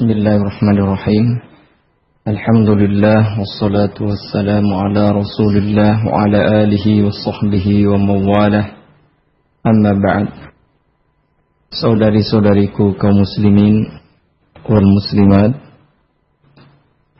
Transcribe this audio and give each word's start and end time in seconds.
Bismillahirrahmanirrahim. 0.00 1.44
Alhamdulillah 2.24 3.36
wassalatu 3.36 4.08
wassalamu 4.08 4.72
ala 4.80 5.12
Rasulillah 5.12 6.00
wa 6.08 6.24
ala 6.24 6.64
alihi 6.64 7.04
wa 7.04 7.12
sahbihi 7.12 7.84
wa 7.84 8.00
mawalah. 8.00 8.80
Amma 9.60 9.92
ba'd. 10.00 10.56
Saudari-saudariku 11.76 12.96
kaum 12.96 13.28
muslimin 13.28 13.92
wal 14.64 14.88
muslimat 14.88 15.60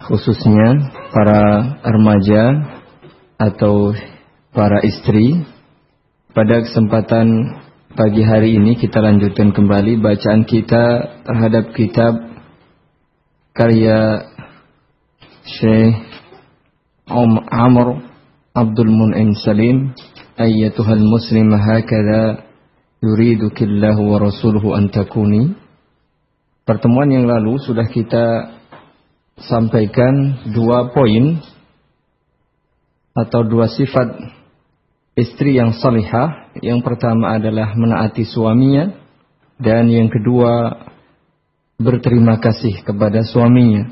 khususnya 0.01 0.89
para 1.12 1.77
remaja 1.85 2.65
atau 3.37 3.93
para 4.57 4.81
istri 4.89 5.45
pada 6.33 6.65
kesempatan 6.65 7.61
pagi 7.93 8.25
hari 8.25 8.57
ini 8.57 8.81
kita 8.81 9.05
lanjutkan 9.05 9.53
kembali 9.53 10.01
bacaan 10.01 10.49
kita 10.49 11.21
terhadap 11.29 11.77
kitab 11.77 12.39
karya 13.61 14.25
Syekh 15.45 15.93
Om 17.05 17.45
Amr 17.45 18.01
Abdul 18.57 18.89
Mun'im 18.89 19.37
Salim 19.37 19.93
Ayyatuhal 20.41 21.05
muslim 21.05 21.53
hakada 21.53 22.49
yuridukillahu 23.04 24.01
wa 24.01 24.17
rasuluhu 24.17 24.73
antakuni 24.73 25.53
Pertemuan 26.65 27.13
yang 27.13 27.29
lalu 27.29 27.61
sudah 27.61 27.85
kita 27.85 28.57
sampaikan 29.45 30.40
dua 30.57 30.89
poin 30.96 31.45
atau 33.12 33.45
dua 33.45 33.67
sifat 33.67 34.23
istri 35.19 35.59
yang 35.59 35.75
salihah. 35.75 36.55
Yang 36.62 36.87
pertama 36.87 37.34
adalah 37.34 37.75
menaati 37.75 38.23
suaminya 38.23 38.92
dan 39.59 39.91
yang 39.91 40.06
kedua 40.06 40.79
berterima 41.80 42.36
kasih 42.36 42.84
kepada 42.84 43.25
suaminya. 43.25 43.89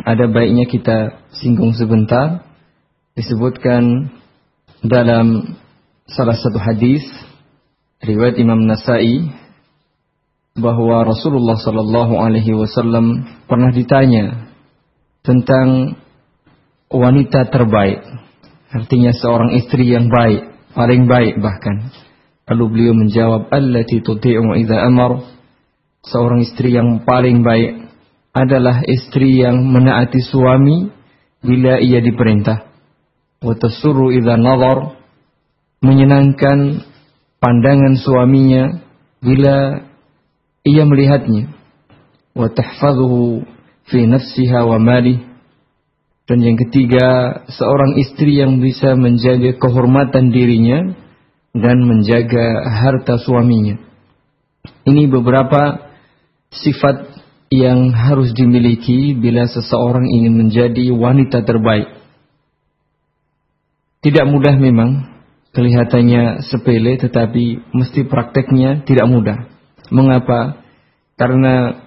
Ada 0.00 0.32
baiknya 0.32 0.64
kita 0.64 1.28
singgung 1.36 1.76
sebentar 1.76 2.40
disebutkan 3.12 4.08
dalam 4.80 5.60
salah 6.08 6.40
satu 6.40 6.56
hadis 6.56 7.04
riwayat 8.00 8.40
Imam 8.40 8.64
Nasai 8.64 9.28
bahwa 10.56 11.04
Rasulullah 11.04 11.60
Sallallahu 11.60 12.16
Alaihi 12.16 12.56
Wasallam 12.56 13.28
pernah 13.44 13.68
ditanya 13.76 14.50
tentang 15.20 16.00
wanita 16.88 17.44
terbaik, 17.52 18.02
artinya 18.72 19.12
seorang 19.12 19.52
istri 19.60 19.92
yang 19.92 20.08
baik, 20.08 20.72
paling 20.72 21.04
baik 21.04 21.38
bahkan. 21.44 21.92
Lalu 22.50 22.64
beliau 22.66 22.94
menjawab, 22.96 23.52
"Allati 23.52 24.02
tuti'u 24.02 24.58
idza 24.58 24.80
amar." 24.80 25.39
Seorang 26.00 26.40
istri 26.40 26.72
yang 26.72 27.04
paling 27.04 27.44
baik 27.44 27.92
adalah 28.32 28.80
istri 28.88 29.44
yang 29.44 29.68
menaati 29.68 30.24
suami 30.24 30.88
bila 31.44 31.76
ia 31.76 32.00
diperintah. 32.00 32.72
Wa 33.44 33.52
tasurru 33.56 34.08
idza 34.16 34.40
nazar. 34.40 34.96
Menyenangkan 35.80 36.84
pandangan 37.40 37.96
suaminya 38.00 38.84
bila 39.20 39.84
ia 40.64 40.84
melihatnya. 40.84 41.52
Wa 42.36 42.48
tahfadhuhu 42.48 43.44
fi 43.88 44.04
nafsiha 44.08 44.60
wa 44.64 44.80
malih. 44.80 45.20
Dan 46.28 46.46
yang 46.46 46.56
ketiga, 46.56 47.42
seorang 47.50 47.98
istri 47.98 48.38
yang 48.38 48.62
bisa 48.62 48.94
menjaga 48.94 49.56
kehormatan 49.58 50.30
dirinya 50.30 50.94
dan 51.50 51.82
menjaga 51.82 52.70
harta 52.70 53.18
suaminya. 53.18 53.82
Ini 54.86 55.10
beberapa 55.10 55.89
sifat 56.50 57.22
yang 57.50 57.90
harus 57.90 58.30
dimiliki 58.30 59.14
bila 59.14 59.46
seseorang 59.50 60.06
ingin 60.06 60.38
menjadi 60.38 60.94
wanita 60.94 61.42
terbaik. 61.42 61.98
Tidak 64.00 64.26
mudah 64.30 64.54
memang, 64.56 65.10
kelihatannya 65.50 66.46
sepele 66.46 66.96
tetapi 66.98 67.74
mesti 67.74 68.06
prakteknya 68.06 68.86
tidak 68.86 69.06
mudah. 69.10 69.38
Mengapa? 69.90 70.62
Karena 71.18 71.84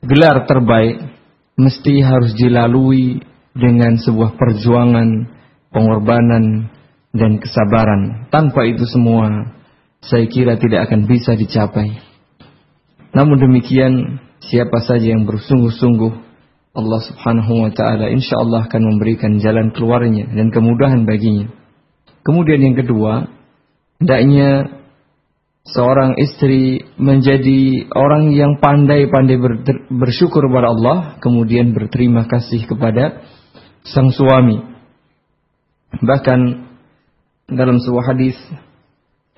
gelar 0.00 0.46
terbaik 0.46 1.10
mesti 1.58 2.00
harus 2.00 2.32
dilalui 2.38 3.20
dengan 3.54 3.98
sebuah 3.98 4.38
perjuangan, 4.38 5.30
pengorbanan, 5.74 6.70
dan 7.14 7.38
kesabaran. 7.38 8.26
Tanpa 8.30 8.66
itu 8.66 8.82
semua, 8.90 9.54
saya 10.02 10.26
kira 10.26 10.58
tidak 10.58 10.90
akan 10.90 11.06
bisa 11.06 11.38
dicapai. 11.38 12.13
Namun 13.14 13.38
demikian, 13.38 14.18
siapa 14.42 14.82
saja 14.82 15.14
yang 15.14 15.24
bersungguh-sungguh, 15.24 16.12
Allah 16.74 17.00
subhanahu 17.06 17.52
wa 17.62 17.70
ta'ala 17.70 18.10
insya 18.10 18.42
Allah 18.42 18.66
akan 18.66 18.82
memberikan 18.82 19.38
jalan 19.38 19.70
keluarnya 19.70 20.26
dan 20.34 20.50
kemudahan 20.50 21.06
baginya. 21.06 21.46
Kemudian 22.26 22.58
yang 22.58 22.74
kedua, 22.74 23.30
hendaknya 24.02 24.82
seorang 25.70 26.18
istri 26.18 26.82
menjadi 26.98 27.86
orang 27.94 28.34
yang 28.34 28.58
pandai-pandai 28.58 29.38
bersyukur 29.94 30.50
kepada 30.50 30.74
Allah, 30.74 30.98
kemudian 31.22 31.70
berterima 31.70 32.26
kasih 32.26 32.66
kepada 32.66 33.22
sang 33.86 34.10
suami. 34.10 34.58
Bahkan 36.02 36.40
dalam 37.54 37.78
sebuah 37.78 38.04
hadis 38.10 38.34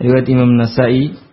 riwayat 0.00 0.24
Imam 0.32 0.56
Nasai 0.56 1.25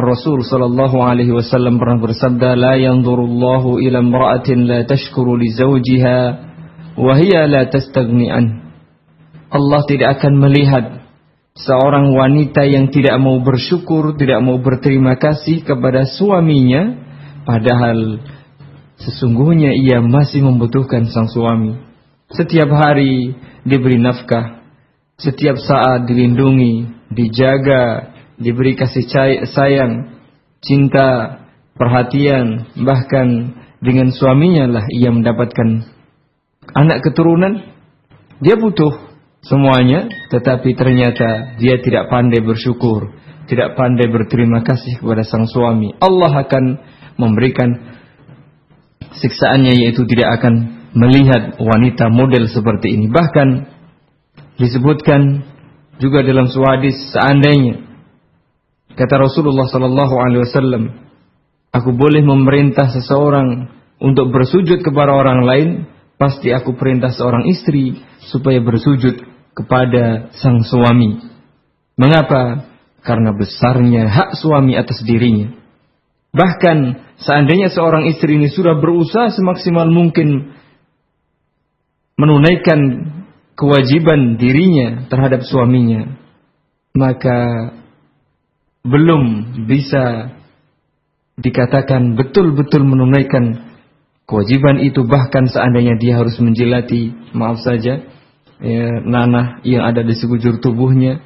Ar-Rasul 0.00 0.40
sallallahu 0.42 0.96
alaihi 1.04 1.36
wasallam 1.36 1.76
pernah 1.76 2.00
bersabda 2.00 2.56
la 2.56 2.74
yanzurullahu 2.80 3.84
ila 3.84 4.00
imra'atin 4.00 4.64
la 4.64 4.88
tashkuru 4.88 5.36
li 5.36 5.52
zawjiha 5.52 6.18
wa 6.96 7.12
hiya 7.20 7.44
la 7.44 7.68
tastaghni 7.68 8.32
an 8.32 8.44
Allah 9.50 9.80
tidak 9.84 10.18
akan 10.18 10.34
melihat 10.40 10.84
seorang 11.58 12.14
wanita 12.14 12.62
yang 12.64 12.88
tidak 12.88 13.18
mau 13.18 13.42
bersyukur, 13.42 14.14
tidak 14.14 14.38
mau 14.40 14.62
berterima 14.62 15.18
kasih 15.18 15.66
kepada 15.66 16.06
suaminya, 16.06 16.96
padahal 17.42 18.22
sesungguhnya 19.02 19.74
ia 19.74 19.98
masih 19.98 20.46
membutuhkan 20.46 21.10
sang 21.10 21.26
suami. 21.26 21.74
Setiap 22.30 22.70
hari 22.70 23.34
diberi 23.66 23.98
nafkah, 23.98 24.62
setiap 25.18 25.58
saat 25.58 26.06
dilindungi, 26.06 26.86
dijaga, 27.10 28.14
diberi 28.40 28.72
kasih 28.74 29.04
sayang, 29.52 30.16
cinta, 30.64 31.40
perhatian, 31.76 32.72
bahkan 32.80 33.56
dengan 33.84 34.08
suaminya 34.12 34.80
lah 34.80 34.84
ia 34.88 35.12
mendapatkan 35.12 35.84
anak 36.72 37.04
keturunan. 37.04 37.76
Dia 38.40 38.56
butuh 38.56 39.12
semuanya, 39.44 40.08
tetapi 40.32 40.72
ternyata 40.72 41.60
dia 41.60 41.76
tidak 41.84 42.08
pandai 42.08 42.40
bersyukur, 42.40 43.12
tidak 43.44 43.76
pandai 43.76 44.08
berterima 44.08 44.64
kasih 44.64 44.96
kepada 44.96 45.20
sang 45.28 45.44
suami. 45.44 45.92
Allah 46.00 46.48
akan 46.48 46.64
memberikan 47.20 48.00
siksaannya 49.20 49.76
yaitu 49.76 50.08
tidak 50.08 50.40
akan 50.40 50.88
melihat 50.96 51.60
wanita 51.60 52.08
model 52.08 52.48
seperti 52.48 52.96
ini. 52.96 53.12
Bahkan 53.12 53.48
disebutkan 54.56 55.44
juga 56.00 56.24
dalam 56.24 56.48
sebuah 56.48 56.80
hadis 56.80 56.96
seandainya 57.12 57.89
kata 59.00 59.16
Rasulullah 59.16 59.64
sallallahu 59.64 60.14
alaihi 60.20 60.44
wasallam, 60.44 60.82
aku 61.72 61.96
boleh 61.96 62.20
memerintah 62.20 62.92
seseorang 62.92 63.72
untuk 63.96 64.28
bersujud 64.28 64.84
kepada 64.84 65.16
orang 65.16 65.40
lain, 65.48 65.68
pasti 66.20 66.52
aku 66.52 66.76
perintah 66.76 67.08
seorang 67.08 67.48
istri 67.48 67.96
supaya 68.28 68.60
bersujud 68.60 69.24
kepada 69.56 70.28
sang 70.36 70.60
suami. 70.60 71.16
Mengapa? 71.96 72.68
Karena 73.00 73.32
besarnya 73.32 74.04
hak 74.12 74.36
suami 74.36 74.76
atas 74.76 75.00
dirinya. 75.00 75.56
Bahkan 76.36 76.78
seandainya 77.24 77.72
seorang 77.72 78.04
istri 78.12 78.36
ini 78.36 78.52
sudah 78.52 78.76
berusaha 78.76 79.32
semaksimal 79.32 79.88
mungkin 79.88 80.52
menunaikan 82.20 82.80
kewajiban 83.56 84.36
dirinya 84.36 85.08
terhadap 85.08 85.40
suaminya, 85.48 86.20
maka 86.92 87.72
belum 88.80 89.22
bisa 89.68 90.36
dikatakan 91.40 92.16
betul-betul 92.16 92.84
menunaikan 92.84 93.70
kewajiban 94.28 94.78
itu 94.84 95.02
bahkan 95.08 95.48
seandainya 95.50 95.98
dia 95.98 96.20
harus 96.20 96.38
menjilati, 96.38 97.10
maaf 97.34 97.58
saja, 97.64 98.04
ya, 98.62 98.86
nanah 99.02 99.58
yang 99.66 99.82
ada 99.82 100.06
di 100.06 100.14
sekujur 100.14 100.62
tubuhnya, 100.62 101.18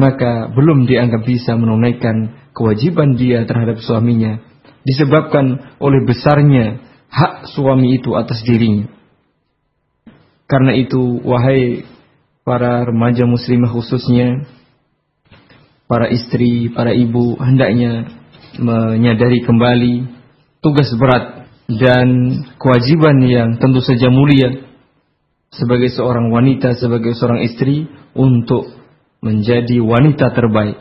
maka 0.00 0.48
belum 0.54 0.88
dianggap 0.88 1.26
bisa 1.28 1.58
menunaikan 1.58 2.48
kewajiban 2.56 3.20
dia 3.20 3.44
terhadap 3.44 3.82
suaminya, 3.84 4.40
disebabkan 4.88 5.76
oleh 5.76 6.00
besarnya 6.08 6.80
hak 7.12 7.52
suami 7.52 8.00
itu 8.00 8.16
atas 8.16 8.40
dirinya. 8.40 8.88
Karena 10.48 10.74
itu, 10.74 11.20
wahai 11.22 11.86
para 12.42 12.88
remaja 12.88 13.28
muslimah 13.28 13.70
khususnya, 13.70 14.48
para 15.90 16.06
istri, 16.06 16.70
para 16.70 16.94
ibu, 16.94 17.34
hendaknya 17.42 18.06
menyadari 18.62 19.42
kembali 19.42 20.06
tugas 20.62 20.86
berat 20.94 21.50
dan 21.66 22.08
kewajiban 22.62 23.18
yang 23.26 23.58
tentu 23.58 23.82
saja 23.82 24.06
mulia 24.06 24.70
sebagai 25.50 25.90
seorang 25.90 26.30
wanita, 26.30 26.78
sebagai 26.78 27.18
seorang 27.18 27.42
istri 27.42 27.90
untuk 28.14 28.70
menjadi 29.18 29.82
wanita 29.82 30.30
terbaik. 30.30 30.78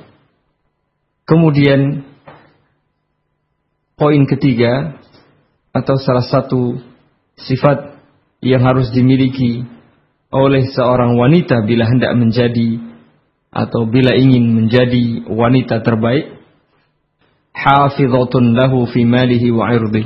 Kemudian 1.26 2.06
poin 3.98 4.24
ketiga 4.30 5.02
atau 5.74 5.98
salah 5.98 6.26
satu 6.30 6.78
sifat 7.34 7.98
yang 8.46 8.62
harus 8.62 8.94
dimiliki 8.94 9.66
oleh 10.30 10.70
seorang 10.70 11.18
wanita 11.18 11.66
bila 11.66 11.90
hendak 11.90 12.14
menjadi 12.14 12.89
atau 13.50 13.90
bila 13.90 14.14
ingin 14.14 14.54
menjadi 14.54 15.26
wanita 15.26 15.82
terbaik 15.82 16.38
hafizatun 17.54 18.54
lahu 18.54 18.86
fi 18.90 19.04
malihi 19.04 19.50
wa 19.50 19.74
irdi. 19.74 20.06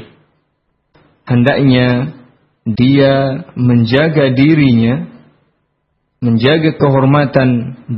Hendaknya 1.27 2.15
dia 2.63 3.43
menjaga 3.55 4.31
dirinya 4.31 5.11
menjaga 6.23 6.79
kehormatan 6.79 7.49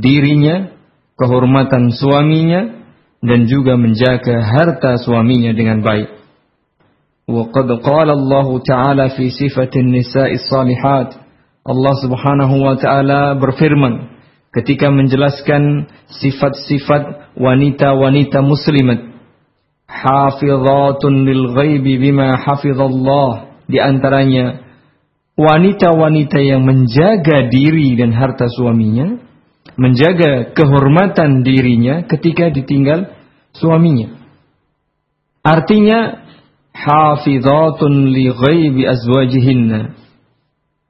dirinya 0.02 0.74
kehormatan 1.14 1.94
suaminya 1.94 2.82
dan 3.22 3.46
juga 3.46 3.78
menjaga 3.78 4.42
harta 4.42 4.98
suaminya 4.98 5.54
dengan 5.54 5.80
baik. 5.80 6.10
Wa 7.26 7.50
qad 7.54 7.70
qala 7.82 8.18
Allah 8.18 8.46
taala 8.66 9.04
fi 9.14 9.30
sifatin 9.30 9.94
nisa'i 9.94 10.42
salihat 10.42 11.22
Allah 11.66 11.94
Subhanahu 12.02 12.54
wa 12.62 12.74
ketika 14.56 14.88
menjelaskan 14.88 15.92
sifat-sifat 16.08 17.36
wanita-wanita 17.36 18.40
muslimat. 18.40 19.12
Hafizatun 19.86 21.28
lil 21.28 21.52
ghaibi 21.52 22.00
bima 22.00 22.40
hafizallah. 22.40 23.60
Di 23.68 23.76
antaranya 23.76 24.64
wanita-wanita 25.36 26.40
yang 26.40 26.64
menjaga 26.64 27.52
diri 27.52 28.00
dan 28.00 28.16
harta 28.16 28.48
suaminya 28.48 29.20
menjaga 29.76 30.56
kehormatan 30.56 31.44
dirinya 31.44 32.08
ketika 32.08 32.48
ditinggal 32.48 33.12
suaminya. 33.52 34.16
Artinya 35.44 36.24
hafizatun 36.72 38.10
li 38.10 38.32
ghaibi 38.32 38.88
azwajihinna. 38.88 39.94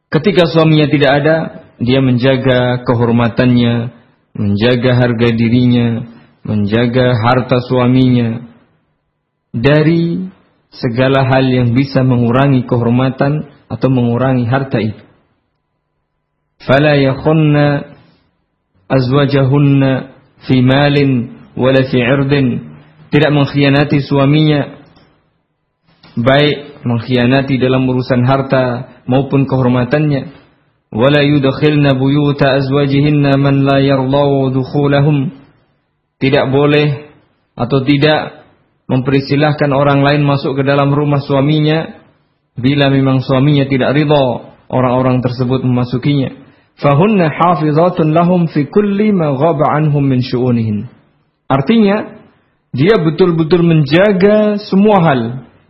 Ketika 0.06 0.46
suaminya 0.46 0.86
tidak 0.86 1.10
ada 1.18 1.36
dia 1.80 2.00
menjaga 2.00 2.84
kehormatannya 2.84 3.74
menjaga 4.36 4.90
harga 4.96 5.28
dirinya 5.32 6.16
menjaga 6.46 7.18
harta 7.26 7.58
suaminya 7.66 8.46
dari 9.50 10.30
segala 10.70 11.26
hal 11.26 11.44
yang 11.48 11.72
bisa 11.72 12.04
mengurangi 12.04 12.68
kehormatan 12.68 13.48
atau 13.66 13.88
mengurangi 13.90 14.46
harta 14.46 14.78
itu. 14.78 15.02
Fala 16.62 16.94
yakhunna 16.96 17.96
azwajahunna 18.86 19.90
fi 20.46 20.56
malin 20.62 21.10
wala 21.58 21.82
fi 21.88 21.98
irdin. 21.98 22.76
Tidak 23.10 23.30
mengkhianati 23.32 24.02
suaminya 24.02 24.82
baik 26.16 26.84
mengkhianati 26.84 27.54
dalam 27.58 27.86
urusan 27.86 28.22
harta 28.22 28.64
maupun 29.08 29.46
kehormatannya. 29.50 30.45
Wala 30.96 31.20
yudkhilna 31.20 31.92
buyuta 32.00 32.56
azwajihinna 32.56 33.36
man 33.36 33.68
la 33.68 33.84
yardaw 33.84 34.48
dukhulahum. 34.48 35.28
Tidak 36.16 36.48
boleh 36.48 37.12
atau 37.52 37.84
tidak 37.84 38.48
mempersilahkan 38.88 39.76
orang 39.76 40.00
lain 40.00 40.24
masuk 40.24 40.56
ke 40.56 40.62
dalam 40.64 40.96
rumah 40.96 41.20
suaminya 41.20 42.00
bila 42.56 42.88
memang 42.88 43.20
suaminya 43.20 43.68
tidak 43.68 43.92
ridha 43.92 44.56
orang-orang 44.72 45.20
tersebut 45.20 45.60
memasukinya. 45.68 46.32
Fahunna 46.80 47.28
hafizatun 47.28 48.16
lahum 48.16 48.48
fi 48.48 48.64
kulli 48.64 49.12
ma 49.12 49.36
ghaba 49.36 49.76
anhum 49.76 50.00
min 50.00 50.24
syu'unihin. 50.24 50.88
Artinya, 51.44 52.24
dia 52.72 53.00
betul-betul 53.00 53.64
menjaga 53.64 54.60
semua 54.64 55.00
hal 55.04 55.20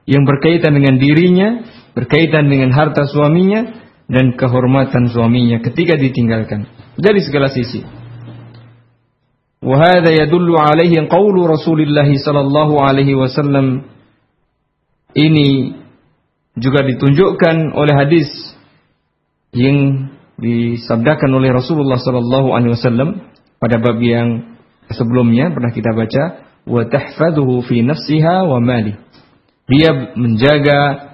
yang 0.07 0.23
berkaitan 0.23 0.75
dengan 0.75 0.99
dirinya, 1.03 1.67
berkaitan 1.95 2.47
dengan 2.47 2.71
harta 2.75 3.07
suaminya, 3.07 3.86
dan 4.12 4.36
kehormatan 4.36 5.08
suaminya 5.12 5.64
ketika 5.64 5.96
ditinggalkan. 5.96 6.68
Dari 7.00 7.22
segala 7.24 7.48
sisi. 7.52 8.02
وهذا 9.62 10.10
يدل 10.26 10.50
عليه 10.58 11.06
قول 11.06 11.38
رسول 11.38 11.80
الله 11.86 12.10
صلى 12.26 12.42
الله 12.50 12.70
عليه 12.82 13.14
وسلم 13.14 13.66
ini 15.14 15.78
juga 16.58 16.82
ditunjukkan 16.82 17.76
oleh 17.78 17.94
hadis 17.94 18.28
yang 19.54 20.10
disabdakan 20.40 21.30
oleh 21.36 21.54
Rasulullah 21.54 22.00
sallallahu 22.00 22.56
alaihi 22.56 22.74
wasallam 22.74 23.22
pada 23.62 23.78
bab 23.78 24.00
yang 24.02 24.58
sebelumnya 24.90 25.54
pernah 25.54 25.70
kita 25.70 25.94
baca 25.94 26.24
wa 26.66 26.82
tahfazuhu 26.88 27.62
fi 27.68 27.86
nafsiha 27.86 28.48
wa 28.48 28.58
mali 28.64 28.96
dia 29.70 30.16
menjaga 30.18 31.12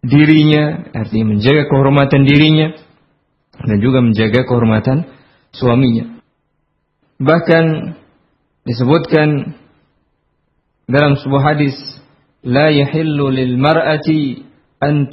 dirinya 0.00 0.92
artinya 0.96 1.36
menjaga 1.36 1.68
kehormatan 1.68 2.24
dirinya 2.24 2.72
dan 3.60 3.76
juga 3.84 4.00
menjaga 4.00 4.48
kehormatan 4.48 5.04
suaminya 5.52 6.20
Bahkan 7.20 7.64
disebutkan 8.64 9.52
dalam 10.88 11.20
sebuah 11.20 11.52
hadis, 11.52 11.76
la 12.40 12.72
yahillu 12.72 13.28
lil 13.28 13.60
mar'ati 13.60 14.40
an 14.80 15.12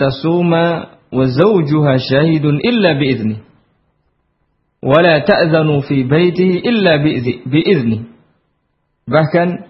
bi 2.96 3.12
idzni. 3.12 3.44
Wa 4.80 5.04
la 5.04 5.20
ta'zanu 5.28 5.84
fi 5.84 6.08
baitihi 6.08 6.64
illa 6.64 7.04
bi 7.04 7.60
idzni. 7.60 8.08
Bahkan 9.12 9.68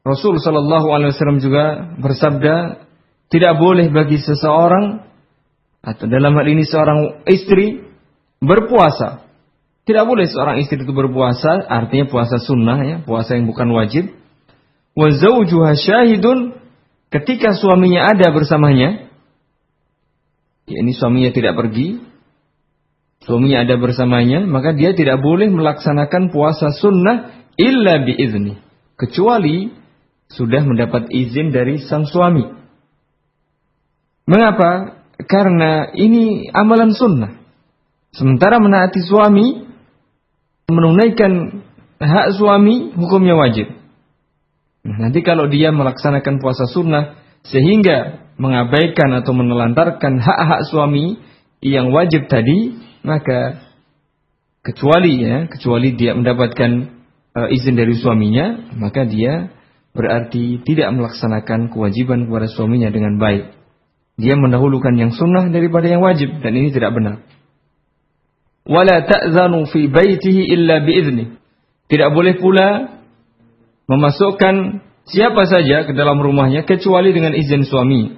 Rasul 0.00 0.40
sallallahu 0.40 0.96
alaihi 0.96 1.12
wasallam 1.12 1.44
juga 1.44 1.92
bersabda, 2.00 2.88
tidak 3.30 3.56
boleh 3.56 3.88
bagi 3.94 4.18
seseorang 4.18 5.06
atau 5.80 6.04
dalam 6.10 6.36
hal 6.36 6.46
ini 6.50 6.66
seorang 6.66 7.24
istri 7.24 7.80
berpuasa 8.42 9.30
tidak 9.90 10.06
boleh 10.06 10.30
seorang 10.30 10.62
istri 10.62 10.78
itu 10.78 10.94
berpuasa, 10.94 11.66
artinya 11.66 12.06
puasa 12.06 12.38
sunnah 12.38 12.78
ya, 12.86 12.96
puasa 13.02 13.34
yang 13.34 13.50
bukan 13.50 13.74
wajib. 13.74 14.12
Wa 14.94 15.10
ketika 17.10 17.58
suaminya 17.58 18.14
ada 18.14 18.30
bersamanya. 18.30 19.10
Ya, 20.70 20.78
ini 20.86 20.94
suaminya 20.94 21.34
tidak 21.34 21.58
pergi, 21.58 21.98
suaminya 23.26 23.66
ada 23.66 23.74
bersamanya, 23.82 24.46
maka 24.46 24.70
dia 24.70 24.94
tidak 24.94 25.18
boleh 25.18 25.50
melaksanakan 25.50 26.30
puasa 26.30 26.70
sunnah 26.70 27.50
illa 27.58 28.06
biizni. 28.06 28.62
Kecuali 28.94 29.74
sudah 30.30 30.62
mendapat 30.62 31.10
izin 31.10 31.50
dari 31.50 31.82
sang 31.82 32.06
suami. 32.06 32.46
Mengapa? 34.30 35.02
Karena 35.26 35.90
ini 35.90 36.46
amalan 36.54 36.94
sunnah. 36.94 37.42
Sementara 38.14 38.62
menaati 38.62 39.02
suami 39.02 39.66
menunaikan 40.70 41.62
hak 41.98 42.38
suami 42.38 42.94
hukumnya 42.94 43.34
wajib. 43.34 43.74
Nah, 44.86 44.96
nanti 45.10 45.20
kalau 45.26 45.50
dia 45.50 45.74
melaksanakan 45.74 46.38
puasa 46.38 46.70
sunnah 46.70 47.18
sehingga 47.42 48.30
mengabaikan 48.40 49.12
atau 49.18 49.34
menelantarkan 49.34 50.22
hak-hak 50.22 50.62
suami 50.70 51.20
yang 51.60 51.92
wajib 51.92 52.30
tadi, 52.30 52.78
maka 53.04 53.60
kecuali 54.64 55.20
ya, 55.20 55.44
kecuali 55.50 55.92
dia 55.92 56.16
mendapatkan 56.16 56.70
uh, 57.36 57.48
izin 57.52 57.76
dari 57.76 57.92
suaminya, 57.98 58.72
maka 58.80 59.04
dia 59.04 59.52
berarti 59.92 60.62
tidak 60.64 60.88
melaksanakan 60.96 61.68
kewajiban 61.68 62.30
kepada 62.30 62.48
suaminya 62.48 62.88
dengan 62.88 63.20
baik. 63.20 63.59
Dia 64.20 64.36
mendahulukan 64.36 64.92
yang 65.00 65.16
sunnah 65.16 65.48
daripada 65.48 65.88
yang 65.88 66.04
wajib 66.04 66.44
dan 66.44 66.52
ini 66.52 66.68
tidak 66.68 66.92
benar 66.92 67.24
wala 68.70 69.02
ta'zanu 69.02 69.66
fi 69.66 69.90
baitihi 69.90 70.54
illa 70.54 70.86
biizni. 70.86 71.34
Tidak 71.90 72.10
boleh 72.14 72.38
pula 72.38 72.68
memasukkan 73.90 74.84
siapa 75.10 75.42
saja 75.50 75.82
ke 75.88 75.92
dalam 75.96 76.22
rumahnya 76.22 76.62
kecuali 76.62 77.10
dengan 77.10 77.34
izin 77.34 77.66
suami. 77.66 78.14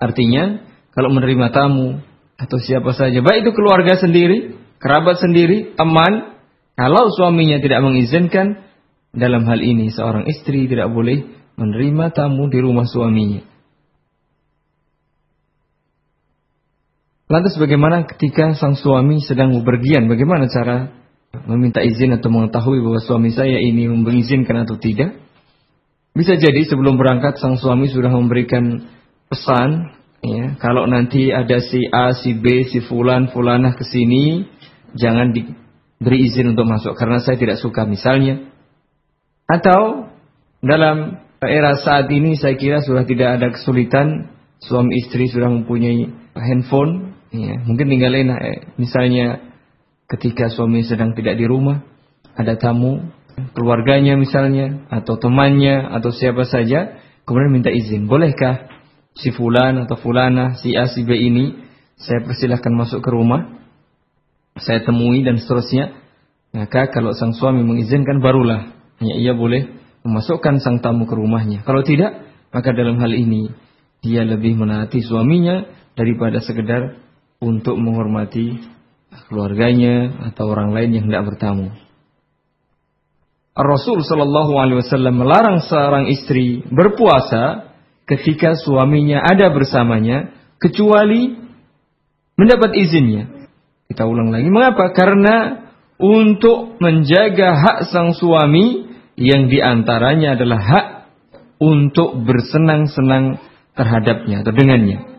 Artinya, 0.00 0.64
kalau 0.96 1.12
menerima 1.12 1.52
tamu 1.52 2.00
atau 2.40 2.58
siapa 2.60 2.96
saja, 2.96 3.20
baik 3.20 3.44
itu 3.44 3.52
keluarga 3.52 4.00
sendiri, 4.00 4.56
kerabat 4.80 5.20
sendiri, 5.20 5.76
teman, 5.76 6.40
kalau 6.76 7.12
suaminya 7.12 7.60
tidak 7.60 7.84
mengizinkan, 7.84 8.64
dalam 9.16 9.48
hal 9.48 9.60
ini 9.64 9.88
seorang 9.88 10.28
istri 10.28 10.68
tidak 10.68 10.92
boleh 10.92 11.24
menerima 11.56 12.12
tamu 12.12 12.48
di 12.52 12.60
rumah 12.60 12.84
suaminya. 12.84 13.55
Lantas 17.26 17.58
bagaimana 17.58 18.06
ketika 18.06 18.54
sang 18.54 18.78
suami 18.78 19.18
sedang 19.18 19.50
bepergian? 19.58 20.06
Bagaimana 20.06 20.46
cara 20.46 20.94
meminta 21.50 21.82
izin 21.82 22.14
atau 22.14 22.30
mengetahui 22.30 22.78
bahwa 22.78 23.02
suami 23.02 23.34
saya 23.34 23.58
ini 23.58 23.90
mengizinkan 23.90 24.62
atau 24.62 24.78
tidak? 24.78 25.18
Bisa 26.14 26.38
jadi 26.38 26.62
sebelum 26.70 26.94
berangkat 26.94 27.42
sang 27.42 27.58
suami 27.58 27.90
sudah 27.90 28.14
memberikan 28.14 28.86
pesan, 29.26 29.90
ya, 30.22 30.54
kalau 30.62 30.86
nanti 30.86 31.34
ada 31.34 31.58
si 31.58 31.90
A, 31.90 32.14
si 32.14 32.30
B, 32.38 32.62
si 32.70 32.78
Fulan, 32.86 33.34
Fulanah 33.34 33.74
ke 33.74 33.82
sini, 33.82 34.46
jangan 34.94 35.34
diberi 35.34 36.30
izin 36.30 36.54
untuk 36.54 36.70
masuk 36.70 36.94
karena 36.94 37.18
saya 37.26 37.34
tidak 37.42 37.58
suka 37.58 37.90
misalnya. 37.90 38.54
Atau 39.50 40.14
dalam 40.62 41.26
era 41.42 41.74
saat 41.82 42.06
ini 42.06 42.38
saya 42.38 42.54
kira 42.54 42.86
sudah 42.86 43.02
tidak 43.02 43.42
ada 43.42 43.50
kesulitan 43.50 44.30
suami 44.62 44.94
istri 45.02 45.26
sudah 45.26 45.50
mempunyai 45.50 46.06
handphone, 46.38 47.15
ya, 47.32 47.54
mungkin 47.64 47.86
tinggal 47.90 48.12
enak, 48.12 48.40
eh, 48.42 48.58
misalnya 48.76 49.40
ketika 50.06 50.50
suami 50.50 50.86
sedang 50.86 51.14
tidak 51.18 51.38
di 51.38 51.46
rumah, 51.46 51.82
ada 52.36 52.54
tamu, 52.60 53.10
keluarganya 53.56 54.14
misalnya, 54.14 54.86
atau 54.92 55.18
temannya, 55.18 55.90
atau 55.90 56.14
siapa 56.14 56.46
saja, 56.46 57.00
kemudian 57.26 57.52
minta 57.52 57.72
izin. 57.72 58.06
Bolehkah 58.06 58.70
si 59.16 59.32
fulan 59.32 59.82
atau 59.82 59.96
fulana, 59.98 60.54
si 60.60 60.76
A, 60.76 60.86
si 60.86 61.02
B 61.02 61.16
ini, 61.16 61.56
saya 61.96 62.22
persilahkan 62.22 62.72
masuk 62.76 63.00
ke 63.00 63.10
rumah, 63.10 63.56
saya 64.60 64.84
temui 64.84 65.24
dan 65.24 65.40
seterusnya. 65.40 66.04
Maka 66.56 66.88
kalau 66.88 67.12
sang 67.12 67.36
suami 67.36 67.60
mengizinkan 67.60 68.24
barulah 68.24 68.72
ya, 69.00 69.14
ia 69.20 69.32
boleh 69.36 69.76
memasukkan 70.06 70.62
sang 70.64 70.80
tamu 70.80 71.04
ke 71.04 71.12
rumahnya. 71.12 71.60
Kalau 71.66 71.84
tidak, 71.84 72.16
maka 72.48 72.72
dalam 72.72 72.96
hal 72.96 73.12
ini 73.12 73.52
dia 74.00 74.24
lebih 74.24 74.56
menaati 74.56 75.04
suaminya 75.04 75.66
daripada 75.98 76.40
sekedar 76.40 77.05
untuk 77.46 77.78
menghormati 77.78 78.58
keluarganya 79.30 80.26
atau 80.34 80.50
orang 80.50 80.74
lain 80.74 80.90
yang 80.98 81.04
tidak 81.06 81.34
bertamu. 81.34 81.70
Rasul 83.56 84.04
Shallallahu 84.04 84.52
Alaihi 84.58 84.84
Wasallam 84.84 85.14
melarang 85.16 85.64
seorang 85.64 86.12
istri 86.12 86.60
berpuasa 86.68 87.72
ketika 88.04 88.52
suaminya 88.58 89.24
ada 89.24 89.48
bersamanya, 89.48 90.36
kecuali 90.60 91.32
mendapat 92.36 92.76
izinnya. 92.76 93.48
Kita 93.88 94.04
ulang 94.04 94.28
lagi, 94.28 94.50
mengapa? 94.52 94.92
Karena 94.92 95.66
untuk 95.96 96.76
menjaga 96.84 97.56
hak 97.56 97.78
sang 97.88 98.12
suami 98.12 98.84
yang 99.16 99.48
di 99.48 99.64
antaranya 99.64 100.36
adalah 100.36 100.60
hak 100.60 100.86
untuk 101.56 102.20
bersenang-senang 102.28 103.40
terhadapnya 103.72 104.44
atau 104.44 104.52
dengannya. 104.52 105.15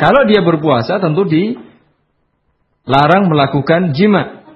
Kalau 0.00 0.24
dia 0.24 0.40
berpuasa 0.40 0.96
tentu 0.96 1.28
dilarang 1.28 3.28
melakukan 3.28 3.92
jima. 3.92 4.48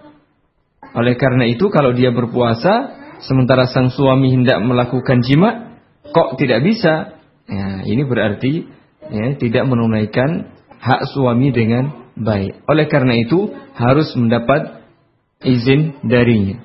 Oleh 0.97 1.21
karena 1.21 1.45
itu 1.45 1.69
kalau 1.69 1.93
dia 1.93 2.17
berpuasa 2.17 2.97
sementara 3.29 3.69
sang 3.69 3.93
suami 3.93 4.33
hendak 4.33 4.65
melakukan 4.65 5.21
jima, 5.21 5.77
kok 6.17 6.41
tidak 6.41 6.65
bisa? 6.65 7.21
Ya, 7.45 7.85
ini 7.85 8.09
berarti 8.09 8.65
ya, 9.13 9.37
tidak 9.37 9.69
menunaikan 9.69 10.49
hak 10.81 11.13
suami 11.13 11.53
dengan 11.53 12.09
baik. 12.17 12.65
Oleh 12.65 12.89
karena 12.89 13.21
itu 13.21 13.53
harus 13.77 14.17
mendapat 14.17 14.81
izin 15.45 16.01
darinya. 16.09 16.65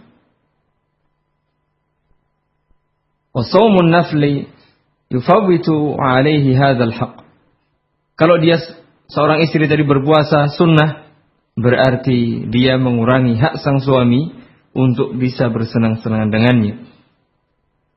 Wasaumun 3.36 3.92
nafli 3.92 4.48
yufawitu 5.12 6.00
alaihi 6.00 6.56
hadzal 6.56 6.96
haq. 6.96 7.29
Kalau 8.20 8.36
dia 8.36 8.60
seorang 9.08 9.40
istri 9.48 9.64
tadi 9.72 9.88
berpuasa 9.88 10.52
sunnah, 10.52 11.08
berarti 11.56 12.52
dia 12.52 12.76
mengurangi 12.76 13.40
hak 13.40 13.64
sang 13.64 13.80
suami 13.80 14.36
untuk 14.76 15.16
bisa 15.16 15.48
bersenang-senang 15.48 16.28
dengannya. 16.28 16.84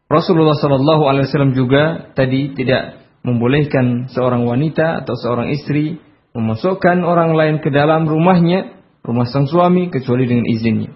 Rasulullah 0.07 0.55
Shallallahu 0.55 1.11
Alaihi 1.11 1.27
Wasallam 1.27 1.59
juga 1.59 2.15
tadi 2.15 2.55
tidak 2.55 3.03
membolehkan 3.27 4.13
seorang 4.15 4.47
wanita 4.47 5.03
atau 5.03 5.19
seorang 5.19 5.51
istri 5.51 5.99
memasukkan 6.39 7.03
orang 7.03 7.35
lain 7.35 7.57
ke 7.59 7.75
dalam 7.75 8.07
rumahnya, 8.07 8.79
rumah 9.03 9.27
sang 9.27 9.51
suami 9.51 9.91
kecuali 9.91 10.31
dengan 10.31 10.47
izinnya. 10.47 10.95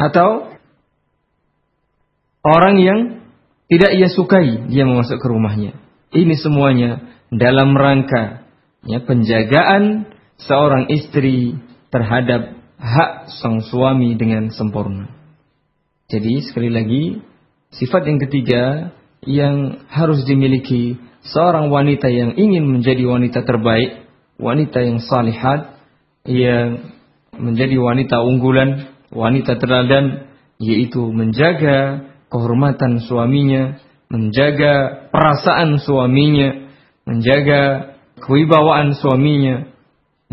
Atau 0.00 0.48
orang 2.40 2.76
yang 2.80 3.00
tidak 3.68 3.92
ia 4.00 4.08
sukai 4.08 4.64
dia 4.72 4.88
memasuk 4.88 5.20
ke 5.20 5.26
rumahnya. 5.28 5.76
Ini 6.14 6.34
semuanya 6.38 7.13
dalam 7.40 7.74
rangka 7.74 8.46
ya, 8.84 9.02
penjagaan 9.02 10.08
seorang 10.40 10.90
istri 10.92 11.56
terhadap 11.88 12.58
hak 12.78 13.32
sang 13.40 13.62
suami 13.64 14.18
dengan 14.18 14.50
sempurna. 14.50 15.08
Jadi 16.10 16.44
sekali 16.44 16.68
lagi 16.68 17.04
sifat 17.72 18.02
yang 18.06 18.18
ketiga 18.20 18.62
yang 19.24 19.88
harus 19.88 20.20
dimiliki 20.28 21.00
seorang 21.24 21.72
wanita 21.72 22.12
yang 22.12 22.36
ingin 22.36 22.68
menjadi 22.68 23.08
wanita 23.08 23.40
terbaik, 23.48 24.04
wanita 24.36 24.84
yang 24.84 25.00
salihat, 25.00 25.80
yang 26.28 26.92
menjadi 27.32 27.76
wanita 27.80 28.20
unggulan, 28.20 28.92
wanita 29.08 29.56
teladan, 29.56 30.28
yaitu 30.60 31.00
menjaga 31.08 32.10
kehormatan 32.28 33.00
suaminya, 33.04 33.80
menjaga 34.12 35.08
perasaan 35.08 35.80
suaminya, 35.80 36.63
menjaga 37.04 37.94
kewibawaan 38.20 38.96
suaminya, 38.96 39.68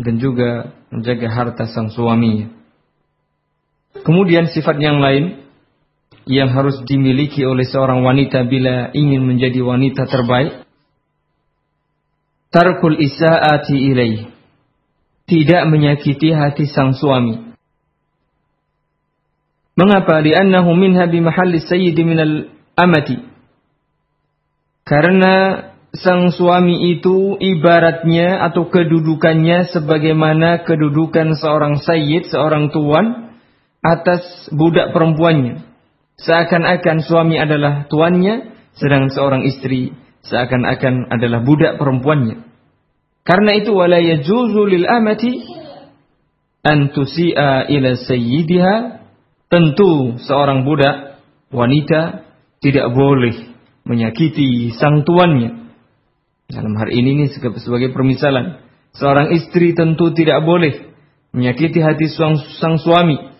dan 0.00 0.18
juga 0.18 0.72
menjaga 0.88 1.28
harta 1.28 1.64
sang 1.68 1.92
suaminya. 1.92 2.52
Kemudian 4.02 4.48
sifat 4.48 4.80
yang 4.80 4.98
lain 4.98 5.44
yang 6.24 6.50
harus 6.54 6.80
dimiliki 6.86 7.42
oleh 7.44 7.66
seorang 7.66 8.02
wanita 8.02 8.46
bila 8.46 8.90
ingin 8.94 9.22
menjadi 9.26 9.60
wanita 9.62 10.08
terbaik. 10.08 10.64
Tarkul 12.52 13.00
isaati 13.00 13.76
ilaih. 13.76 14.28
Tidak 15.24 15.62
menyakiti 15.70 16.34
hati 16.36 16.68
sang 16.68 16.92
suami. 16.92 17.56
Mengapa? 19.72 20.20
Liannahu 20.20 20.76
minha 20.76 21.08
bimahalli 21.08 21.64
sayyidi 21.64 22.02
minal 22.04 22.52
amati. 22.76 23.24
Karena 24.84 25.71
sang 25.92 26.32
suami 26.32 26.96
itu 26.96 27.36
ibaratnya 27.36 28.40
atau 28.48 28.72
kedudukannya 28.72 29.68
sebagaimana 29.76 30.64
kedudukan 30.64 31.36
seorang 31.36 31.84
sayyid, 31.84 32.32
seorang 32.32 32.72
tuan 32.72 33.36
atas 33.84 34.48
budak 34.48 34.96
perempuannya. 34.96 35.68
Seakan-akan 36.16 37.04
suami 37.04 37.36
adalah 37.36 37.84
tuannya, 37.92 38.56
sedang 38.72 39.12
seorang 39.12 39.44
istri 39.44 39.92
seakan-akan 40.24 41.12
adalah 41.12 41.44
budak 41.44 41.76
perempuannya. 41.76 42.40
Karena 43.22 43.52
itu 43.58 43.74
wala 43.76 44.00
yajuzu 44.00 44.62
lil 44.66 44.86
amati 44.88 45.44
an 46.64 46.90
tusi'a 46.94 47.68
ila 47.68 47.90
sayyidiha. 48.00 49.04
Tentu 49.52 50.16
seorang 50.16 50.64
budak 50.64 51.20
wanita 51.52 52.24
tidak 52.64 52.88
boleh 52.96 53.52
menyakiti 53.84 54.72
sang 54.72 55.04
tuannya 55.04 55.61
dalam 56.52 56.76
hari 56.76 57.00
ini 57.00 57.16
ini 57.16 57.26
sebagai 57.32 57.96
permisalan. 57.96 58.60
Seorang 58.92 59.32
istri 59.32 59.72
tentu 59.72 60.12
tidak 60.12 60.44
boleh 60.44 60.92
menyakiti 61.32 61.80
hati 61.80 62.12
sang, 62.12 62.36
sang 62.60 62.76
suami. 62.76 63.32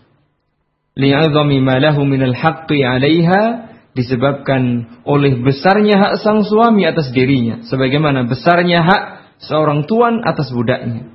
Li'azami 0.97 1.61
ma 1.61 1.77
lahu 1.77 2.09
minal 2.09 2.33
haqqi 2.33 2.81
'alaiha 2.81 3.69
disebabkan 3.93 4.89
oleh 5.05 5.37
besarnya 5.45 6.01
hak 6.01 6.15
sang 6.25 6.41
suami 6.49 6.89
atas 6.89 7.13
dirinya 7.13 7.61
sebagaimana 7.69 8.25
besarnya 8.25 8.81
hak 8.81 9.03
seorang 9.45 9.85
tuan 9.85 10.25
atas 10.25 10.49
budaknya. 10.49 11.13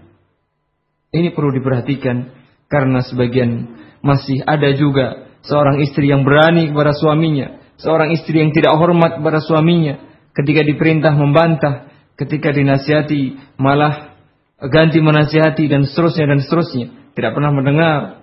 Ini 1.09 1.33
perlu 1.33 1.49
diperhatikan 1.57 2.29
karena 2.69 3.01
sebagian 3.01 3.73
masih 4.05 4.45
ada 4.45 4.69
juga 4.77 5.33
seorang 5.41 5.81
istri 5.81 6.13
yang 6.13 6.21
berani 6.21 6.69
kepada 6.69 6.93
suaminya, 6.93 7.57
seorang 7.81 8.13
istri 8.13 8.37
yang 8.37 8.53
tidak 8.53 8.77
hormat 8.77 9.17
kepada 9.17 9.41
suaminya, 9.41 10.06
ketika 10.37 10.61
diperintah 10.61 11.17
membantah, 11.17 11.89
ketika 12.13 12.53
dinasihati 12.53 13.37
malah 13.57 14.17
ganti 14.61 15.01
menasihati 15.01 15.69
dan 15.69 15.85
seterusnya 15.85 16.25
dan 16.29 16.39
seterusnya. 16.41 16.87
Tidak 17.13 17.33
pernah 17.33 17.49
mendengar 17.49 18.21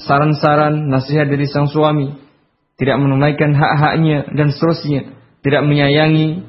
saran-saran 0.00 0.88
nasihat 0.88 1.28
dari 1.28 1.44
sang 1.44 1.68
suami. 1.68 2.16
Tidak 2.74 2.96
menunaikan 2.96 3.52
hak-haknya 3.52 4.32
dan 4.32 4.48
seterusnya. 4.52 5.12
Tidak 5.44 5.62
menyayangi 5.64 6.42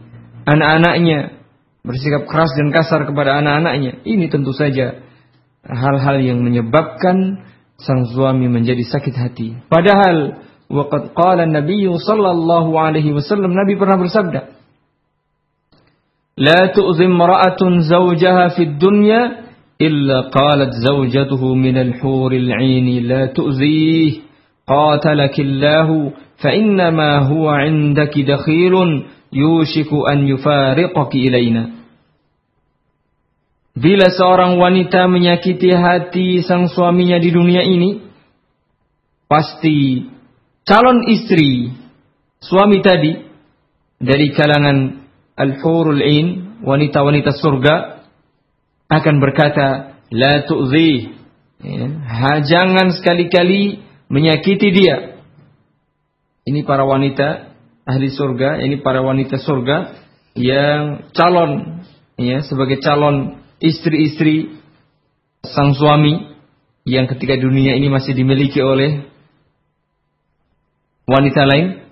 anak-anaknya. 0.48 1.44
Bersikap 1.86 2.26
keras 2.26 2.56
dan 2.58 2.74
kasar 2.74 3.06
kepada 3.06 3.44
anak-anaknya. 3.44 4.02
Ini 4.08 4.26
tentu 4.32 4.56
saja 4.56 5.06
hal-hal 5.62 6.18
yang 6.24 6.42
menyebabkan 6.42 7.46
sang 7.78 8.08
suami 8.10 8.48
menjadi 8.48 8.82
sakit 8.88 9.16
hati. 9.16 9.48
Padahal 9.68 10.42
waqad 10.72 11.14
qala 11.14 11.46
Nabi 11.46 11.86
sallallahu 11.86 12.72
alaihi 12.74 13.14
wasallam 13.14 13.54
Nabi 13.54 13.78
pernah 13.78 14.00
bersabda, 14.02 14.55
لا 16.36 16.76
tu'zim 16.76 17.16
ra'atun 17.16 17.80
زوجها 17.80 18.48
في 18.60 18.64
الدنيا 18.64 19.22
إلا 19.82 20.22
قالت 20.36 20.74
زوجته 20.84 21.56
من 21.56 21.78
الحور 21.78 22.32
'aini 22.36 23.00
لا 23.08 23.26
تؤذيه 23.32 24.12
قاتلك 24.68 25.40
الله 25.40 26.12
فإنما 26.44 27.18
هو 27.32 27.50
عندك 27.50 28.20
دخيل 28.20 28.74
يوشك 29.34 29.92
أن 30.12 30.28
يفارقك 30.28 31.16
إلينا 31.16 31.64
Bila 33.76 34.08
seorang 34.08 34.56
wanita 34.56 35.04
menyakiti 35.12 35.68
hati 35.76 36.40
sang 36.48 36.72
suaminya 36.72 37.20
di 37.20 37.28
dunia 37.28 37.60
ini, 37.60 38.00
pasti 39.28 40.00
calon 40.64 41.04
istri 41.12 41.76
suami 42.40 42.80
tadi 42.80 43.20
dari 44.00 44.32
kalangan 44.32 45.05
al-hurul 45.36 46.02
ain, 46.02 46.60
wanita-wanita 46.64 47.36
surga 47.36 47.76
akan 48.88 49.16
berkata, 49.20 50.00
"La 50.12 50.48
tu'zi." 50.48 51.16
Ya, 51.64 52.44
jangan 52.44 52.92
sekali-kali 52.92 53.80
menyakiti 54.12 54.70
dia. 54.72 55.18
Ini 56.46 56.62
para 56.68 56.86
wanita 56.86 57.58
ahli 57.86 58.14
surga, 58.14 58.62
ini 58.62 58.82
para 58.82 59.02
wanita 59.02 59.42
surga 59.42 59.98
yang 60.36 61.10
calon 61.16 61.82
ya 62.20 62.44
sebagai 62.44 62.84
calon 62.84 63.40
istri-istri 63.64 64.62
sang 65.48 65.74
suami 65.74 66.36
yang 66.86 67.08
ketika 67.10 67.40
dunia 67.40 67.74
ini 67.74 67.88
masih 67.90 68.14
dimiliki 68.14 68.62
oleh 68.62 69.10
wanita 71.10 71.42
lain. 71.46 71.85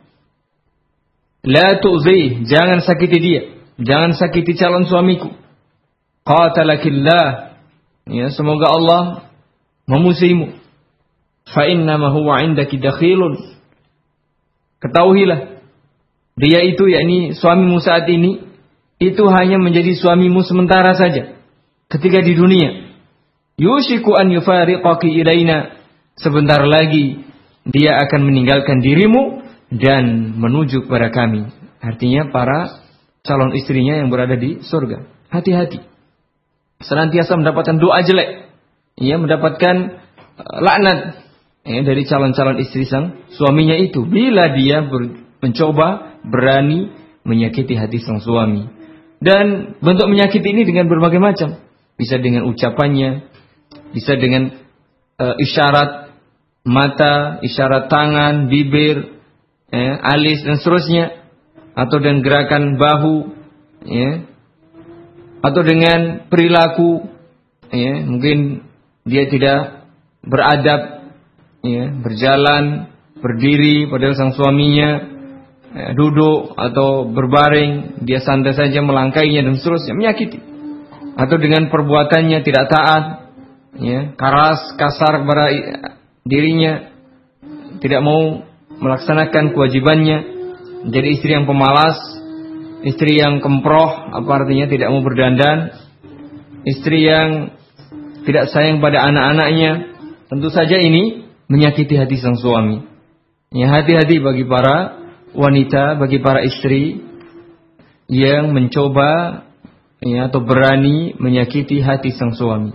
La 1.44 1.76
tu'zi, 1.84 2.48
jangan 2.48 2.80
sakiti 2.80 3.20
dia. 3.20 3.42
Jangan 3.76 4.16
sakiti 4.16 4.56
calon 4.56 4.88
suamiku. 4.88 5.28
Qatalakillah. 6.24 7.60
Ya, 8.08 8.32
semoga 8.32 8.72
Allah 8.72 9.28
memusuhimu. 9.88 10.56
Fa 11.52 11.68
innama 11.68 12.16
huwa 12.16 12.40
indaki 12.48 12.80
dakhilun. 12.80 13.60
Ketahuilah 14.80 15.60
dia 16.40 16.60
itu 16.64 16.88
yakni 16.88 17.36
suamimu 17.36 17.78
saat 17.84 18.08
ini 18.08 18.42
itu 18.98 19.24
hanya 19.28 19.60
menjadi 19.60 19.94
suamimu 20.00 20.48
sementara 20.48 20.96
saja 20.96 21.36
ketika 21.92 22.24
di 22.24 22.40
dunia. 22.40 22.96
Yushiku 23.60 24.16
an 24.16 24.32
yufariqaki 24.32 25.12
ilaina. 25.12 25.84
Sebentar 26.14 26.64
lagi 26.64 27.26
dia 27.68 27.98
akan 28.00 28.22
meninggalkan 28.32 28.80
dirimu 28.80 29.43
dan 29.78 30.36
menuju 30.38 30.86
kepada 30.86 31.10
kami. 31.10 31.50
Artinya 31.82 32.30
para 32.30 32.84
calon 33.26 33.56
istrinya 33.58 33.98
yang 33.98 34.14
berada 34.14 34.38
di 34.38 34.62
surga. 34.62 35.08
Hati-hati. 35.34 35.82
Senantiasa 36.84 37.40
mendapatkan 37.40 37.80
doa 37.80 38.04
jelek. 38.04 38.52
Ia 39.00 39.18
mendapatkan 39.18 39.76
uh, 40.38 40.58
laknat 40.62 41.00
ya, 41.66 41.82
dari 41.82 42.04
calon-calon 42.06 42.62
istri 42.62 42.86
sang 42.86 43.26
suaminya 43.34 43.74
itu. 43.80 44.06
Bila 44.06 44.54
dia 44.54 44.86
ber, 44.86 45.26
mencoba 45.42 46.20
berani 46.22 46.94
menyakiti 47.26 47.74
hati 47.74 48.04
sang 48.04 48.22
suami. 48.22 48.70
Dan 49.24 49.80
bentuk 49.80 50.12
menyakiti 50.12 50.52
ini 50.52 50.68
dengan 50.68 50.92
berbagai 50.92 51.20
macam. 51.24 51.64
Bisa 51.96 52.20
dengan 52.20 52.44
ucapannya, 52.52 53.32
bisa 53.96 54.20
dengan 54.20 54.52
uh, 55.18 55.36
isyarat 55.40 56.12
mata, 56.68 57.40
isyarat 57.44 57.88
tangan, 57.88 58.52
bibir, 58.52 59.23
ya, 59.74 59.98
alis 59.98 60.46
dan 60.46 60.62
seterusnya, 60.62 61.06
atau 61.74 61.98
dengan 61.98 62.22
gerakan 62.22 62.78
bahu, 62.78 63.16
ya, 63.90 64.12
atau 65.42 65.62
dengan 65.66 66.30
perilaku, 66.30 67.10
ya, 67.74 67.94
mungkin 68.06 68.70
dia 69.04 69.26
tidak 69.26 69.90
beradab, 70.22 71.10
ya, 71.66 71.90
berjalan, 71.90 72.94
berdiri 73.18 73.90
pada 73.90 74.14
sang 74.14 74.38
suaminya, 74.38 74.90
ya, 75.74 75.88
duduk 75.98 76.54
atau 76.54 77.10
berbaring, 77.10 78.06
dia 78.06 78.22
santai 78.22 78.54
saja 78.54 78.86
melangkainya 78.86 79.42
dan 79.42 79.58
seterusnya, 79.58 79.98
menyakiti. 79.98 80.40
Atau 81.18 81.42
dengan 81.42 81.74
perbuatannya 81.74 82.46
tidak 82.46 82.66
taat, 82.70 83.04
ya, 83.82 84.14
keras, 84.14 84.78
kasar 84.78 85.26
kepada 85.26 85.50
dirinya 86.24 86.94
tidak 87.84 88.00
mau 88.00 88.53
melaksanakan 88.84 89.56
kewajibannya 89.56 90.20
jadi 90.92 91.08
istri 91.16 91.32
yang 91.32 91.48
pemalas 91.48 91.96
istri 92.84 93.16
yang 93.16 93.40
kemproh 93.40 94.12
apa 94.12 94.44
artinya 94.44 94.68
tidak 94.68 94.92
mau 94.92 95.00
berdandan 95.00 95.72
istri 96.68 97.08
yang 97.08 97.56
tidak 98.24 98.52
sayang 98.52 98.80
pada 98.80 99.04
anak-anaknya 99.08 99.72
tentu 100.32 100.48
saja 100.52 100.80
ini 100.80 101.28
menyakiti 101.52 102.00
hati 102.00 102.18
sang 102.18 102.40
suami. 102.40 102.82
Ya 103.54 103.70
hati-hati 103.70 104.18
bagi 104.24 104.48
para 104.48 104.98
wanita 105.36 106.00
bagi 106.00 106.18
para 106.24 106.42
istri 106.42 107.04
yang 108.10 108.56
mencoba 108.56 109.44
ya 110.02 110.32
atau 110.32 110.42
berani 110.42 111.14
menyakiti 111.20 111.84
hati 111.84 112.16
sang 112.16 112.34
suami. 112.34 112.74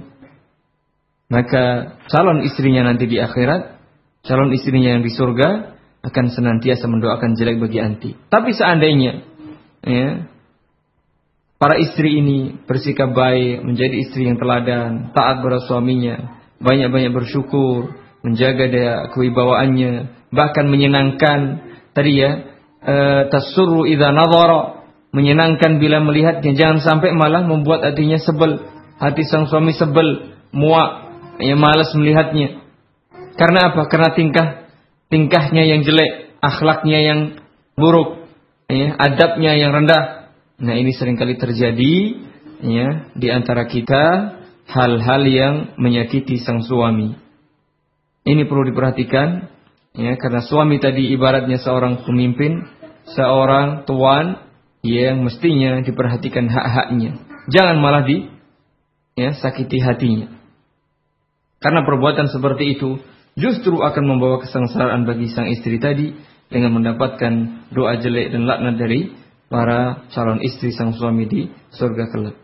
Maka 1.28 1.98
calon 2.08 2.40
istrinya 2.46 2.88
nanti 2.88 3.04
di 3.04 3.20
akhirat, 3.20 3.76
calon 4.24 4.54
istrinya 4.56 4.96
yang 4.96 5.04
di 5.04 5.12
surga 5.12 5.76
akan 6.02 6.26
senantiasa 6.30 6.86
mendoakan 6.86 7.34
jelek 7.34 7.58
bagi 7.58 7.78
anti. 7.82 8.10
Tapi 8.30 8.54
seandainya 8.54 9.12
ya, 9.82 10.30
para 11.58 11.74
istri 11.82 12.22
ini 12.22 12.62
bersikap 12.64 13.10
baik, 13.10 13.66
menjadi 13.66 13.96
istri 14.06 14.30
yang 14.30 14.38
teladan, 14.38 15.10
taat 15.12 15.42
pada 15.42 15.58
suaminya, 15.66 16.38
banyak-banyak 16.62 17.12
bersyukur, 17.14 17.98
menjaga 18.22 18.64
dia 18.70 18.94
kewibawaannya, 19.14 19.92
bahkan 20.30 20.70
menyenangkan 20.70 21.40
tadi 21.94 22.12
ya, 22.14 22.30
e, 22.82 22.94
tasurru 23.30 23.86
idza 23.90 24.14
nadhara, 24.14 24.86
menyenangkan 25.10 25.82
bila 25.82 25.98
melihatnya, 25.98 26.54
jangan 26.54 26.78
sampai 26.78 27.10
malah 27.10 27.42
membuat 27.42 27.82
hatinya 27.82 28.22
sebel, 28.22 28.62
hati 29.02 29.26
sang 29.26 29.50
suami 29.50 29.74
sebel, 29.74 30.34
muak, 30.54 30.90
ya 31.42 31.58
malas 31.58 31.90
melihatnya. 31.94 32.62
Karena 33.38 33.70
apa? 33.70 33.86
Karena 33.86 34.10
tingkah 34.14 34.67
tingkahnya 35.08 35.64
yang 35.64 35.84
jelek, 35.84 36.38
akhlaknya 36.40 36.98
yang 37.00 37.20
buruk, 37.74 38.28
ya, 38.68 38.96
adabnya 38.96 39.56
yang 39.56 39.72
rendah. 39.72 40.32
Nah, 40.58 40.74
ini 40.74 40.92
sering 40.96 41.16
kali 41.16 41.38
terjadi 41.38 41.94
ya 42.62 43.10
di 43.14 43.28
antara 43.30 43.70
kita 43.70 44.36
hal-hal 44.68 45.22
yang 45.24 45.54
menyakiti 45.80 46.42
sang 46.42 46.66
suami. 46.66 47.16
Ini 48.28 48.44
perlu 48.44 48.68
diperhatikan 48.68 49.48
ya 49.96 50.12
karena 50.20 50.44
suami 50.44 50.76
tadi 50.82 51.08
ibaratnya 51.14 51.56
seorang 51.62 52.04
pemimpin, 52.04 52.66
seorang 53.14 53.88
tuan 53.88 54.44
yang 54.84 55.24
mestinya 55.24 55.80
diperhatikan 55.80 56.50
hak-haknya. 56.50 57.24
Jangan 57.48 57.80
malah 57.80 58.04
di 58.04 58.28
ya 59.16 59.32
sakiti 59.34 59.80
hatinya. 59.80 60.36
Karena 61.58 61.82
perbuatan 61.82 62.30
seperti 62.30 62.78
itu 62.78 63.02
justru 63.38 63.78
akan 63.78 64.04
membawa 64.04 64.42
kesengsaraan 64.42 65.06
bagi 65.06 65.30
sang 65.30 65.46
istri 65.46 65.78
tadi 65.78 66.12
dengan 66.50 66.74
mendapatkan 66.74 67.64
doa 67.70 67.96
jelek 68.02 68.34
dan 68.34 68.44
laknat 68.44 68.76
dari 68.76 69.14
para 69.46 70.10
calon 70.10 70.42
istri 70.42 70.74
sang 70.74 70.92
suami 70.92 71.24
di 71.24 71.46
surga 71.72 72.04
kelak. 72.10 72.36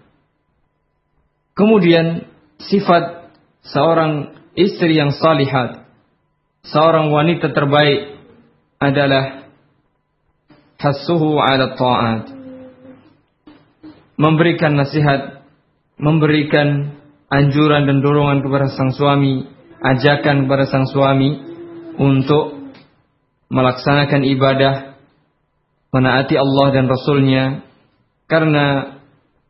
Kemudian 1.54 2.26
sifat 2.62 3.30
seorang 3.66 4.34
istri 4.54 4.98
yang 4.98 5.14
salihat, 5.14 5.86
seorang 6.66 7.10
wanita 7.10 7.50
terbaik 7.50 8.18
adalah 8.78 9.50
hasuhu 10.78 11.38
ala 11.40 11.74
ta'at. 11.74 12.24
Memberikan 14.14 14.78
nasihat, 14.78 15.42
memberikan 15.98 16.98
anjuran 17.30 17.86
dan 17.90 17.98
dorongan 17.98 18.46
kepada 18.46 18.70
sang 18.70 18.94
suami, 18.94 19.53
ajakan 19.84 20.48
kepada 20.48 20.64
sang 20.66 20.88
suami 20.88 21.36
untuk 22.00 22.72
melaksanakan 23.52 24.24
ibadah, 24.24 24.74
menaati 25.92 26.34
Allah 26.40 26.66
dan 26.72 26.88
Rasulnya, 26.88 27.62
karena 28.26 28.96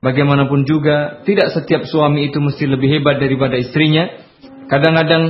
bagaimanapun 0.02 0.66
juga 0.66 1.22
tidak 1.22 1.54
setiap 1.54 1.86
suami 1.86 2.28
itu 2.28 2.42
mesti 2.42 2.66
lebih 2.66 3.00
hebat 3.00 3.22
daripada 3.22 3.54
istrinya. 3.56 4.10
Kadang-kadang 4.66 5.24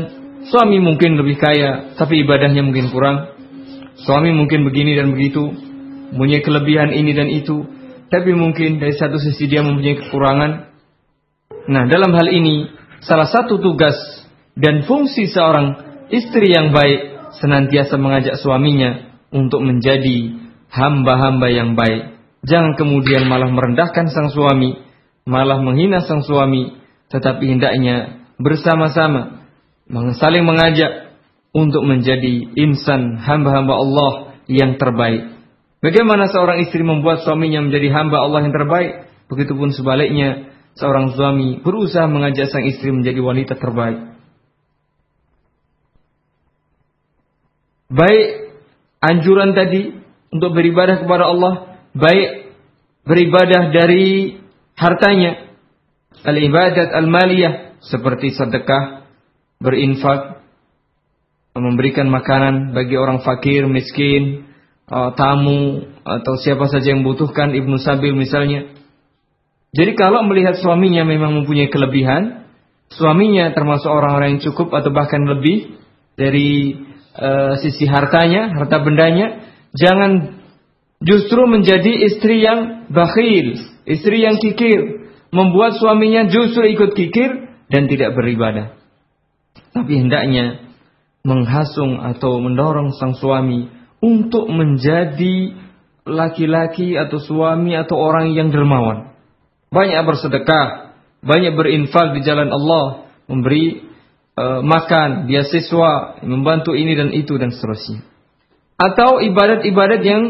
suami 0.49 0.81
mungkin 0.81 1.21
lebih 1.21 1.37
kaya, 1.37 1.95
tapi 2.01 2.25
ibadahnya 2.25 2.65
mungkin 2.65 2.89
kurang. 2.89 3.37
Suami 4.01 4.35
mungkin 4.35 4.67
begini 4.67 4.99
dan 4.99 5.13
begitu, 5.15 5.55
punya 6.11 6.43
kelebihan 6.43 6.91
ini 6.91 7.13
dan 7.15 7.31
itu, 7.31 7.63
tapi 8.11 8.35
mungkin 8.35 8.83
dari 8.83 8.97
satu 8.97 9.23
sisi 9.23 9.47
dia 9.47 9.63
mempunyai 9.63 10.03
kekurangan, 10.03 10.75
Nah, 11.65 11.89
dalam 11.89 12.13
hal 12.13 12.29
ini 12.29 12.69
salah 13.01 13.25
satu 13.25 13.57
tugas 13.57 13.97
dan 14.55 14.87
fungsi 14.87 15.27
seorang 15.31 15.75
istri 16.15 16.55
yang 16.55 16.71
baik 16.71 17.33
senantiasa 17.43 17.99
mengajak 17.99 18.39
suaminya 18.39 19.19
untuk 19.35 19.67
menjadi 19.67 20.39
hamba-hamba 20.71 21.51
yang 21.51 21.75
baik. 21.75 22.15
Jangan 22.47 22.79
kemudian 22.79 23.27
malah 23.27 23.51
merendahkan 23.51 24.13
sang 24.13 24.31
suami, 24.31 24.79
malah 25.27 25.59
menghina 25.59 26.05
sang 26.05 26.23
suami, 26.23 26.77
tetapi 27.11 27.45
hendaknya 27.51 28.27
bersama-sama 28.39 29.47
saling 30.17 30.45
mengajak 30.47 31.19
untuk 31.55 31.87
menjadi 31.87 32.51
insan 32.59 33.19
hamba-hamba 33.19 33.75
Allah 33.75 34.13
yang 34.51 34.77
terbaik. 34.79 35.35
Bagaimana 35.85 36.33
seorang 36.33 36.65
istri 36.65 36.81
membuat 36.81 37.23
suaminya 37.23 37.61
menjadi 37.61 37.93
hamba 37.93 38.25
Allah 38.25 38.49
yang 38.49 38.55
terbaik? 38.57 38.91
Begitupun 39.29 39.73
sebaliknya, 39.77 40.53
seorang 40.77 41.13
suami 41.13 41.61
berusaha 41.61 42.09
mengajak 42.09 42.49
sang 42.51 42.65
istri 42.65 42.91
menjadi 42.91 43.21
wanita 43.21 43.55
terbaik. 43.61 44.15
Baik 47.93 48.57
anjuran 49.05 49.53
tadi 49.53 49.93
untuk 50.33 50.57
beribadah 50.57 51.05
kepada 51.05 51.29
Allah, 51.29 51.55
baik 51.93 52.57
beribadah 53.05 53.71
dari 53.71 54.41
hartanya, 54.75 55.53
al-ibadat 56.25 56.91
al-maliyah 56.91 57.79
seperti 57.85 58.33
sedekah, 58.33 59.05
berinfak, 59.61 60.41
memberikan 61.55 62.09
makanan 62.09 62.73
bagi 62.73 62.97
orang 62.97 63.23
fakir, 63.23 63.69
miskin, 63.69 64.49
uh, 64.89 65.13
tamu 65.15 65.87
atau 66.03 66.35
siapa 66.41 66.67
saja 66.73 66.97
yang 66.97 67.05
membutuhkan 67.05 67.53
ibnu 67.53 67.77
sabil 67.79 68.17
misalnya. 68.17 68.75
Jadi 69.75 69.93
kalau 69.99 70.23
melihat 70.25 70.59
suaminya 70.59 71.03
memang 71.03 71.43
mempunyai 71.43 71.69
kelebihan, 71.69 72.47
suaminya 72.95 73.51
termasuk 73.53 73.91
orang-orang 73.91 74.39
yang 74.39 74.43
cukup 74.51 74.71
atau 74.71 74.95
bahkan 74.95 75.27
lebih 75.27 75.79
dari 76.15 76.79
uh, 77.15 77.55
sisi 77.63 77.87
hartanya, 77.87 78.51
harta 78.55 78.83
bendanya, 78.83 79.47
jangan 79.75 80.43
justru 81.03 81.47
menjadi 81.47 81.93
istri 82.11 82.43
yang 82.43 82.91
bakhil, 82.91 83.59
istri 83.87 84.23
yang 84.23 84.39
kikir, 84.39 85.11
membuat 85.35 85.79
suaminya 85.79 86.31
justru 86.31 86.67
ikut 86.71 86.95
kikir 86.95 87.51
dan 87.71 87.91
tidak 87.91 88.15
beribadah. 88.15 88.79
Tapi 89.75 90.07
hendaknya 90.07 90.71
menghasung 91.27 91.99
atau 91.99 92.39
mendorong 92.39 92.95
sang 92.95 93.17
suami 93.17 93.67
untuk 93.99 94.47
menjadi 94.53 95.57
laki-laki 96.05 96.95
atau 97.01 97.17
suami 97.17 97.73
atau 97.75 97.97
orang 97.97 98.37
yang 98.37 98.53
dermawan. 98.53 99.17
Banyak 99.73 100.05
bersedekah, 100.05 100.95
banyak 101.25 101.57
berinfak 101.57 102.13
di 102.15 102.21
jalan 102.23 102.53
Allah, 102.53 103.09
memberi 103.27 103.94
uh, 104.39 104.61
makan, 104.63 105.31
beasiswa, 105.31 106.23
membantu 106.23 106.75
ini 106.75 106.95
dan 106.95 107.11
itu 107.15 107.35
dan 107.39 107.55
seterusnya. 107.55 108.03
Atau 108.75 109.23
ibadat-ibadat 109.23 110.03
yang 110.03 110.23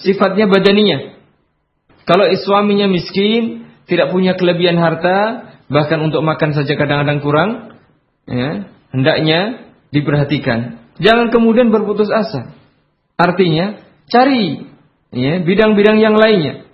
sifatnya 0.00 0.48
badaninya. 0.48 1.16
Kalau 2.04 2.28
suaminya 2.36 2.88
miskin, 2.88 3.68
tidak 3.88 4.12
punya 4.12 4.36
kelebihan 4.36 4.76
harta, 4.76 5.50
bahkan 5.72 6.00
untuk 6.04 6.20
makan 6.24 6.52
saja 6.52 6.76
kadang-kadang 6.76 7.20
kurang, 7.24 7.50
ya, 8.28 8.68
hendaknya 8.92 9.70
diperhatikan. 9.92 10.84
Jangan 11.00 11.32
kemudian 11.32 11.72
berputus 11.72 12.08
asa. 12.12 12.54
Artinya 13.14 13.82
cari 14.10 14.66
ya 15.14 15.42
bidang-bidang 15.42 16.02
yang 16.02 16.18
lainnya. 16.18 16.66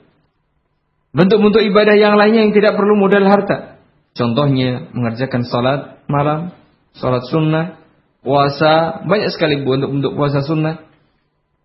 Bentuk-bentuk 1.10 1.62
ibadah 1.66 1.96
yang 1.98 2.14
lainnya 2.14 2.46
yang 2.48 2.54
tidak 2.54 2.78
perlu 2.78 2.94
modal 2.96 3.26
harta. 3.26 3.82
Contohnya 4.14 4.90
mengerjakan 4.94 5.42
salat 5.46 5.80
malam, 6.06 6.54
salat 6.96 7.24
sunnah, 7.28 7.80
puasa, 8.24 9.04
banyak 9.06 9.30
sekali 9.32 9.62
bentuk-bentuk 9.62 10.12
puasa 10.16 10.42
sunnah. 10.44 10.86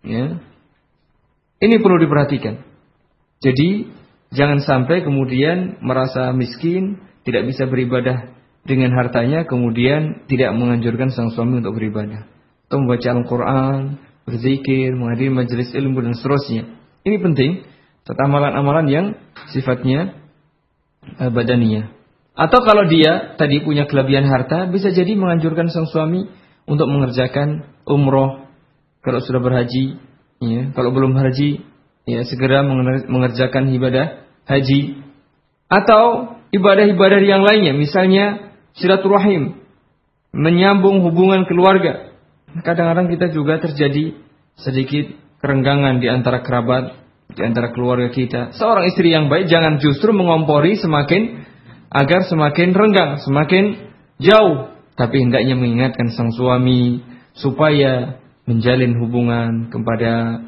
Ya. 0.06 0.38
Ini 1.56 1.80
perlu 1.80 1.96
diperhatikan. 2.02 2.62
Jadi 3.40 3.88
jangan 4.32 4.60
sampai 4.64 5.02
kemudian 5.02 5.80
merasa 5.80 6.30
miskin, 6.36 7.00
tidak 7.24 7.48
bisa 7.48 7.66
beribadah 7.66 8.36
dengan 8.66 8.94
hartanya, 8.94 9.48
kemudian 9.48 10.26
tidak 10.28 10.52
menganjurkan 10.54 11.10
sang 11.10 11.32
suami 11.32 11.64
untuk 11.64 11.78
beribadah. 11.78 12.28
Atau 12.66 12.82
membaca 12.82 13.08
Al-Quran, 13.14 13.80
berzikir, 14.26 14.92
menghadiri 14.92 15.30
majelis 15.30 15.70
ilmu 15.72 16.02
dan 16.02 16.18
seterusnya. 16.18 16.62
Ini 17.06 17.16
penting, 17.22 17.62
serta 18.02 18.26
amalan-amalan 18.26 18.86
yang 18.90 19.06
sifatnya 19.54 20.18
uh, 21.22 21.30
badaninya. 21.30 21.95
Atau 22.36 22.60
kalau 22.68 22.84
dia 22.84 23.32
tadi 23.40 23.64
punya 23.64 23.88
kelebihan 23.88 24.28
harta, 24.28 24.68
bisa 24.68 24.92
jadi 24.92 25.16
menganjurkan 25.16 25.72
sang 25.72 25.88
suami 25.88 26.28
untuk 26.68 26.84
mengerjakan 26.92 27.64
umroh 27.88 28.44
kalau 29.00 29.24
sudah 29.24 29.40
berhaji, 29.40 29.96
ya. 30.44 30.68
Kalau 30.76 30.92
belum 30.92 31.16
haji, 31.16 31.64
ya 32.04 32.20
segera 32.28 32.60
mengerjakan 33.08 33.72
ibadah 33.72 34.26
haji. 34.44 35.00
Atau 35.72 36.36
ibadah-ibadah 36.52 37.24
yang 37.24 37.40
lainnya, 37.40 37.72
misalnya 37.72 38.52
silaturahim, 38.76 39.62
menyambung 40.34 41.06
hubungan 41.06 41.48
keluarga, 41.48 42.12
kadang-kadang 42.66 43.08
kita 43.14 43.32
juga 43.32 43.62
terjadi 43.62 44.18
sedikit 44.60 45.14
kerenggangan 45.40 46.02
di 46.02 46.10
antara 46.10 46.42
kerabat, 46.42 46.98
di 47.30 47.42
antara 47.46 47.70
keluarga 47.70 48.10
kita. 48.10 48.58
Seorang 48.58 48.90
istri 48.90 49.14
yang 49.14 49.30
baik 49.30 49.46
jangan 49.46 49.78
justru 49.78 50.10
mengompori 50.10 50.76
semakin 50.76 51.45
agar 51.90 52.26
semakin 52.26 52.74
renggang, 52.74 53.22
semakin 53.22 53.92
jauh, 54.18 54.74
tapi 54.96 55.22
hendaknya 55.22 55.54
mengingatkan 55.54 56.10
sang 56.14 56.32
suami 56.32 57.04
supaya 57.36 58.22
menjalin 58.48 58.96
hubungan 58.96 59.68
kepada 59.68 60.42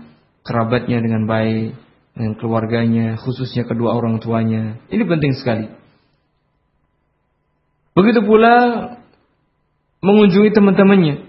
kerabatnya 0.46 1.02
dengan 1.04 1.28
baik, 1.28 1.76
dengan 2.16 2.32
keluarganya, 2.40 3.20
khususnya 3.20 3.68
kedua 3.68 3.94
orang 3.94 4.18
tuanya. 4.18 4.80
Ini 4.88 5.04
penting 5.04 5.36
sekali. 5.36 5.66
Begitu 7.92 8.22
pula 8.22 8.54
mengunjungi 10.00 10.50
teman-temannya. 10.54 11.26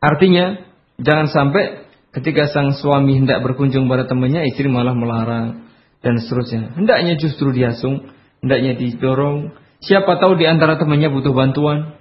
Artinya, 0.00 0.64
jangan 1.00 1.28
sampai 1.32 1.88
ketika 2.16 2.48
sang 2.52 2.76
suami 2.76 3.16
hendak 3.20 3.40
berkunjung 3.44 3.88
pada 3.88 4.04
temannya, 4.04 4.48
istri 4.48 4.68
malah 4.68 4.96
melarang 4.96 5.68
dan 6.00 6.20
seterusnya. 6.20 6.76
Hendaknya 6.76 7.16
justru 7.20 7.52
diasung, 7.52 8.12
hendaknya 8.40 8.76
didorong. 8.76 9.54
Siapa 9.80 10.20
tahu 10.20 10.36
di 10.36 10.44
antara 10.44 10.76
temannya 10.76 11.08
butuh 11.08 11.32
bantuan. 11.32 11.96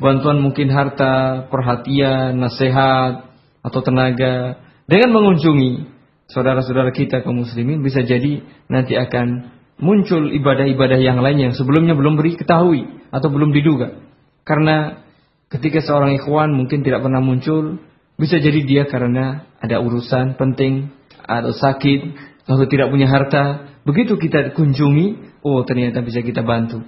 Bantuan 0.00 0.40
mungkin 0.40 0.72
harta, 0.72 1.46
perhatian, 1.52 2.40
nasihat, 2.40 3.28
atau 3.60 3.80
tenaga. 3.84 4.58
Dengan 4.88 5.12
mengunjungi 5.12 5.86
saudara-saudara 6.32 6.90
kita 6.90 7.20
kaum 7.20 7.44
muslimin 7.44 7.84
bisa 7.84 8.00
jadi 8.00 8.40
nanti 8.72 8.96
akan 8.96 9.52
muncul 9.76 10.32
ibadah-ibadah 10.32 10.98
yang 10.98 11.20
lain 11.20 11.50
yang 11.50 11.52
sebelumnya 11.52 11.92
belum 11.92 12.16
beri 12.16 12.40
ketahui 12.40 12.88
atau 13.12 13.28
belum 13.28 13.52
diduga. 13.52 14.00
Karena 14.40 15.04
Ketika 15.50 15.82
seorang 15.82 16.14
ikhwan 16.14 16.54
mungkin 16.54 16.86
tidak 16.86 17.02
pernah 17.02 17.18
muncul, 17.18 17.82
bisa 18.14 18.38
jadi 18.38 18.62
dia 18.62 18.82
karena 18.86 19.50
ada 19.58 19.82
urusan 19.82 20.38
penting, 20.38 20.94
atau 21.26 21.50
sakit, 21.50 22.00
atau 22.46 22.70
tidak 22.70 22.86
punya 22.94 23.10
harta. 23.10 23.66
Begitu 23.82 24.14
kita 24.14 24.54
kunjungi, 24.54 25.29
oh 25.46 25.62
ternyata 25.64 26.04
bisa 26.04 26.20
kita 26.24 26.40
bantu. 26.44 26.84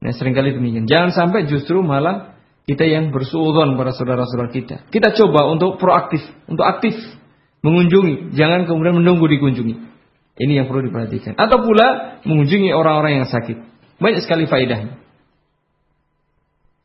Nah 0.00 0.12
sering 0.12 0.36
kali 0.36 0.52
demikian. 0.52 0.84
Jangan 0.84 1.10
sampai 1.14 1.48
justru 1.48 1.80
malah 1.80 2.34
kita 2.64 2.88
yang 2.88 3.12
bersuudon 3.12 3.76
para 3.76 3.92
saudara-saudara 3.92 4.50
kita. 4.52 4.76
Kita 4.88 5.12
coba 5.16 5.52
untuk 5.52 5.76
proaktif, 5.76 6.24
untuk 6.48 6.64
aktif 6.64 6.96
mengunjungi. 7.64 8.36
Jangan 8.36 8.64
kemudian 8.68 9.00
menunggu 9.00 9.28
dikunjungi. 9.28 9.74
Ini 10.34 10.52
yang 10.62 10.66
perlu 10.66 10.88
diperhatikan. 10.90 11.38
Atau 11.38 11.62
pula 11.62 12.20
mengunjungi 12.26 12.74
orang-orang 12.74 13.22
yang 13.22 13.28
sakit. 13.30 13.56
Banyak 14.02 14.20
sekali 14.26 14.50
faedahnya. 14.50 14.98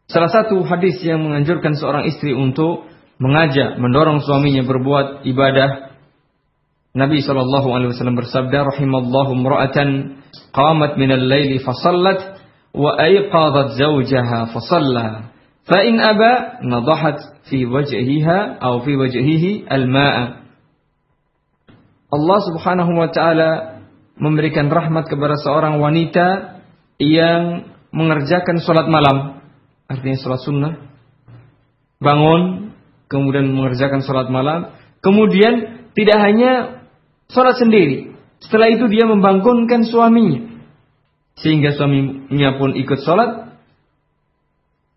Salah 0.10 0.30
satu 0.30 0.62
hadis 0.66 1.02
yang 1.06 1.22
menganjurkan 1.22 1.78
seorang 1.78 2.10
istri 2.10 2.34
untuk 2.34 2.90
mengajak, 3.22 3.78
mendorong 3.78 4.22
suaminya 4.26 4.66
berbuat 4.66 5.26
ibadah. 5.26 5.89
Nabi 6.90 7.22
sallallahu 7.22 7.70
alaihi 7.70 7.94
wasallam 7.94 8.18
bersabda, 8.18 8.66
"Rahimallahu 8.66 9.38
imra'atan 9.38 9.90
qamat 10.50 10.98
min 10.98 11.10
al-laili 11.14 11.62
fa 11.62 11.78
sallat 11.78 12.42
wa 12.74 12.98
ayqadat 12.98 13.78
zawjaha 13.78 14.50
fa 14.50 14.60
shalla. 14.66 15.08
Fa 15.70 15.86
in 15.86 16.02
aba 16.02 16.66
nadahat 16.66 17.46
fi 17.46 17.62
wajhiha 17.70 18.58
aw 18.58 18.82
fi 18.82 18.92
wajhihi 18.98 19.70
al-ma'a." 19.70 20.42
Allah 22.10 22.40
Subhanahu 22.50 22.92
wa 22.98 23.10
taala 23.14 23.50
memberikan 24.18 24.74
rahmat 24.74 25.06
kepada 25.06 25.38
seorang 25.38 25.78
wanita 25.78 26.58
yang 26.98 27.70
mengerjakan 27.94 28.58
malam 28.90 29.40
artinya 29.90 30.38
sunnah, 30.38 30.74
bangun, 31.98 32.74
kemudian 33.10 33.50
mengerjakan 33.50 34.06
sholat 34.06 34.30
malam, 34.30 34.74
kemudian 35.02 35.86
tidak 35.98 36.18
hanya 36.22 36.79
sholat 37.30 37.56
sendiri, 37.58 38.18
setelah 38.42 38.68
itu 38.74 38.90
dia 38.90 39.06
membangunkan 39.06 39.86
suaminya, 39.86 40.66
sehingga 41.40 41.78
suaminya 41.78 42.60
pun 42.60 42.76
ikut 42.76 43.00
sholat, 43.06 43.56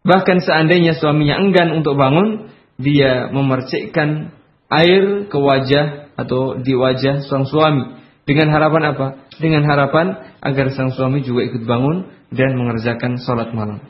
bahkan 0.02 0.42
seandainya 0.42 0.98
suaminya 0.98 1.38
enggan 1.38 1.70
untuk 1.76 1.94
bangun, 1.94 2.50
dia 2.80 3.30
memercikkan 3.30 4.34
air 4.72 5.28
ke 5.28 5.38
wajah 5.38 6.16
atau 6.16 6.58
di 6.58 6.72
wajah 6.72 7.24
sang 7.28 7.44
suami. 7.44 8.00
Dengan 8.22 8.54
harapan 8.54 8.94
apa? 8.94 9.06
Dengan 9.42 9.66
harapan 9.66 10.38
agar 10.38 10.70
sang 10.72 10.94
suami 10.94 11.26
juga 11.26 11.42
ikut 11.46 11.66
bangun 11.66 12.06
dan 12.30 12.54
mengerjakan 12.54 13.18
sholat 13.18 13.50
malam. 13.50 13.82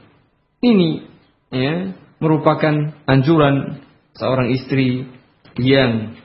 Ini 0.65 0.91
ya 1.53 1.93
merupakan 2.17 2.97
anjuran 3.05 3.85
seorang 4.17 4.55
istri 4.55 5.05
yang 5.61 6.17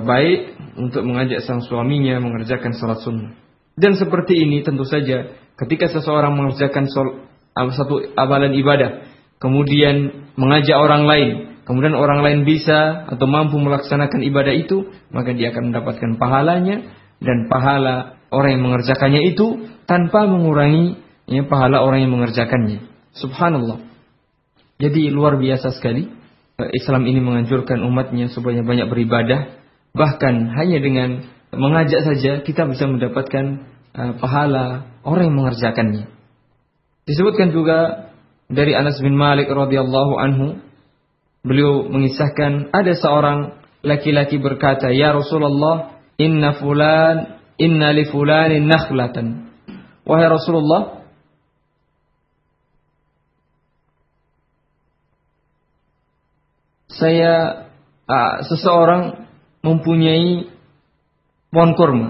baik 0.00 0.56
untuk 0.80 1.04
mengajak 1.04 1.44
sang 1.44 1.60
suaminya 1.60 2.16
mengerjakan 2.22 2.72
sholat 2.72 3.04
sunnah. 3.04 3.36
Dan 3.76 3.96
seperti 4.00 4.40
ini 4.40 4.64
tentu 4.64 4.88
saja 4.88 5.36
ketika 5.60 5.92
seseorang 5.92 6.32
mengerjakan 6.32 6.88
sol, 6.88 7.28
satu 7.52 8.16
amalan 8.16 8.56
ibadah, 8.56 9.04
kemudian 9.36 10.28
mengajak 10.40 10.76
orang 10.76 11.04
lain, 11.04 11.30
kemudian 11.68 11.92
orang 11.92 12.24
lain 12.24 12.48
bisa 12.48 13.04
atau 13.08 13.26
mampu 13.28 13.60
melaksanakan 13.60 14.20
ibadah 14.24 14.54
itu, 14.56 14.88
maka 15.12 15.36
dia 15.36 15.52
akan 15.52 15.72
mendapatkan 15.72 16.10
pahalanya 16.16 16.76
dan 17.20 17.52
pahala 17.52 18.22
orang 18.32 18.56
yang 18.58 18.64
mengerjakannya 18.64 19.22
itu 19.32 19.68
tanpa 19.84 20.24
mengurangi 20.24 20.96
ya, 21.28 21.44
pahala 21.44 21.84
orang 21.84 22.08
yang 22.08 22.12
mengerjakannya. 22.16 22.88
Subhanallah. 23.12 23.84
Jadi 24.80 25.12
luar 25.12 25.38
biasa 25.38 25.76
sekali. 25.76 26.08
Eh, 26.58 26.70
Islam 26.74 27.06
ini 27.06 27.22
menganjurkan 27.22 27.80
umatnya 27.84 28.32
supaya 28.32 28.64
banyak 28.64 28.88
beribadah. 28.88 29.61
Bahkan 29.92 30.34
hanya 30.56 30.78
dengan 30.80 31.28
mengajak 31.52 32.00
saja 32.00 32.40
kita 32.40 32.64
bisa 32.64 32.88
mendapatkan 32.88 33.44
uh, 33.92 34.12
pahala 34.16 34.88
orang 35.04 35.28
yang 35.28 35.36
mengerjakannya. 35.36 36.08
Disebutkan 37.04 37.52
juga 37.52 38.08
dari 38.48 38.72
Anas 38.72 39.00
bin 39.04 39.18
Malik 39.18 39.52
radhiyallahu 39.52 40.12
anhu 40.16 40.60
beliau 41.44 41.84
mengisahkan 41.90 42.72
ada 42.72 42.92
seorang 42.96 43.60
laki-laki 43.84 44.40
berkata, 44.40 44.88
"Ya 44.94 45.12
Rasulullah, 45.12 46.00
inna 46.16 46.56
fulan 46.56 47.42
inna 47.60 47.92
li 47.92 48.08
fulanin 48.08 48.64
nakhlatan." 48.64 49.52
Wahai 50.08 50.26
Rasulullah, 50.30 51.02
saya 56.88 57.66
uh, 58.06 58.34
seseorang 58.46 59.26
mempunyai 59.62 60.50
pohon 61.54 61.72
kurma. 61.78 62.08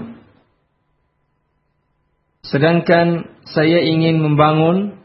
Sedangkan 2.43 3.31
saya 3.47 3.79
ingin 3.87 4.19
membangun 4.19 4.99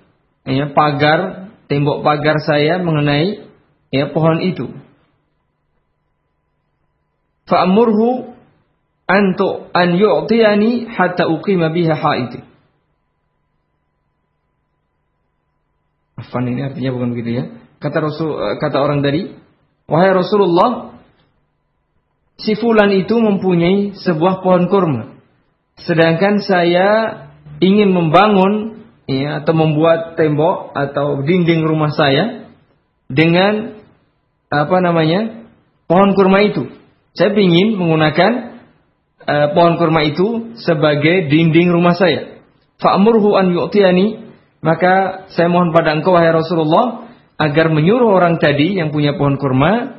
ya, 0.48 0.72
pagar, 0.74 1.52
tembok 1.70 2.02
pagar 2.02 2.42
saya 2.42 2.82
mengenai 2.82 3.46
ya, 3.94 4.10
pohon 4.10 4.42
itu. 4.42 4.74
Fa'amurhu 7.48 8.36
antu 9.08 9.70
an 9.72 9.96
yu'tiyani 9.96 10.90
hatta 10.92 11.30
uqima 11.30 11.72
biha 11.72 11.94
haiti. 11.96 12.44
Afan 16.18 16.50
ini 16.50 16.66
artinya 16.66 16.90
bukan 16.90 17.14
begitu 17.14 17.30
ya. 17.30 17.44
Kata 17.78 18.02
Rasul 18.02 18.58
kata 18.58 18.82
orang 18.82 19.06
tadi, 19.06 19.38
Wahai 19.88 20.12
Rasulullah, 20.12 20.97
si 22.38 22.54
fulan 22.54 22.94
itu 22.94 23.18
mempunyai 23.18 23.98
sebuah 23.98 24.40
pohon 24.46 24.70
kurma. 24.70 25.02
Sedangkan 25.78 26.42
saya 26.42 26.88
ingin 27.58 27.90
membangun 27.90 28.86
ya, 29.10 29.42
atau 29.42 29.54
membuat 29.54 30.14
tembok 30.14 30.74
atau 30.74 31.22
dinding 31.26 31.66
rumah 31.66 31.90
saya 31.90 32.50
dengan 33.10 33.82
apa 34.48 34.76
namanya 34.78 35.50
pohon 35.90 36.14
kurma 36.14 36.46
itu. 36.46 36.70
Saya 37.18 37.34
ingin 37.34 37.74
menggunakan 37.74 38.62
uh, 39.26 39.46
pohon 39.54 39.74
kurma 39.76 40.06
itu 40.06 40.54
sebagai 40.62 41.26
dinding 41.26 41.74
rumah 41.74 41.98
saya. 41.98 42.38
Fa'murhu 42.78 43.34
an 43.34 43.50
yu'tiyani 43.50 44.30
maka 44.62 45.26
saya 45.34 45.50
mohon 45.50 45.74
pada 45.74 45.98
engkau 45.98 46.14
wahai 46.14 46.30
Rasulullah 46.30 47.10
agar 47.38 47.70
menyuruh 47.70 48.10
orang 48.14 48.42
tadi 48.42 48.78
yang 48.78 48.90
punya 48.90 49.14
pohon 49.14 49.38
kurma 49.38 49.97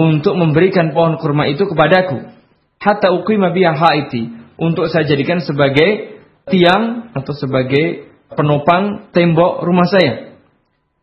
untuk 0.00 0.32
memberikan 0.40 0.96
pohon 0.96 1.20
kurma 1.20 1.44
itu 1.52 1.68
kepadaku. 1.68 2.32
Hatta 2.80 3.12
uqima 3.12 3.52
biha 3.52 3.76
haiti 3.76 4.32
untuk 4.56 4.88
saya 4.88 5.04
jadikan 5.04 5.44
sebagai 5.44 6.16
tiang 6.48 7.12
atau 7.12 7.36
sebagai 7.36 8.08
penopang 8.32 9.12
tembok 9.12 9.60
rumah 9.60 9.84
saya. 9.84 10.32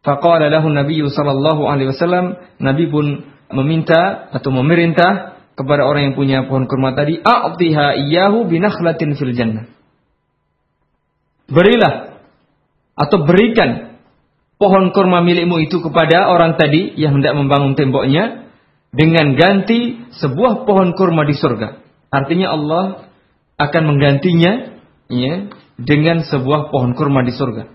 Faqala 0.02 0.50
lahu 0.50 0.74
Nabi 0.74 1.06
sallallahu 1.06 1.70
alaihi 1.70 1.94
wasallam, 1.94 2.42
Nabi 2.58 2.90
pun 2.90 3.06
meminta 3.54 4.34
atau 4.34 4.50
memerintah 4.50 5.38
kepada 5.54 5.86
orang 5.86 6.12
yang 6.12 6.16
punya 6.18 6.38
pohon 6.50 6.66
kurma 6.66 6.98
tadi, 6.98 7.22
a'tiha 7.22 8.02
iyyahu 8.02 8.50
binakhlatin 8.50 9.14
fil 9.14 9.34
jannah. 9.38 9.70
Berilah 11.48 12.18
atau 12.98 13.24
berikan 13.24 14.02
pohon 14.58 14.90
kurma 14.90 15.22
milikmu 15.22 15.62
itu 15.62 15.78
kepada 15.86 16.34
orang 16.34 16.58
tadi 16.58 16.98
yang 16.98 17.22
hendak 17.22 17.38
membangun 17.38 17.78
temboknya 17.78 18.47
dengan 18.92 19.36
ganti 19.36 20.10
sebuah 20.16 20.64
pohon 20.64 20.96
kurma 20.96 21.28
di 21.28 21.36
surga. 21.36 21.84
Artinya 22.08 22.56
Allah 22.56 22.86
akan 23.58 23.84
menggantinya 23.84 24.80
ya, 25.12 25.34
dengan 25.76 26.24
sebuah 26.24 26.72
pohon 26.72 26.96
kurma 26.96 27.26
di 27.26 27.34
surga. 27.36 27.70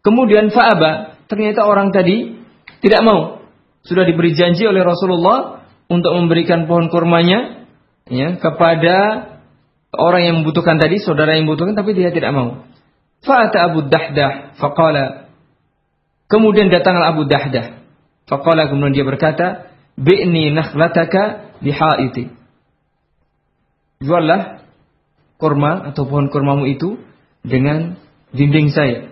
Kemudian 0.00 0.48
Fa'aba, 0.48 1.22
ternyata 1.28 1.64
orang 1.68 1.92
tadi 1.92 2.40
tidak 2.80 3.02
mau. 3.04 3.44
Sudah 3.84 4.04
diberi 4.04 4.32
janji 4.36 4.64
oleh 4.64 4.84
Rasulullah 4.84 5.64
untuk 5.88 6.12
memberikan 6.16 6.68
pohon 6.68 6.88
kurmanya 6.88 7.68
ya, 8.08 8.36
kepada 8.36 8.96
orang 9.96 10.22
yang 10.24 10.34
membutuhkan 10.40 10.76
tadi, 10.80 11.00
saudara 11.00 11.36
yang 11.36 11.48
membutuhkan, 11.48 11.76
tapi 11.76 11.92
dia 11.96 12.12
tidak 12.12 12.32
mau. 12.32 12.64
Fa'ata 13.20 13.68
Abu 13.68 13.84
Dahdah 13.84 14.56
faqala 14.56 15.28
Kemudian 16.30 16.70
datanglah 16.70 17.10
Abu 17.10 17.26
Dahdah. 17.26 17.79
Faqala 18.30 18.70
kemudian 18.70 18.94
dia 18.94 19.02
berkata, 19.02 19.74
"Bi'ni 19.98 20.54
nakhlataka 20.54 21.58
bihaiti." 21.58 22.30
Juallah 24.00 24.62
kurma 25.36 25.90
atau 25.90 26.06
pohon 26.06 26.30
kurmamu 26.30 26.70
itu 26.70 27.02
dengan 27.42 27.98
dinding 28.30 28.70
saya. 28.70 29.10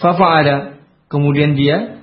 Fafa'ala. 0.00 0.80
Kemudian 1.12 1.54
dia 1.54 2.02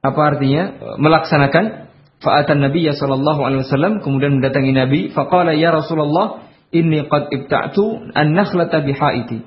apa 0.00 0.20
artinya? 0.32 0.96
melaksanakan 0.96 1.90
fa'atan 2.20 2.58
Nabi 2.60 2.88
ya 2.88 2.94
sallallahu 2.96 3.40
alaihi 3.44 3.64
wasallam 3.64 4.00
kemudian 4.04 4.40
mendatangi 4.40 4.72
Nabi 4.76 5.00
faqala 5.12 5.56
ya 5.56 5.72
Rasulullah 5.72 6.44
inni 6.72 7.04
qad 7.08 7.32
ibta'tu 7.32 8.12
an-nakhlata 8.12 8.84
bihaiti 8.84 9.44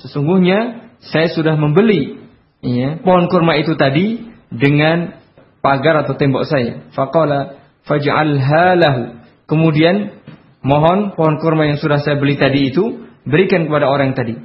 Sesungguhnya 0.00 0.88
saya 1.12 1.28
sudah 1.28 1.60
membeli 1.60 2.16
ya, 2.64 2.96
pohon 3.04 3.28
kurma 3.28 3.60
itu 3.60 3.76
tadi 3.76 4.32
dengan 4.48 5.19
pagar 5.64 6.04
atau 6.04 6.16
tembok 6.16 6.44
saya. 6.48 6.84
Faqala 6.92 7.60
faj'alha 7.84 8.76
lahu. 8.76 9.02
Kemudian 9.48 10.20
mohon 10.60 11.16
pohon 11.16 11.40
kurma 11.40 11.68
yang 11.68 11.78
sudah 11.80 12.00
saya 12.00 12.20
beli 12.20 12.36
tadi 12.36 12.72
itu 12.72 13.08
berikan 13.24 13.68
kepada 13.68 13.88
orang 13.88 14.12
tadi. 14.12 14.36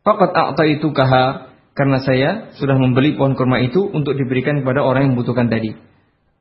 Faqat 0.00 0.56
itu 0.68 0.88
kaha 0.96 1.52
karena 1.76 1.98
saya 2.02 2.30
sudah 2.56 2.76
membeli 2.76 3.16
pohon 3.16 3.36
kurma 3.36 3.60
itu 3.60 3.84
untuk 3.84 4.16
diberikan 4.16 4.64
kepada 4.64 4.84
orang 4.84 5.08
yang 5.08 5.12
membutuhkan 5.16 5.52
tadi. 5.52 5.76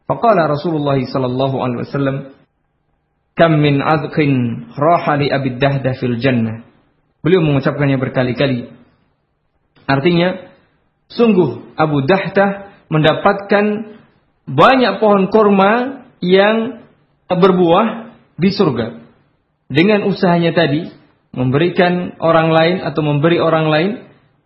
Faqala 0.09 0.49
Rasulullah 0.49 0.97
sallallahu 0.97 1.55
alaihi 1.61 1.81
wasallam 1.85 2.17
kam 3.37 3.61
min 3.61 3.77
adqin 3.83 4.65
raha 4.73 5.21
li 5.21 5.29
abid 5.29 5.61
dahdah 5.61 5.93
fil 6.01 6.17
jannah 6.17 6.65
Beliau 7.19 7.43
mengucapkannya 7.43 7.99
berkali-kali. 7.99 8.71
Artinya, 9.83 10.55
sungguh 11.11 11.75
Abu 11.75 12.07
Dahtah 12.07 12.68
mendapatkan 12.89 13.65
banyak 14.49 14.93
pohon 14.97 15.29
korma 15.29 16.03
yang 16.19 16.85
berbuah 17.29 18.17
di 18.35 18.49
surga. 18.49 19.05
Dengan 19.69 20.09
usahanya 20.09 20.57
tadi, 20.57 20.89
memberikan 21.29 22.17
orang 22.17 22.49
lain 22.49 22.75
atau 22.81 23.01
memberi 23.05 23.37
orang 23.37 23.69
lain 23.69 23.89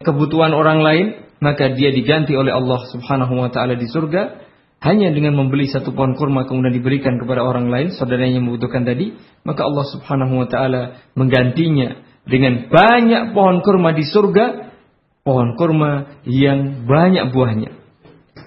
kebutuhan 0.04 0.52
orang 0.52 0.84
lain, 0.84 1.06
maka 1.40 1.72
dia 1.72 1.96
diganti 1.96 2.36
oleh 2.36 2.52
Allah 2.52 2.84
Subhanahu 2.92 3.40
wa 3.40 3.48
taala 3.48 3.80
di 3.80 3.88
surga 3.88 4.44
hanya 4.84 5.16
dengan 5.16 5.40
membeli 5.40 5.72
satu 5.72 5.96
pohon 5.96 6.20
kurma 6.20 6.44
kemudian 6.44 6.76
diberikan 6.76 7.16
kepada 7.16 7.40
orang 7.40 7.72
lain 7.72 7.96
saudaranya 7.96 8.44
yang 8.44 8.52
membutuhkan 8.52 8.84
tadi, 8.84 9.16
maka 9.48 9.64
Allah 9.64 9.86
Subhanahu 9.96 10.44
wa 10.44 10.48
taala 10.52 10.82
menggantinya 11.16 12.04
dengan 12.28 12.68
banyak 12.68 13.32
pohon 13.32 13.64
kurma 13.64 13.96
di 13.96 14.04
surga, 14.04 14.76
pohon 15.24 15.56
kurma 15.56 16.20
yang 16.28 16.84
banyak 16.84 17.32
buahnya. 17.32 17.83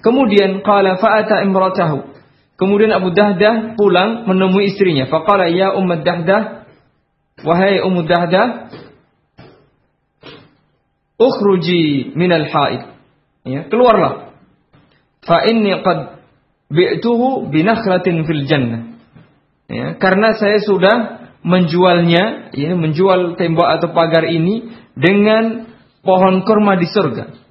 Kemudian 0.01 0.61
qala 0.61 0.97
fa'ata 1.01 1.41
imratahu. 1.45 2.17
Kemudian 2.57 2.89
Abu 2.89 3.13
Dahdah 3.13 3.77
pulang 3.77 4.25
menemui 4.25 4.73
istrinya. 4.73 5.05
Faqala 5.05 5.45
ya 5.53 5.77
Ummu 5.77 6.01
Dahdah, 6.01 6.65
wahai 7.45 7.85
Ummu 7.85 8.01
Dahdah, 8.09 8.73
ukhruji 11.21 12.13
minal 12.17 12.49
haid. 12.49 12.81
Ya, 13.45 13.61
keluarlah. 13.69 14.33
Fa 15.21 15.45
inni 15.45 15.69
qad 15.85 16.17
bi'tuhu 16.73 17.53
binakhlatin 17.53 18.25
fil 18.25 18.43
jannah. 18.49 18.97
Ya, 19.69 19.93
karena 20.01 20.33
saya 20.33 20.57
sudah 20.63 20.95
menjualnya, 21.45 22.55
ya, 22.57 22.73
menjual 22.73 23.37
tembok 23.37 23.67
atau 23.79 23.93
pagar 23.93 24.25
ini 24.25 24.73
dengan 24.97 25.69
pohon 26.01 26.41
kurma 26.41 26.79
di 26.79 26.89
surga. 26.89 27.46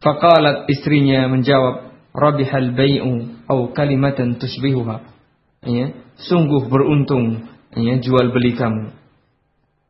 Fakalat 0.00 0.64
istrinya 0.72 1.28
menjawab, 1.28 1.92
rabihal 2.16 2.72
bai'u 2.72 3.44
atau 3.44 3.68
kalimatan 3.76 4.40
tushbihuha. 4.40 4.96
Ya, 5.68 5.92
sungguh 6.16 6.72
beruntung 6.72 7.52
ya 7.76 8.00
jual 8.00 8.32
beli 8.32 8.56
kamu. 8.56 8.96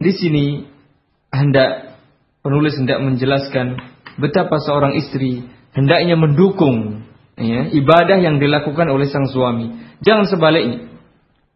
Di 0.03 0.13
sini 0.19 0.67
hendak 1.31 1.95
penulis 2.43 2.75
hendak 2.75 2.99
menjelaskan 3.07 3.79
betapa 4.19 4.59
seorang 4.59 4.99
istri 4.99 5.47
hendaknya 5.79 6.19
mendukung 6.19 7.07
ya, 7.39 7.71
ibadah 7.71 8.19
yang 8.19 8.43
dilakukan 8.43 8.91
oleh 8.91 9.07
sang 9.07 9.31
suami. 9.31 9.79
Jangan 10.03 10.27
sebaliknya. 10.27 10.91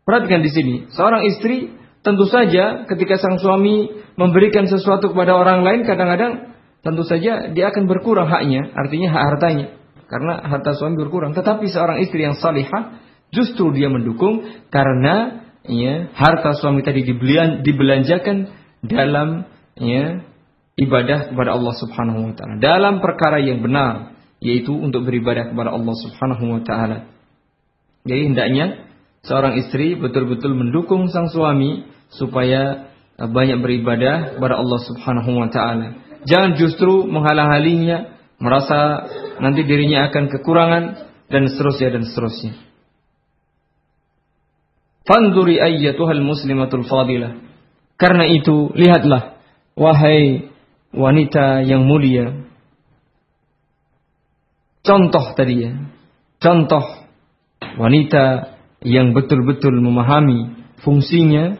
Perhatikan 0.06 0.46
di 0.46 0.50
sini, 0.54 0.74
seorang 0.94 1.26
istri 1.26 1.74
tentu 2.06 2.28
saja 2.30 2.86
ketika 2.86 3.18
sang 3.18 3.42
suami 3.42 3.90
memberikan 4.14 4.70
sesuatu 4.70 5.10
kepada 5.10 5.34
orang 5.34 5.66
lain 5.66 5.82
kadang-kadang 5.82 6.53
tentu 6.84 7.02
saja 7.08 7.50
dia 7.50 7.72
akan 7.72 7.88
berkurang 7.88 8.28
haknya, 8.28 8.70
artinya 8.76 9.08
hak 9.10 9.24
hartanya. 9.34 9.66
Karena 10.04 10.44
harta 10.44 10.76
suami 10.76 11.00
berkurang. 11.00 11.32
Tetapi 11.32 11.64
seorang 11.72 12.04
istri 12.04 12.22
yang 12.22 12.36
salihah 12.36 13.00
justru 13.32 13.72
dia 13.72 13.88
mendukung 13.88 14.44
karena 14.68 15.48
ya, 15.64 16.12
harta 16.12 16.54
suami 16.60 16.84
tadi 16.84 17.02
dibelanjakan 17.64 18.52
dalam 18.84 19.48
ya, 19.80 20.22
ibadah 20.76 21.32
kepada 21.32 21.50
Allah 21.56 21.74
Subhanahu 21.80 22.30
wa 22.30 22.34
taala. 22.36 22.60
Dalam 22.60 23.00
perkara 23.00 23.40
yang 23.40 23.64
benar, 23.64 24.14
yaitu 24.44 24.76
untuk 24.76 25.08
beribadah 25.08 25.50
kepada 25.50 25.72
Allah 25.72 25.96
Subhanahu 25.96 26.44
wa 26.52 26.60
taala. 26.62 27.08
Jadi 28.04 28.22
hendaknya 28.28 28.84
seorang 29.24 29.56
istri 29.56 29.96
betul-betul 29.96 30.52
mendukung 30.52 31.08
sang 31.08 31.32
suami 31.32 31.88
supaya 32.12 32.92
banyak 33.16 33.64
beribadah 33.64 34.36
kepada 34.36 34.54
Allah 34.60 34.80
Subhanahu 34.84 35.30
wa 35.32 35.48
taala. 35.48 36.03
Jangan 36.24 36.56
justru 36.56 37.04
menghalang-halinya, 37.04 38.16
merasa 38.40 39.08
nanti 39.40 39.64
dirinya 39.64 40.08
akan 40.08 40.24
kekurangan 40.32 40.84
dan 41.28 41.42
seterusnya 41.48 41.88
dan 42.00 42.02
seterusnya. 42.08 42.54
Fanduri 45.04 45.60
ayyatuhal 45.60 46.24
muslimatul 46.24 46.88
fadilah. 46.88 47.36
Karena 48.00 48.24
itu, 48.24 48.72
lihatlah 48.72 49.36
wahai 49.76 50.48
wanita 50.96 51.60
yang 51.66 51.84
mulia. 51.84 52.48
Contoh 54.84 55.36
tadi 55.36 55.54
ya. 55.60 55.72
Contoh 56.40 56.84
wanita 57.76 58.56
yang 58.84 59.16
betul-betul 59.16 59.80
memahami 59.80 60.68
fungsinya 60.84 61.56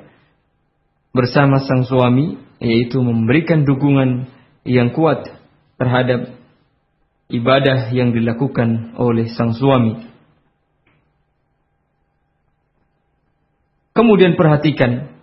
bersama 1.17 1.65
sang 1.65 1.89
suami 1.89 2.37
yaitu 2.61 3.01
memberikan 3.01 3.65
dukungan 3.65 4.29
yang 4.65 4.97
kuat 4.97 5.29
terhadap 5.77 6.35
ibadah 7.29 7.93
yang 7.93 8.13
dilakukan 8.13 8.97
oleh 8.97 9.29
sang 9.33 9.53
suami. 9.53 10.13
Kemudian 13.95 14.35
perhatikan 14.35 15.15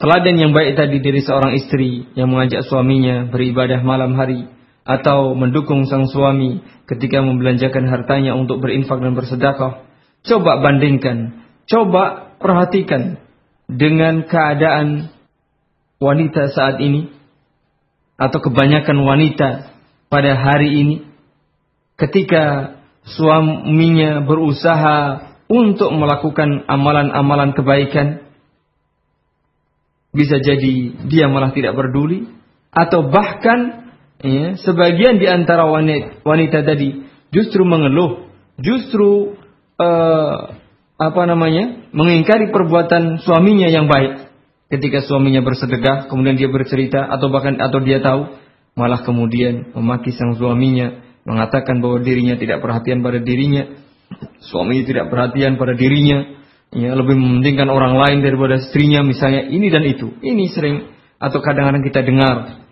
teladan 0.00 0.40
yang 0.40 0.52
baik 0.56 0.72
tadi 0.74 1.04
dari 1.04 1.20
seorang 1.20 1.52
istri 1.52 2.08
yang 2.16 2.32
mengajak 2.32 2.64
suaminya 2.64 3.28
beribadah 3.28 3.84
malam 3.84 4.16
hari 4.16 4.48
atau 4.84 5.36
mendukung 5.36 5.84
sang 5.84 6.08
suami 6.08 6.64
ketika 6.88 7.20
membelanjakan 7.20 7.88
hartanya 7.88 8.32
untuk 8.36 8.64
berinfak 8.64 9.00
dan 9.00 9.12
bersedekah. 9.12 9.84
Coba 10.24 10.64
bandingkan, 10.64 11.44
coba 11.68 12.32
perhatikan 12.40 13.20
dengan 13.68 14.24
keadaan 14.24 15.12
wanita 16.00 16.52
saat 16.52 16.80
ini 16.80 17.12
atau 18.14 18.38
kebanyakan 18.38 18.98
wanita 19.02 19.74
pada 20.06 20.32
hari 20.38 20.70
ini 20.78 20.96
ketika 21.98 22.76
suaminya 23.04 24.22
berusaha 24.22 24.98
untuk 25.50 25.92
melakukan 25.92 26.64
amalan-amalan 26.70 27.52
kebaikan 27.52 28.24
bisa 30.14 30.38
jadi 30.38 31.04
dia 31.10 31.26
malah 31.26 31.50
tidak 31.50 31.74
peduli 31.74 32.30
atau 32.70 33.10
bahkan 33.10 33.90
ya, 34.22 34.54
sebagian 34.58 35.18
di 35.18 35.26
antara 35.26 35.66
wanita, 35.66 36.22
wanita 36.22 36.62
tadi 36.62 37.02
justru 37.34 37.66
mengeluh 37.66 38.30
justru 38.62 39.34
uh, 39.82 40.54
apa 40.94 41.22
namanya 41.26 41.90
mengingkari 41.90 42.54
perbuatan 42.54 43.18
suaminya 43.26 43.66
yang 43.66 43.90
baik 43.90 44.30
ketika 44.72 45.04
suaminya 45.04 45.44
bersedekah, 45.44 46.08
kemudian 46.08 46.36
dia 46.36 46.48
bercerita 46.48 47.04
atau 47.10 47.28
bahkan 47.28 47.60
atau 47.60 47.80
dia 47.84 48.00
tahu, 48.00 48.36
malah 48.74 49.04
kemudian 49.04 49.74
memaki 49.76 50.12
sang 50.14 50.34
suaminya, 50.34 51.04
mengatakan 51.24 51.80
bahwa 51.80 52.00
dirinya 52.00 52.36
tidak 52.36 52.60
perhatian 52.60 53.00
pada 53.00 53.20
dirinya, 53.20 53.76
suaminya 54.44 54.84
tidak 54.84 55.06
perhatian 55.08 55.56
pada 55.56 55.72
dirinya, 55.76 56.42
ya 56.74 56.92
lebih 56.92 57.16
mementingkan 57.16 57.70
orang 57.70 57.96
lain 57.96 58.18
daripada 58.24 58.60
istrinya 58.60 59.04
misalnya 59.06 59.46
ini 59.46 59.66
dan 59.70 59.84
itu. 59.86 60.10
Ini 60.20 60.44
sering 60.52 60.76
atau 61.22 61.38
kadang-kadang 61.40 61.84
kita 61.86 62.00
dengar 62.04 62.66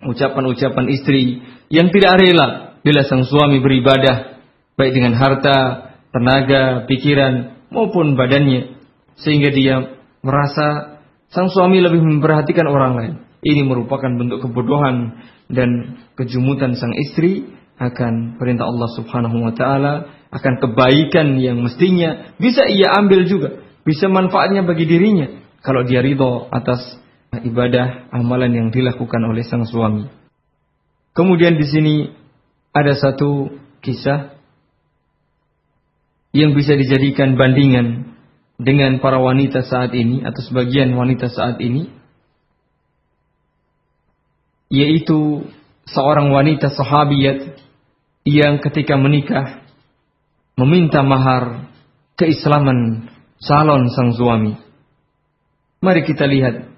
ucapan-ucapan 0.00 0.86
istri 0.92 1.44
yang 1.68 1.92
tidak 1.92 2.20
rela 2.20 2.78
bila 2.80 3.04
sang 3.04 3.24
suami 3.28 3.60
beribadah 3.60 4.40
baik 4.76 4.92
dengan 4.96 5.12
harta, 5.16 5.92
tenaga, 6.08 6.88
pikiran 6.88 7.64
maupun 7.68 8.16
badannya 8.16 8.80
sehingga 9.20 9.52
dia 9.52 10.00
merasa 10.24 10.99
Sang 11.30 11.46
suami 11.46 11.78
lebih 11.78 12.02
memperhatikan 12.02 12.66
orang 12.66 12.92
lain. 12.98 13.14
Ini 13.40 13.62
merupakan 13.64 14.10
bentuk 14.10 14.42
kebodohan 14.44 15.16
dan 15.46 16.02
kejumutan 16.18 16.74
sang 16.76 16.92
istri 16.98 17.46
akan 17.80 18.36
perintah 18.36 18.68
Allah 18.68 18.90
Subhanahu 18.92 19.40
wa 19.40 19.54
taala, 19.56 19.94
akan 20.28 20.54
kebaikan 20.60 21.40
yang 21.40 21.64
mestinya 21.64 22.36
bisa 22.36 22.68
ia 22.68 22.92
ambil 23.00 23.24
juga, 23.24 23.64
bisa 23.86 24.12
manfaatnya 24.12 24.66
bagi 24.66 24.84
dirinya 24.84 25.40
kalau 25.64 25.86
dia 25.88 26.04
ridho 26.04 26.50
atas 26.52 27.00
ibadah 27.32 28.12
amalan 28.12 28.52
yang 28.52 28.68
dilakukan 28.68 29.22
oleh 29.24 29.46
sang 29.46 29.64
suami. 29.64 30.10
Kemudian 31.16 31.56
di 31.56 31.66
sini 31.66 31.94
ada 32.74 32.92
satu 32.98 33.54
kisah 33.80 34.36
yang 36.36 36.54
bisa 36.54 36.74
dijadikan 36.76 37.34
bandingan 37.34 38.09
dengan 38.60 39.00
para 39.00 39.16
wanita 39.16 39.64
saat 39.64 39.96
ini 39.96 40.20
atau 40.20 40.40
sebagian 40.44 40.92
wanita 40.92 41.32
saat 41.32 41.56
ini 41.64 41.88
yaitu 44.70 45.50
seorang 45.88 46.30
wanita 46.30 46.70
sahabiyat 46.70 47.58
yang 48.22 48.62
ketika 48.62 48.94
menikah 48.94 49.66
meminta 50.54 51.02
mahar 51.02 51.72
keislaman 52.14 53.10
calon 53.40 53.88
sang 53.90 54.12
suami. 54.14 54.54
Mari 55.80 56.04
kita 56.04 56.28
lihat 56.28 56.68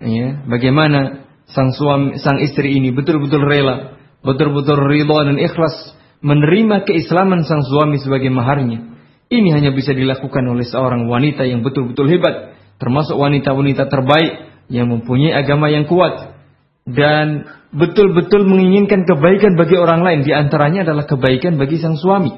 ya, 0.00 0.46
bagaimana 0.46 1.26
sang 1.50 1.74
suami 1.74 2.16
sang 2.22 2.38
istri 2.40 2.78
ini 2.78 2.94
betul-betul 2.94 3.42
rela, 3.42 3.98
betul-betul 4.22 4.78
ridha 4.86 5.18
dan 5.26 5.36
ikhlas 5.36 5.98
menerima 6.24 6.86
keislaman 6.86 7.42
sang 7.44 7.66
suami 7.66 7.98
sebagai 8.00 8.30
maharnya. 8.30 8.93
Ini 9.34 9.50
hanya 9.50 9.74
bisa 9.74 9.90
dilakukan 9.90 10.46
oleh 10.46 10.62
seorang 10.62 11.10
wanita 11.10 11.42
yang 11.42 11.66
betul-betul 11.66 12.06
hebat, 12.06 12.54
termasuk 12.78 13.18
wanita-wanita 13.18 13.90
terbaik 13.90 14.54
yang 14.70 14.86
mempunyai 14.94 15.34
agama 15.34 15.66
yang 15.66 15.90
kuat 15.90 16.38
dan 16.86 17.42
betul-betul 17.74 18.46
menginginkan 18.46 19.02
kebaikan 19.02 19.58
bagi 19.58 19.74
orang 19.74 20.06
lain. 20.06 20.20
Di 20.22 20.30
antaranya 20.30 20.86
adalah 20.86 21.10
kebaikan 21.10 21.58
bagi 21.58 21.82
sang 21.82 21.98
suami. 21.98 22.30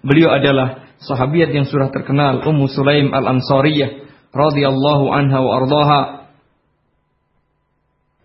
Beliau 0.00 0.32
adalah 0.32 0.96
sahabiat 1.04 1.52
yang 1.52 1.68
sudah 1.68 1.92
terkenal 1.92 2.48
Ummu 2.48 2.72
Sulaim 2.72 3.12
Al-Ansariyah 3.12 4.08
radhiyallahu 4.32 5.04
anha 5.12 5.38
wa 5.44 5.52
ardaha. 5.60 6.00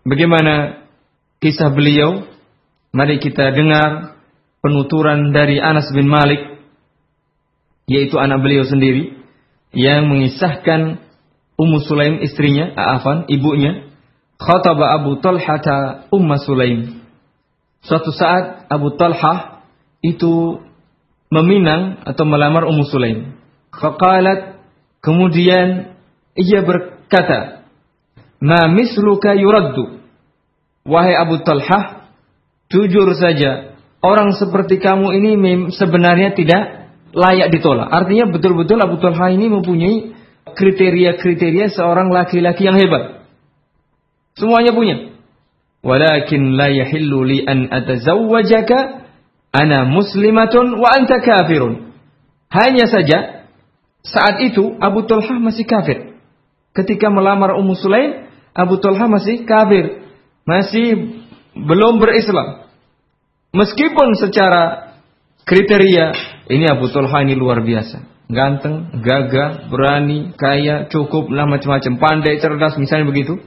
Bagaimana 0.08 0.86
kisah 1.44 1.68
beliau? 1.76 2.24
Mari 2.96 3.20
kita 3.20 3.52
dengar 3.52 4.16
penuturan 4.64 5.36
dari 5.36 5.60
Anas 5.60 5.92
bin 5.92 6.08
Malik 6.08 6.55
yaitu 7.86 8.18
anak 8.18 8.42
beliau 8.42 8.66
sendiri 8.66 9.14
yang 9.70 10.10
mengisahkan 10.10 11.02
Ummu 11.56 11.78
Sulaim 11.88 12.20
istrinya, 12.20 12.76
Afan, 12.76 13.24
ibunya, 13.32 13.88
khataba 14.36 15.00
Abu 15.00 15.16
Talha 15.24 16.04
Umma 16.12 16.36
Sulaim. 16.36 17.00
Suatu 17.80 18.12
saat 18.12 18.68
Abu 18.68 18.92
Talha 19.00 19.64
itu 20.04 20.60
meminang 21.32 22.04
atau 22.04 22.28
melamar 22.28 22.68
Ummu 22.68 22.84
Sulaim. 22.86 23.40
Faqalat 23.72 24.60
kemudian 25.00 25.96
ia 26.36 26.60
berkata, 26.60 27.64
"Ma 28.42 28.68
misluka 28.68 29.32
yuraddu." 29.32 30.04
Wahai 30.86 31.16
Abu 31.18 31.42
Talha, 31.42 32.10
jujur 32.70 33.10
saja, 33.18 33.74
orang 34.04 34.36
seperti 34.38 34.78
kamu 34.78 35.18
ini 35.18 35.32
sebenarnya 35.74 36.36
tidak 36.36 36.85
layak 37.16 37.48
ditolak. 37.48 37.88
Artinya 37.88 38.28
betul-betul 38.28 38.76
Abu 38.76 39.00
Talha 39.00 39.32
ini 39.32 39.48
mempunyai 39.48 40.12
kriteria-kriteria 40.52 41.72
seorang 41.72 42.12
laki-laki 42.12 42.68
yang 42.68 42.76
hebat. 42.76 43.24
Semuanya 44.36 44.76
punya. 44.76 45.16
Walakin 45.80 46.60
la 46.60 46.68
yahillu 46.68 47.24
li 47.24 47.40
an 47.48 47.72
atazawwajaka 47.72 49.08
ana 49.56 49.88
muslimatun 49.88 50.76
wa 50.76 50.88
anta 50.92 51.24
kafirun. 51.24 51.96
Hanya 52.52 52.84
saja 52.84 53.48
saat 54.04 54.44
itu 54.44 54.76
Abu 54.76 55.08
Talha 55.08 55.40
masih 55.40 55.64
kafir. 55.64 56.20
Ketika 56.76 57.08
melamar 57.08 57.56
Ummu 57.56 57.72
Sulaim, 57.80 58.28
Abu 58.52 58.76
Talha 58.76 59.08
masih 59.08 59.48
kafir, 59.48 60.04
masih 60.44 61.16
belum 61.56 61.96
berislam. 61.96 62.68
Meskipun 63.56 64.20
secara 64.20 64.92
kriteria 65.48 66.35
ini 66.46 66.64
Abu 66.70 66.86
Talha 66.94 67.26
ini 67.26 67.34
luar 67.34 67.62
biasa. 67.62 68.26
Ganteng, 68.26 69.02
gagah, 69.02 69.70
berani, 69.70 70.34
kaya, 70.34 70.90
cukup, 70.90 71.30
lah 71.30 71.46
macam-macam, 71.46 71.98
pandai, 71.98 72.42
cerdas, 72.42 72.74
misalnya 72.78 73.06
begitu. 73.10 73.38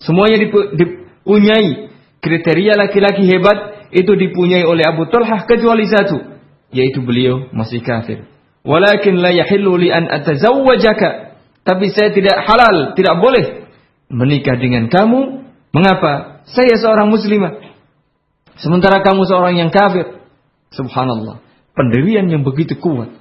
Semuanya 0.00 0.44
dipunyai. 0.44 1.88
Kriteria 2.18 2.74
laki-laki 2.74 3.24
hebat 3.30 3.88
itu 3.94 4.12
dipunyai 4.12 4.66
oleh 4.66 4.84
Abu 4.84 5.06
Talha 5.08 5.46
kecuali 5.46 5.86
satu, 5.86 6.18
yaitu 6.74 7.00
beliau 7.00 7.48
masih 7.54 7.80
kafir. 7.80 8.26
Walakin 8.66 9.16
la 9.22 9.32
yahillu 9.32 9.80
li 9.80 9.88
an 9.88 10.10
atazawwajaka. 10.10 11.40
Tapi 11.64 11.92
saya 11.92 12.12
tidak 12.12 12.42
halal, 12.48 12.96
tidak 12.96 13.16
boleh 13.20 13.70
menikah 14.12 14.56
dengan 14.56 14.88
kamu. 14.92 15.46
Mengapa? 15.72 16.44
Saya 16.48 16.80
seorang 16.80 17.12
muslimah. 17.12 17.60
Sementara 18.58 19.04
kamu 19.04 19.24
seorang 19.28 19.56
yang 19.56 19.70
kafir. 19.70 20.20
Subhanallah. 20.74 21.47
Pendirian 21.78 22.26
yang 22.26 22.42
begitu 22.42 22.74
kuat. 22.74 23.14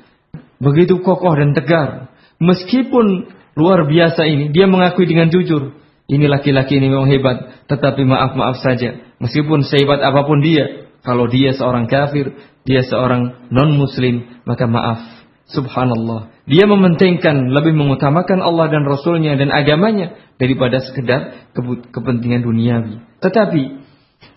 Begitu 0.57 0.97
kokoh 1.05 1.37
dan 1.37 1.53
tegar. 1.53 2.09
Meskipun 2.41 3.29
luar 3.53 3.85
biasa 3.85 4.25
ini, 4.25 4.49
dia 4.49 4.65
mengakui 4.65 5.05
dengan 5.05 5.29
jujur. 5.29 5.77
Ini 6.09 6.25
laki-laki 6.25 6.81
ini 6.81 6.89
memang 6.89 7.05
hebat. 7.05 7.69
Tetapi 7.69 8.01
maaf-maaf 8.01 8.57
saja. 8.65 8.97
Meskipun 9.21 9.61
sehebat 9.61 10.01
apa 10.01 10.25
pun 10.25 10.41
dia. 10.41 10.89
Kalau 11.05 11.29
dia 11.29 11.53
seorang 11.53 11.85
kafir, 11.85 12.33
dia 12.65 12.81
seorang 12.81 13.47
non-muslim, 13.53 14.41
maka 14.49 14.65
maaf. 14.65 15.05
Subhanallah. 15.47 16.33
Dia 16.49 16.65
mementingkan, 16.67 17.53
lebih 17.53 17.77
mengutamakan 17.77 18.43
Allah 18.43 18.67
dan 18.73 18.83
Rasulnya 18.83 19.37
dan 19.37 19.53
agamanya 19.53 20.17
daripada 20.41 20.83
sekedar 20.83 21.53
kepentingan 21.93 22.43
duniawi. 22.43 22.99
Tetapi, 23.23 23.63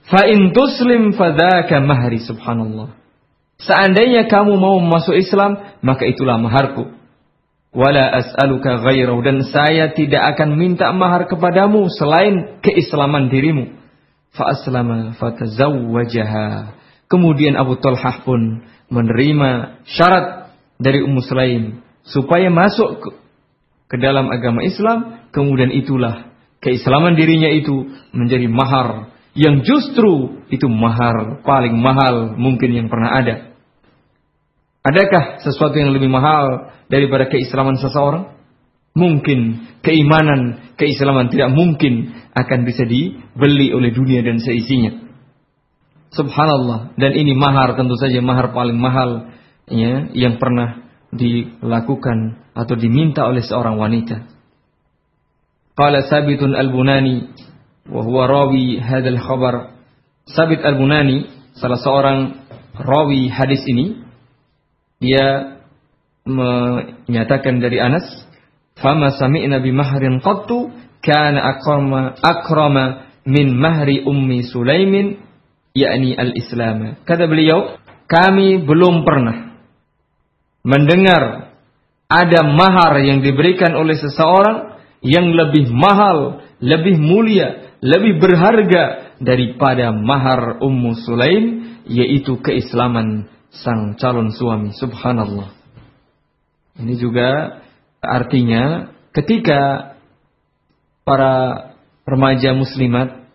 fa'in 0.06 0.52
tuslim 0.54 1.16
fadaka 1.16 1.82
mahri 1.82 2.22
subhanallah. 2.22 2.99
Seandainya 3.60 4.28
kamu 4.28 4.56
mau 4.56 4.80
masuk 4.80 5.16
Islam, 5.16 5.60
maka 5.84 6.08
itulah 6.08 6.40
maharku 6.40 7.00
wala 7.70 8.02
as'aluka 8.18 8.82
ghairahu 8.82 9.22
dan 9.22 9.46
saya 9.46 9.94
tidak 9.94 10.34
akan 10.36 10.58
minta 10.58 10.90
mahar 10.90 11.30
kepadamu 11.30 11.86
selain 11.94 12.60
keislaman 12.62 13.30
dirimu. 13.30 13.78
Fa 14.34 14.54
aslama 14.54 15.14
fatazawwajaha. 15.18 16.78
Kemudian 17.10 17.58
Abu 17.58 17.78
Talhah 17.82 18.22
pun 18.22 18.62
menerima 18.90 19.82
syarat 19.90 20.54
dari 20.78 21.02
Ummu 21.02 21.20
Sulaim 21.26 21.82
supaya 22.06 22.46
masuk 22.50 23.02
ke, 23.02 23.10
ke 23.90 23.96
dalam 23.98 24.30
agama 24.30 24.62
Islam, 24.62 25.26
kemudian 25.34 25.74
itulah 25.74 26.30
keislaman 26.62 27.18
dirinya 27.18 27.50
itu 27.50 27.90
menjadi 28.14 28.46
mahar 28.46 29.10
yang 29.34 29.62
justru 29.66 30.42
itu 30.50 30.66
mahar 30.70 31.42
paling 31.42 31.74
mahal 31.74 32.34
mungkin 32.38 32.70
yang 32.70 32.86
pernah 32.86 33.18
ada. 33.18 33.49
Adakah 34.80 35.44
sesuatu 35.44 35.76
yang 35.76 35.92
lebih 35.92 36.08
mahal 36.08 36.72
daripada 36.88 37.28
keislaman 37.28 37.76
seseorang? 37.76 38.32
Mungkin 38.96 39.70
keimanan, 39.84 40.72
keislaman 40.80 41.28
tidak 41.28 41.52
mungkin 41.52 42.16
akan 42.32 42.64
bisa 42.64 42.88
dibeli 42.88 43.70
oleh 43.76 43.92
dunia 43.92 44.24
dan 44.24 44.40
seisinya. 44.40 45.10
Subhanallah. 46.10 46.96
Dan 46.98 47.14
ini 47.14 47.36
mahar 47.36 47.78
tentu 47.78 47.94
saja 47.94 48.18
mahar 48.18 48.50
paling 48.50 48.74
mahal 48.74 49.30
ya, 49.70 50.10
yang 50.16 50.42
pernah 50.42 50.90
dilakukan 51.14 52.50
atau 52.56 52.74
diminta 52.74 53.28
oleh 53.28 53.46
seorang 53.46 53.78
wanita. 53.78 54.26
Qala 55.78 56.08
Sabitun 56.08 56.56
Al-Bunani 56.56 57.30
wa 57.86 58.02
huwa 58.02 58.26
rawi 58.26 58.80
hadzal 58.80 59.20
khabar. 59.22 59.76
Sabit 60.26 60.66
Al-Bunani 60.66 61.30
salah 61.54 61.78
seorang 61.78 62.18
rawi 62.74 63.30
hadis 63.30 63.62
ini 63.70 64.09
dia 65.00 65.56
menyatakan 66.28 67.58
dari 67.58 67.80
Anas, 67.80 68.04
"Fama 68.76 69.16
sami'na 69.16 69.58
bi 69.64 69.72
mahrin 69.72 70.20
qattu 70.20 70.70
kana 71.00 71.56
akrama 71.56 72.20
akrama 72.20 72.84
min 73.24 73.56
mahri 73.56 74.04
ummi 74.04 74.44
Sulaimin 74.44 75.16
yakni 75.72 76.12
al-Islam." 76.12 77.00
Kata 77.08 77.24
beliau, 77.24 77.80
kami 78.04 78.60
belum 78.60 79.02
pernah 79.08 79.56
mendengar 80.60 81.56
ada 82.10 82.40
mahar 82.44 83.00
yang 83.00 83.24
diberikan 83.24 83.72
oleh 83.72 83.96
seseorang 83.96 84.76
yang 85.00 85.32
lebih 85.32 85.72
mahal, 85.72 86.44
lebih 86.60 87.00
mulia, 87.00 87.78
lebih 87.80 88.20
berharga 88.20 89.16
daripada 89.22 89.94
mahar 89.94 90.60
Ummu 90.60 90.92
Sulaim 91.00 91.44
yaitu 91.88 92.36
keislaman 92.44 93.30
sang 93.50 93.98
calon 93.98 94.30
suami. 94.30 94.70
Subhanallah. 94.74 95.54
Ini 96.80 96.94
juga 96.96 97.60
artinya 98.00 98.94
ketika 99.12 99.94
para 101.02 101.34
remaja 102.06 102.54
muslimat 102.54 103.26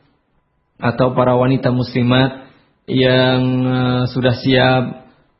atau 0.79 1.13
para 1.13 1.35
wanita 1.35 1.71
muslimat 1.71 2.47
yang 2.85 3.41
uh, 3.65 4.03
sudah 4.09 4.35
siap 4.39 4.83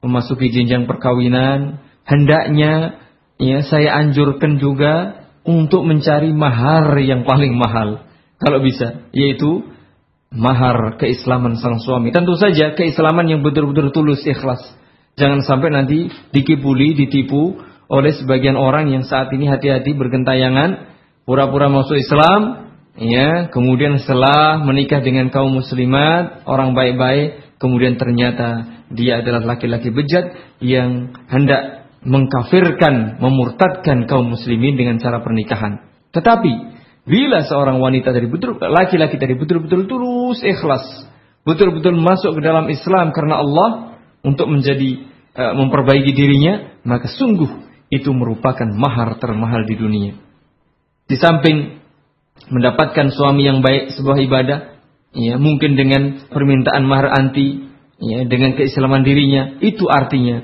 memasuki 0.04 0.54
jenjang 0.54 0.86
perkawinan, 0.86 1.82
hendaknya 2.06 3.02
ya 3.42 3.66
saya 3.66 3.98
anjurkan 4.00 4.62
juga 4.62 5.26
untuk 5.46 5.86
mencari 5.86 6.34
mahar 6.34 6.98
yang 7.02 7.26
paling 7.26 7.54
mahal 7.54 8.06
kalau 8.42 8.60
bisa, 8.62 9.08
yaitu 9.16 9.75
mahar 10.36 11.00
keislaman 11.00 11.58
sang 11.58 11.80
suami. 11.80 12.12
Tentu 12.12 12.36
saja 12.36 12.76
keislaman 12.76 13.26
yang 13.26 13.42
betul-betul 13.42 13.90
tulus 13.96 14.22
ikhlas. 14.28 14.62
Jangan 15.16 15.48
sampai 15.48 15.72
nanti 15.72 16.12
dikibuli, 16.36 16.92
ditipu 16.94 17.56
oleh 17.88 18.12
sebagian 18.14 18.60
orang 18.60 18.92
yang 18.92 19.08
saat 19.08 19.32
ini 19.32 19.48
hati-hati 19.48 19.96
bergentayangan, 19.96 20.92
pura-pura 21.24 21.72
masuk 21.72 21.96
Islam, 21.96 22.68
ya, 23.00 23.48
kemudian 23.48 23.96
setelah 24.04 24.60
menikah 24.60 25.00
dengan 25.00 25.32
kaum 25.32 25.56
muslimat, 25.56 26.44
orang 26.44 26.76
baik-baik, 26.76 27.58
kemudian 27.64 27.96
ternyata 27.96 28.84
dia 28.92 29.24
adalah 29.24 29.56
laki-laki 29.56 29.88
bejat 29.90 30.36
yang 30.60 31.16
hendak 31.32 31.88
mengkafirkan, 32.06 33.18
memurtadkan 33.18 34.06
kaum 34.06 34.36
muslimin 34.36 34.76
dengan 34.76 35.00
cara 35.00 35.24
pernikahan. 35.24 35.82
Tetapi 36.12 36.75
Bila 37.06 37.46
seorang 37.46 37.78
wanita 37.78 38.10
dari 38.10 38.26
betul 38.26 38.58
laki-laki 38.58 39.22
tadi 39.22 39.38
betul-betul 39.38 39.86
tulus 39.86 40.42
ikhlas, 40.42 41.06
betul-betul 41.46 41.94
masuk 42.02 42.34
ke 42.34 42.42
dalam 42.42 42.66
Islam 42.66 43.14
karena 43.14 43.46
Allah 43.46 43.70
untuk 44.26 44.50
menjadi 44.50 45.06
uh, 45.38 45.54
memperbaiki 45.54 46.12
dirinya, 46.18 46.82
maka 46.82 47.06
sungguh 47.06 47.62
itu 47.94 48.10
merupakan 48.10 48.66
mahar 48.74 49.22
termahal 49.22 49.70
di 49.70 49.78
dunia. 49.78 50.14
Di 51.06 51.14
samping 51.22 51.78
mendapatkan 52.50 53.14
suami 53.14 53.46
yang 53.46 53.62
baik 53.62 53.94
sebuah 53.94 54.18
ibadah, 54.26 54.60
ya 55.14 55.38
mungkin 55.38 55.78
dengan 55.78 56.26
permintaan 56.34 56.90
mahar 56.90 57.14
anti, 57.14 57.70
ya 58.02 58.26
dengan 58.26 58.58
keislaman 58.58 59.06
dirinya, 59.06 59.62
itu 59.62 59.86
artinya 59.86 60.42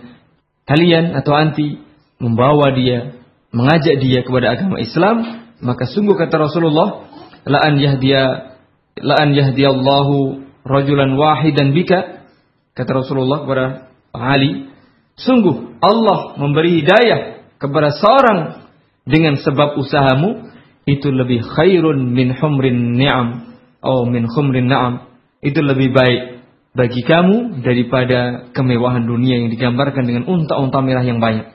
kalian 0.70 1.18
atau 1.18 1.34
anti 1.34 1.82
membawa 2.22 2.70
dia, 2.78 3.18
mengajak 3.50 3.98
dia 3.98 4.22
kepada 4.22 4.54
agama 4.54 4.78
Islam 4.78 5.50
maka 5.62 5.86
sungguh 5.90 6.18
kata 6.18 6.36
Rasulullah, 6.38 7.08
la 7.46 7.60
an 7.62 7.78
yahdiya 7.78 8.24
la 9.02 9.16
an 9.18 9.34
yahdiyallahu 9.34 10.44
rajulan 10.68 11.16
wahidan 11.16 11.74
bika 11.74 12.28
kata 12.74 12.92
Rasulullah 12.92 13.46
kepada 13.46 13.66
Ali, 14.12 14.68
sungguh 15.16 15.80
Allah 15.82 16.36
memberi 16.38 16.84
hidayah 16.84 17.48
kepada 17.62 17.96
seorang 17.96 18.68
dengan 19.06 19.38
sebab 19.40 19.78
usahamu 19.80 20.50
itu 20.86 21.10
lebih 21.14 21.46
khairun 21.46 22.12
min 22.12 22.34
humrin 22.36 22.98
ni'am 22.98 23.54
atau 23.82 24.06
min 24.06 24.30
khumrin 24.30 24.70
na'am 24.70 25.10
itu 25.42 25.58
lebih 25.58 25.90
baik 25.94 26.22
bagi 26.72 27.02
kamu 27.04 27.66
daripada 27.66 28.50
kemewahan 28.56 29.04
dunia 29.04 29.44
yang 29.44 29.50
digambarkan 29.52 30.08
dengan 30.08 30.24
unta-unta 30.30 30.80
merah 30.80 31.04
yang 31.04 31.20
banyak. 31.20 31.52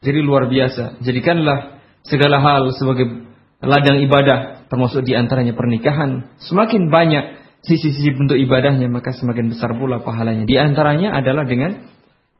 Jadi 0.00 0.18
luar 0.22 0.46
biasa. 0.46 1.02
Jadikanlah 1.02 1.79
segala 2.06 2.40
hal 2.40 2.72
sebagai 2.76 3.28
ladang 3.60 4.00
ibadah 4.00 4.68
termasuk 4.72 5.04
di 5.04 5.12
antaranya 5.18 5.52
pernikahan 5.52 6.32
semakin 6.40 6.88
banyak 6.88 7.40
sisi-sisi 7.60 8.16
bentuk 8.16 8.40
ibadahnya 8.40 8.88
maka 8.88 9.12
semakin 9.12 9.52
besar 9.52 9.76
pula 9.76 10.00
pahalanya. 10.00 10.48
Di 10.48 10.56
antaranya 10.56 11.12
adalah 11.20 11.44
dengan 11.44 11.84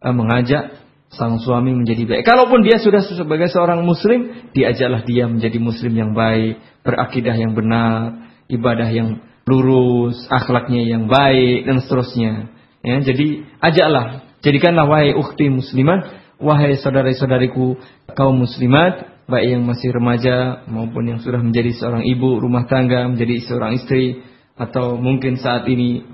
uh, 0.01 0.15
mengajak 0.17 0.81
sang 1.11 1.43
suami 1.43 1.75
menjadi 1.75 2.07
baik. 2.07 2.23
Kalaupun 2.23 2.63
dia 2.63 2.79
sudah 2.79 3.03
sebagai 3.03 3.51
seorang 3.51 3.83
muslim 3.83 4.51
diajaklah 4.55 5.03
dia 5.03 5.27
menjadi 5.27 5.59
muslim 5.59 5.93
yang 5.93 6.13
baik 6.15 6.63
berakidah 6.87 7.37
yang 7.37 7.53
benar 7.53 8.31
ibadah 8.47 8.89
yang 8.89 9.21
lurus 9.45 10.17
akhlaknya 10.31 10.87
yang 10.87 11.11
baik 11.11 11.67
dan 11.67 11.83
seterusnya. 11.83 12.33
Ya, 12.81 12.97
jadi 13.03 13.45
ajaklah, 13.61 14.07
jadikanlah 14.41 14.87
wahai 14.89 15.13
ukhti 15.13 15.53
muslimat, 15.53 16.07
wahai 16.41 16.81
saudara-saudariku 16.81 17.77
kaum 18.17 18.41
muslimat, 18.41 19.20
baik 19.31 19.57
yang 19.57 19.63
masih 19.65 19.95
remaja 19.95 20.67
maupun 20.67 21.07
yang 21.07 21.23
sudah 21.23 21.39
menjadi 21.39 21.71
seorang 21.79 22.03
ibu 22.03 22.43
rumah 22.43 22.67
tangga, 22.67 23.07
menjadi 23.07 23.47
seorang 23.47 23.79
istri 23.79 24.21
atau 24.59 24.99
mungkin 24.99 25.39
saat 25.39 25.65
ini 25.71 26.05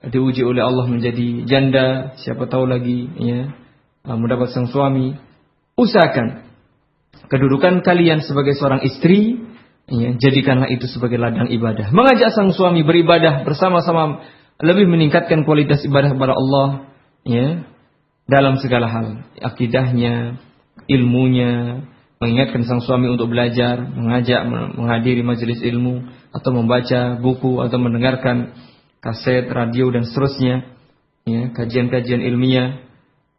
diuji 0.00 0.40
oleh 0.46 0.64
Allah 0.64 0.88
menjadi 0.88 1.44
janda, 1.44 2.16
siapa 2.22 2.48
tahu 2.48 2.64
lagi 2.64 3.10
ya 3.18 3.52
mendapat 4.06 4.54
sang 4.54 4.70
suami. 4.70 5.18
Usahakan 5.76 6.48
kedudukan 7.28 7.84
kalian 7.84 8.24
sebagai 8.24 8.56
seorang 8.56 8.86
istri 8.86 9.42
ya, 9.90 10.16
jadikanlah 10.16 10.70
itu 10.72 10.88
sebagai 10.88 11.20
ladang 11.20 11.50
ibadah. 11.52 11.92
Mengajak 11.92 12.32
sang 12.32 12.54
suami 12.54 12.86
beribadah 12.86 13.44
bersama-sama 13.44 14.24
lebih 14.60 14.88
meningkatkan 14.88 15.44
kualitas 15.44 15.84
ibadah 15.84 16.14
kepada 16.14 16.32
Allah 16.36 16.68
ya 17.24 17.64
dalam 18.30 18.60
segala 18.62 18.86
hal 18.86 19.06
akidahnya 19.40 20.38
ilmunya 20.86 21.84
mengingatkan 22.20 22.68
sang 22.68 22.84
suami 22.84 23.08
untuk 23.08 23.32
belajar 23.32 23.80
mengajak 23.80 24.44
menghadiri 24.76 25.24
majelis 25.24 25.64
ilmu 25.64 26.04
atau 26.36 26.52
membaca 26.52 27.16
buku 27.16 27.64
atau 27.64 27.80
mendengarkan 27.80 28.52
kaset 29.00 29.48
radio 29.48 29.88
dan 29.88 30.04
seterusnya 30.04 30.68
ya 31.24 31.48
kajian-kajian 31.56 32.20
ilmiah 32.20 32.84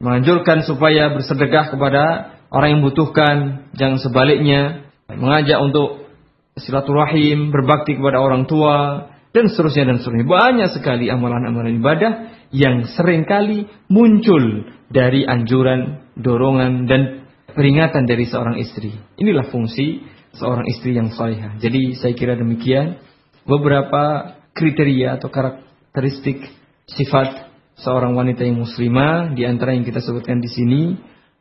menganjurkan 0.01 0.65
supaya 0.65 1.13
bersedekah 1.13 1.69
kepada 1.69 2.03
orang 2.49 2.67
yang 2.73 2.79
membutuhkan 2.81 3.35
jangan 3.77 4.01
sebaliknya 4.01 4.89
mengajak 5.13 5.61
untuk 5.61 6.09
silaturahim 6.57 7.53
berbakti 7.53 8.01
kepada 8.01 8.17
orang 8.17 8.49
tua 8.49 9.07
dan 9.29 9.45
seterusnya 9.45 9.93
dan 9.93 10.01
seterusnya. 10.01 10.25
Banyak 10.25 10.69
sekali 10.73 11.05
amalan-amalan 11.07 11.77
ibadah 11.77 12.11
yang 12.49 12.89
sering 12.97 13.29
kali 13.29 13.69
muncul 13.87 14.73
dari 14.91 15.23
anjuran, 15.23 16.03
dorongan 16.17 16.89
dan 16.89 17.20
peringatan 17.53 18.07
dari 18.07 18.25
seorang 18.27 18.57
istri. 18.59 18.91
Inilah 19.19 19.49
fungsi 19.51 20.03
seorang 20.35 20.67
istri 20.71 20.95
yang 20.95 21.11
salihah. 21.11 21.59
Jadi 21.59 21.99
saya 21.99 22.13
kira 22.15 22.39
demikian 22.39 22.99
beberapa 23.43 24.35
kriteria 24.55 25.19
atau 25.19 25.27
karakteristik 25.31 26.43
sifat 26.87 27.51
seorang 27.79 28.13
wanita 28.13 28.43
yang 28.43 28.61
muslimah 28.61 29.33
di 29.33 29.47
antara 29.47 29.73
yang 29.73 29.87
kita 29.87 30.03
sebutkan 30.03 30.43
di 30.43 30.49
sini 30.51 30.81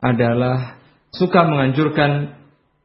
adalah 0.01 0.81
suka 1.13 1.43
menganjurkan 1.45 2.11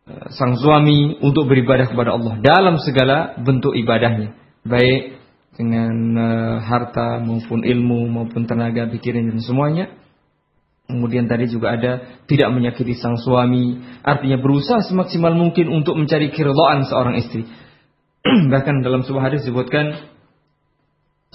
eh, 0.05 0.27
sang 0.35 0.59
suami 0.59 1.17
untuk 1.23 1.49
beribadah 1.49 1.89
kepada 1.89 2.13
Allah 2.13 2.37
dalam 2.43 2.77
segala 2.83 3.39
bentuk 3.41 3.73
ibadahnya 3.73 4.35
baik 4.67 5.17
dengan 5.57 5.95
uh, 6.21 6.57
harta 6.61 7.17
maupun 7.25 7.65
ilmu 7.65 8.13
maupun 8.13 8.45
tenaga 8.45 8.85
pikiran 8.93 9.33
dan 9.33 9.41
semuanya. 9.41 9.87
Kemudian 10.87 11.27
tadi 11.27 11.51
juga 11.51 11.75
ada 11.75 12.23
tidak 12.31 12.49
menyakiti 12.55 12.95
sang 12.95 13.19
suami, 13.19 13.83
artinya 14.07 14.39
berusaha 14.39 14.87
semaksimal 14.87 15.35
mungkin 15.35 15.67
untuk 15.75 15.99
mencari 15.99 16.31
keridhaan 16.31 16.87
seorang 16.87 17.19
istri. 17.19 17.43
Bahkan 18.53 18.87
dalam 18.87 19.03
sebuah 19.03 19.31
hadis 19.31 19.43
disebutkan 19.43 19.99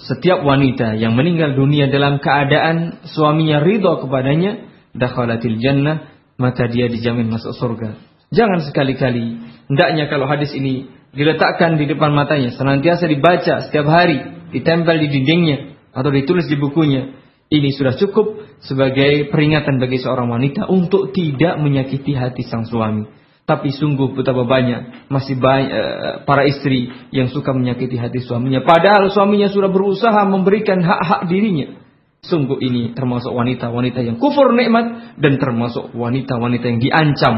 setiap 0.00 0.40
wanita 0.40 0.96
yang 0.96 1.12
meninggal 1.12 1.52
dunia 1.52 1.92
dalam 1.92 2.16
keadaan 2.18 3.04
suaminya 3.12 3.60
ridho 3.60 4.00
kepadanya, 4.00 4.72
dakhalatil 4.96 5.60
jannah, 5.60 6.10
maka 6.40 6.66
dia 6.72 6.88
dijamin 6.88 7.28
masuk 7.28 7.52
surga. 7.52 8.00
Jangan 8.32 8.64
sekali-kali, 8.64 9.36
hendaknya 9.68 10.08
kalau 10.08 10.24
hadis 10.24 10.50
ini 10.56 10.88
diletakkan 11.12 11.76
di 11.76 11.84
depan 11.84 12.16
matanya, 12.16 12.56
senantiasa 12.56 13.04
dibaca 13.04 13.68
setiap 13.68 13.84
hari, 13.84 14.48
ditempel 14.48 14.96
di 14.96 15.08
dindingnya 15.12 15.76
atau 15.92 16.08
ditulis 16.08 16.48
di 16.48 16.56
bukunya. 16.56 17.21
Ini 17.52 17.68
sudah 17.76 17.92
cukup 18.00 18.40
sebagai 18.64 19.28
peringatan 19.28 19.76
bagi 19.76 20.00
seorang 20.00 20.32
wanita 20.32 20.72
untuk 20.72 21.12
tidak 21.12 21.60
menyakiti 21.60 22.16
hati 22.16 22.48
sang 22.48 22.64
suami. 22.64 23.04
Tapi 23.44 23.74
sungguh 23.74 24.16
betapa 24.16 24.48
banyak 24.48 25.12
masih 25.12 25.36
banyak 25.36 25.68
uh, 25.68 26.14
para 26.24 26.48
istri 26.48 26.88
yang 27.12 27.28
suka 27.28 27.52
menyakiti 27.52 28.00
hati 28.00 28.24
suaminya. 28.24 28.64
Padahal 28.64 29.12
suaminya 29.12 29.52
sudah 29.52 29.68
berusaha 29.68 30.24
memberikan 30.24 30.80
hak-hak 30.80 31.28
dirinya. 31.28 31.76
Sungguh 32.22 32.56
ini 32.62 32.94
termasuk 32.94 33.34
wanita-wanita 33.34 34.00
yang 34.00 34.16
kufur 34.16 34.54
nikmat 34.54 35.18
dan 35.18 35.36
termasuk 35.42 35.90
wanita-wanita 35.92 36.64
yang 36.70 36.80
diancam 36.80 37.34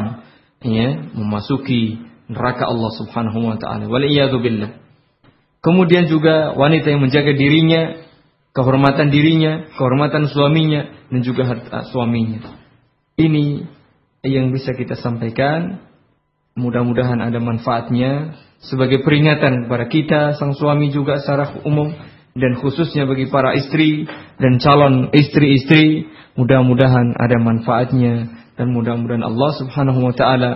ya 0.61 1.09
memasuki 1.17 2.05
neraka 2.29 2.69
Allah 2.69 2.93
Subhanahu 2.93 3.49
wa 3.49 3.57
taala. 3.57 3.89
Kemudian 5.65 6.05
juga 6.12 6.53
wanita 6.53 6.93
yang 6.93 7.01
menjaga 7.01 7.33
dirinya, 7.33 8.04
kehormatan 8.55 9.11
dirinya, 9.11 9.69
kehormatan 9.75 10.31
suaminya 10.31 11.11
dan 11.11 11.21
juga 11.21 11.43
harta 11.45 11.91
suaminya. 11.91 12.55
Ini 13.19 13.67
yang 14.25 14.55
bisa 14.55 14.73
kita 14.73 14.97
sampaikan. 14.97 15.83
Mudah-mudahan 16.55 17.19
ada 17.19 17.43
manfaatnya 17.43 18.39
sebagai 18.63 19.03
peringatan 19.03 19.67
kepada 19.67 19.91
kita 19.91 20.21
sang 20.39 20.55
suami 20.55 20.95
juga 20.95 21.19
secara 21.19 21.51
umum 21.67 21.91
dan 22.39 22.55
khususnya 22.63 23.11
bagi 23.11 23.27
para 23.27 23.59
istri 23.59 24.07
dan 24.39 24.63
calon 24.63 25.11
istri-istri 25.11 26.07
mudah-mudahan 26.39 27.15
ada 27.19 27.43
manfaatnya 27.43 28.31
dan 28.55 28.71
mudah-mudahan 28.71 29.27
Allah 29.27 29.51
Subhanahu 29.59 29.99
wa 29.99 30.15
taala 30.15 30.53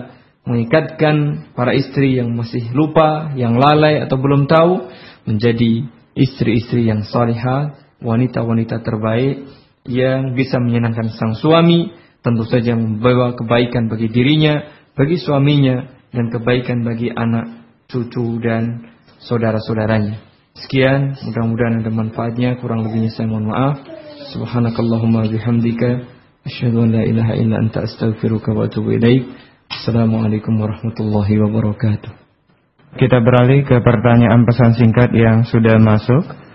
mengikatkan 0.46 1.50
para 1.52 1.74
istri 1.74 2.16
yang 2.16 2.32
masih 2.32 2.72
lupa, 2.72 3.34
yang 3.36 3.58
lalai 3.58 4.00
atau 4.00 4.16
belum 4.16 4.46
tahu 4.46 4.88
menjadi 5.28 5.84
istri-istri 6.16 6.88
yang 6.88 7.04
salihah, 7.04 7.87
wanita-wanita 7.98 8.82
terbaik 8.82 9.48
yang 9.88 10.36
bisa 10.36 10.60
menyenangkan 10.60 11.10
sang 11.16 11.34
suami, 11.34 11.90
tentu 12.20 12.44
saja 12.46 12.76
membawa 12.76 13.34
kebaikan 13.34 13.88
bagi 13.88 14.10
dirinya, 14.10 14.68
bagi 14.94 15.16
suaminya 15.16 15.88
dan 16.12 16.28
kebaikan 16.28 16.84
bagi 16.84 17.10
anak, 17.10 17.64
cucu 17.88 18.42
dan 18.42 18.92
saudara-saudaranya. 19.24 20.20
Sekian, 20.58 21.14
mudah-mudahan 21.14 21.86
ada 21.86 21.90
manfaatnya, 21.94 22.58
kurang 22.58 22.82
lebihnya 22.82 23.14
saya 23.14 23.30
mohon 23.30 23.46
maaf. 23.46 23.78
Subhanakallahumma 24.34 25.30
bihamdika 25.30 26.02
asyhadu 26.42 26.82
an 26.82 26.98
la 26.98 27.02
ilaha 27.06 27.32
illa 27.38 27.62
anta 27.62 27.86
astaghfiruka 27.86 28.50
wa 28.50 28.66
atubu 28.66 28.98
ilaik. 28.98 29.30
Assalamualaikum 29.70 30.58
warahmatullahi 30.58 31.34
wabarakatuh. 31.38 32.10
Kita 32.98 33.18
beralih 33.22 33.62
ke 33.68 33.78
pertanyaan 33.78 34.42
pesan 34.48 34.74
singkat 34.74 35.14
yang 35.14 35.46
sudah 35.46 35.78
masuk. 35.78 36.47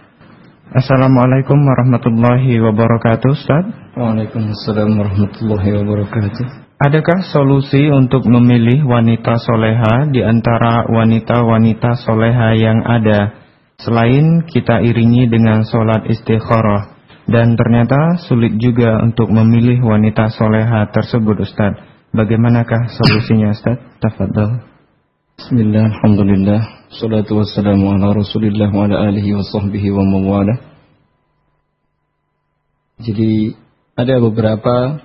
Assalamualaikum 0.74 1.70
warahmatullahi 1.70 2.58
wabarakatuh, 2.58 3.30
Ustaz. 3.30 3.94
Waalaikumsalam 3.94 4.98
warahmatullahi 4.98 5.70
wabarakatuh. 5.70 6.46
Adakah 6.82 7.30
solusi 7.30 7.94
untuk 7.94 8.26
memilih 8.26 8.82
wanita 8.82 9.38
soleha 9.38 10.10
di 10.10 10.26
antara 10.26 10.90
wanita-wanita 10.90 11.94
soleha 12.02 12.58
yang 12.58 12.82
ada 12.90 13.38
selain 13.86 14.50
kita 14.50 14.82
iringi 14.82 15.30
dengan 15.30 15.62
sholat 15.62 16.10
istikharah 16.10 16.98
dan 17.30 17.54
ternyata 17.54 18.18
sulit 18.26 18.58
juga 18.58 18.98
untuk 18.98 19.30
memilih 19.30 19.78
wanita 19.78 20.34
soleha 20.34 20.90
tersebut 20.90 21.38
Ustaz. 21.38 21.86
Bagaimanakah 22.18 22.90
solusinya 22.98 23.54
Ustaz? 23.54 23.78
Tafadhal. 24.02 24.66
Bismillah, 25.38 25.86
alhamdulillah. 26.02 26.83
Salatu 26.94 27.42
wassalamu 27.42 27.90
ala 27.90 28.14
rasulillah 28.14 28.70
wa 28.70 28.86
ala 28.86 29.10
alihi 29.10 29.34
wa 29.34 29.42
sahbihi 29.42 29.90
wa. 29.90 30.46
Jadi 33.02 33.58
ada 33.98 34.22
beberapa 34.22 35.02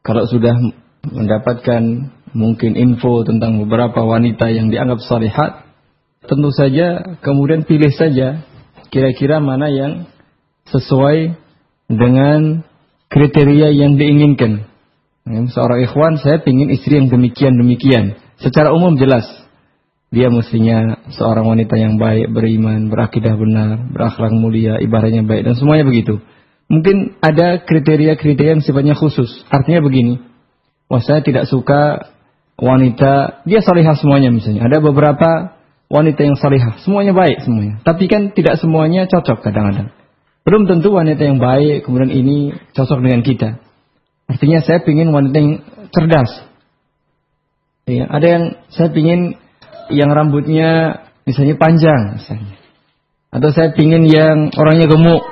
kalau 0.00 0.24
sudah 0.24 0.56
mendapatkan 1.04 2.08
mungkin 2.32 2.80
info 2.80 3.28
tentang 3.28 3.60
beberapa 3.60 4.08
wanita 4.08 4.48
yang 4.56 4.72
dianggap 4.72 5.04
salihat, 5.04 5.68
tentu 6.24 6.48
saja 6.56 7.12
kemudian 7.20 7.68
pilih 7.68 7.92
saja 7.92 8.40
kira-kira 8.88 9.44
mana 9.44 9.68
yang 9.68 10.08
sesuai 10.72 11.36
dengan 11.92 12.64
kriteria 13.12 13.68
yang 13.68 14.00
diinginkan. 14.00 14.64
Seorang 15.28 15.84
ikhwan 15.84 16.16
saya 16.24 16.40
ingin 16.40 16.72
istri 16.72 17.04
yang 17.04 17.12
demikian-demikian. 17.12 18.16
Secara 18.40 18.72
umum 18.72 18.96
jelas. 18.96 19.43
Dia 20.14 20.30
mestinya 20.30 21.02
seorang 21.10 21.42
wanita 21.42 21.74
yang 21.74 21.98
baik, 21.98 22.30
beriman, 22.30 22.86
berakidah 22.86 23.34
benar, 23.34 23.82
berakhlak 23.90 24.30
mulia, 24.30 24.78
ibadahnya 24.78 25.26
baik, 25.26 25.42
dan 25.42 25.58
semuanya 25.58 25.82
begitu. 25.82 26.22
Mungkin 26.70 27.18
ada 27.18 27.58
kriteria-kriteria 27.66 28.56
yang 28.56 28.62
sifatnya 28.62 28.94
khusus. 28.94 29.42
Artinya 29.50 29.82
begini. 29.82 30.22
Wah 30.86 31.02
saya 31.02 31.20
tidak 31.26 31.50
suka 31.50 32.14
wanita, 32.54 33.42
dia 33.42 33.60
salihah 33.60 33.98
semuanya 33.98 34.30
misalnya. 34.30 34.70
Ada 34.70 34.78
beberapa 34.78 35.58
wanita 35.90 36.20
yang 36.22 36.38
salihah, 36.38 36.78
semuanya 36.86 37.10
baik 37.10 37.42
semuanya. 37.42 37.82
Tapi 37.82 38.06
kan 38.06 38.30
tidak 38.32 38.62
semuanya 38.62 39.10
cocok 39.10 39.42
kadang-kadang. 39.42 39.90
Belum 40.44 40.68
tentu 40.68 40.92
wanita 40.92 41.22
yang 41.24 41.40
baik, 41.40 41.88
kemudian 41.88 42.12
ini 42.12 42.52
cocok 42.76 42.98
dengan 43.02 43.20
kita. 43.26 43.58
Artinya 44.28 44.62
saya 44.62 44.78
ingin 44.84 45.10
wanita 45.10 45.36
yang 45.36 45.52
cerdas. 45.90 46.30
Ya, 47.84 48.08
ada 48.08 48.24
yang 48.24 48.44
saya 48.72 48.88
ingin 48.96 49.36
yang 49.92 50.12
rambutnya 50.12 51.02
misalnya 51.24 51.56
panjang 51.56 52.20
misalnya. 52.20 52.56
Atau 53.34 53.50
saya 53.50 53.74
ingin 53.74 54.06
yang 54.06 54.36
orangnya 54.54 54.86
gemuk. 54.86 55.24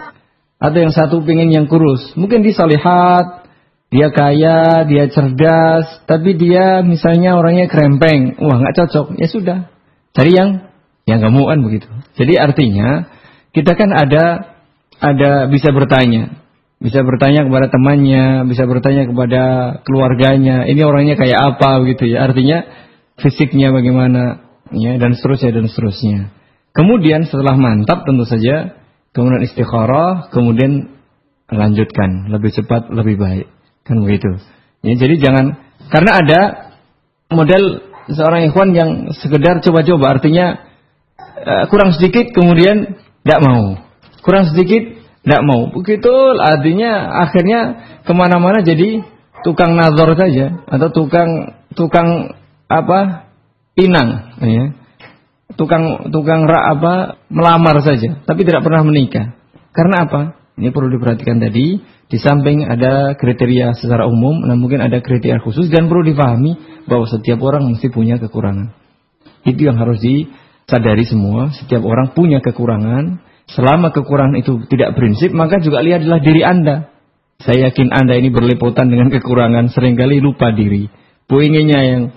Atau 0.59 0.78
yang 0.82 0.94
satu 0.94 1.22
pengen 1.22 1.55
yang 1.55 1.66
kurus. 1.70 2.14
Mungkin 2.14 2.42
dia 2.42 2.55
salihat, 2.55 3.46
dia 3.92 4.09
kaya, 4.11 4.88
dia 4.88 5.07
cerdas, 5.11 5.86
tapi 6.09 6.34
dia 6.34 6.82
misalnya 6.82 7.38
orangnya 7.38 7.70
krempeng. 7.70 8.40
Wah 8.42 8.59
nggak 8.59 8.74
cocok. 8.78 9.20
Ya 9.20 9.28
sudah. 9.30 9.59
Cari 10.16 10.32
yang 10.34 10.72
yang 11.07 11.20
kamu 11.22 11.42
kan 11.46 11.59
begitu. 11.62 11.88
Jadi 12.14 12.38
artinya 12.38 13.11
kita 13.53 13.74
kan 13.74 13.90
ada 13.90 14.55
ada 15.03 15.30
bisa 15.50 15.70
bertanya. 15.74 16.40
Bisa 16.82 17.07
bertanya 17.07 17.46
kepada 17.46 17.70
temannya, 17.70 18.42
bisa 18.50 18.66
bertanya 18.66 19.07
kepada 19.07 19.42
keluarganya. 19.86 20.66
Ini 20.66 20.82
orangnya 20.82 21.14
kayak 21.14 21.55
apa 21.55 21.78
begitu 21.78 22.11
ya. 22.11 22.26
Artinya 22.26 22.66
fisiknya 23.20 23.74
bagaimana 23.74 24.44
ya 24.72 24.96
dan 24.96 25.12
seterusnya 25.16 25.50
dan 25.52 25.66
seterusnya. 25.68 26.18
Kemudian 26.72 27.28
setelah 27.28 27.58
mantap 27.60 28.08
tentu 28.08 28.24
saja 28.24 28.80
kemudian 29.12 29.44
istikharah, 29.44 30.32
kemudian 30.32 30.96
lanjutkan. 31.52 32.32
Lebih 32.32 32.50
cepat 32.56 32.88
lebih 32.88 33.20
baik. 33.20 33.46
Kan 33.84 34.00
begitu. 34.00 34.40
Ya, 34.82 34.96
jadi 34.96 35.14
jangan 35.20 35.44
karena 35.92 36.10
ada 36.24 36.40
model 37.28 37.92
seorang 38.10 38.48
ikhwan 38.50 38.72
yang 38.72 38.90
sekedar 39.14 39.60
coba-coba. 39.60 40.18
Artinya 40.18 40.46
uh, 41.44 41.64
kurang 41.68 41.92
sedikit 41.94 42.32
kemudian 42.32 42.98
tidak 43.22 43.40
mau. 43.44 43.78
Kurang 44.24 44.48
sedikit 44.50 45.02
tidak 45.22 45.42
mau. 45.44 45.70
Begitu 45.70 46.12
artinya 46.40 47.20
akhirnya 47.28 47.60
ke 48.02 48.12
mana-mana 48.16 48.64
jadi 48.64 49.04
tukang 49.46 49.74
nazar 49.74 50.14
saja 50.18 50.66
atau 50.66 50.88
tukang 50.90 51.30
tukang 51.74 52.38
apa 52.68 53.30
pinang 53.72 54.38
ya 54.42 54.82
tukang 55.56 56.12
tukang 56.12 56.48
rak 56.48 56.64
apa 56.78 56.92
melamar 57.28 57.80
saja, 57.84 58.22
tapi 58.24 58.44
tidak 58.44 58.64
pernah 58.64 58.82
menikah. 58.84 59.36
Karena 59.72 60.04
apa? 60.08 60.20
Ini 60.56 60.68
perlu 60.68 60.92
diperhatikan 60.92 61.40
tadi. 61.40 61.80
Di 62.12 62.20
samping 62.20 62.68
ada 62.68 63.16
kriteria 63.16 63.72
secara 63.72 64.04
umum, 64.04 64.44
nah 64.44 64.52
mungkin 64.52 64.84
ada 64.84 65.00
kriteria 65.00 65.40
khusus 65.40 65.72
dan 65.72 65.88
perlu 65.88 66.04
difahami 66.04 66.84
bahwa 66.84 67.08
setiap 67.08 67.40
orang 67.40 67.72
mesti 67.72 67.88
punya 67.88 68.20
kekurangan. 68.20 68.68
Itu 69.48 69.64
yang 69.64 69.80
harus 69.80 69.96
disadari 70.04 71.08
semua. 71.08 71.56
Setiap 71.56 71.80
orang 71.80 72.12
punya 72.12 72.44
kekurangan. 72.44 73.24
Selama 73.48 73.96
kekurangan 73.96 74.36
itu 74.38 74.60
tidak 74.68 74.92
prinsip, 74.92 75.32
maka 75.32 75.60
juga 75.64 75.80
lihatlah 75.80 76.20
diri 76.20 76.44
Anda. 76.44 76.92
Saya 77.42 77.72
yakin 77.72 77.90
Anda 77.90 78.20
ini 78.20 78.28
berlepotan 78.28 78.92
dengan 78.92 79.08
kekurangan, 79.08 79.72
sering 79.72 79.96
kali 79.96 80.20
lupa 80.20 80.52
diri. 80.52 80.92
Poinnya 81.26 81.80
yang 81.80 82.12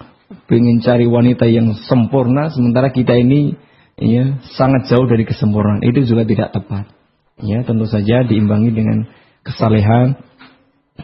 ingin 0.50 0.82
cari 0.82 1.06
wanita 1.06 1.46
yang 1.46 1.78
sempurna 1.86 2.50
sementara 2.50 2.90
kita 2.90 3.14
ini 3.14 3.58
ya 4.00 4.40
sangat 4.58 4.90
jauh 4.92 5.06
dari 5.08 5.24
kesempurnaan. 5.24 5.86
Itu 5.86 6.04
juga 6.06 6.26
tidak 6.26 6.54
tepat. 6.56 6.92
Ya 7.44 7.62
tentu 7.68 7.86
saja 7.86 8.24
diimbangi 8.24 8.72
dengan 8.72 9.06
kesalehan 9.44 10.16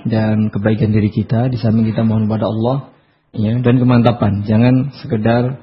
dan 0.07 0.49
kebaikan 0.49 0.95
diri 0.95 1.11
kita. 1.11 1.51
Di 1.51 1.57
samping 1.59 1.87
kita 1.91 2.07
mohon 2.07 2.25
pada 2.25 2.47
Allah 2.47 2.91
ya 3.35 3.59
dan 3.59 3.75
kemantapan. 3.79 4.43
Jangan 4.47 4.95
sekedar 4.99 5.59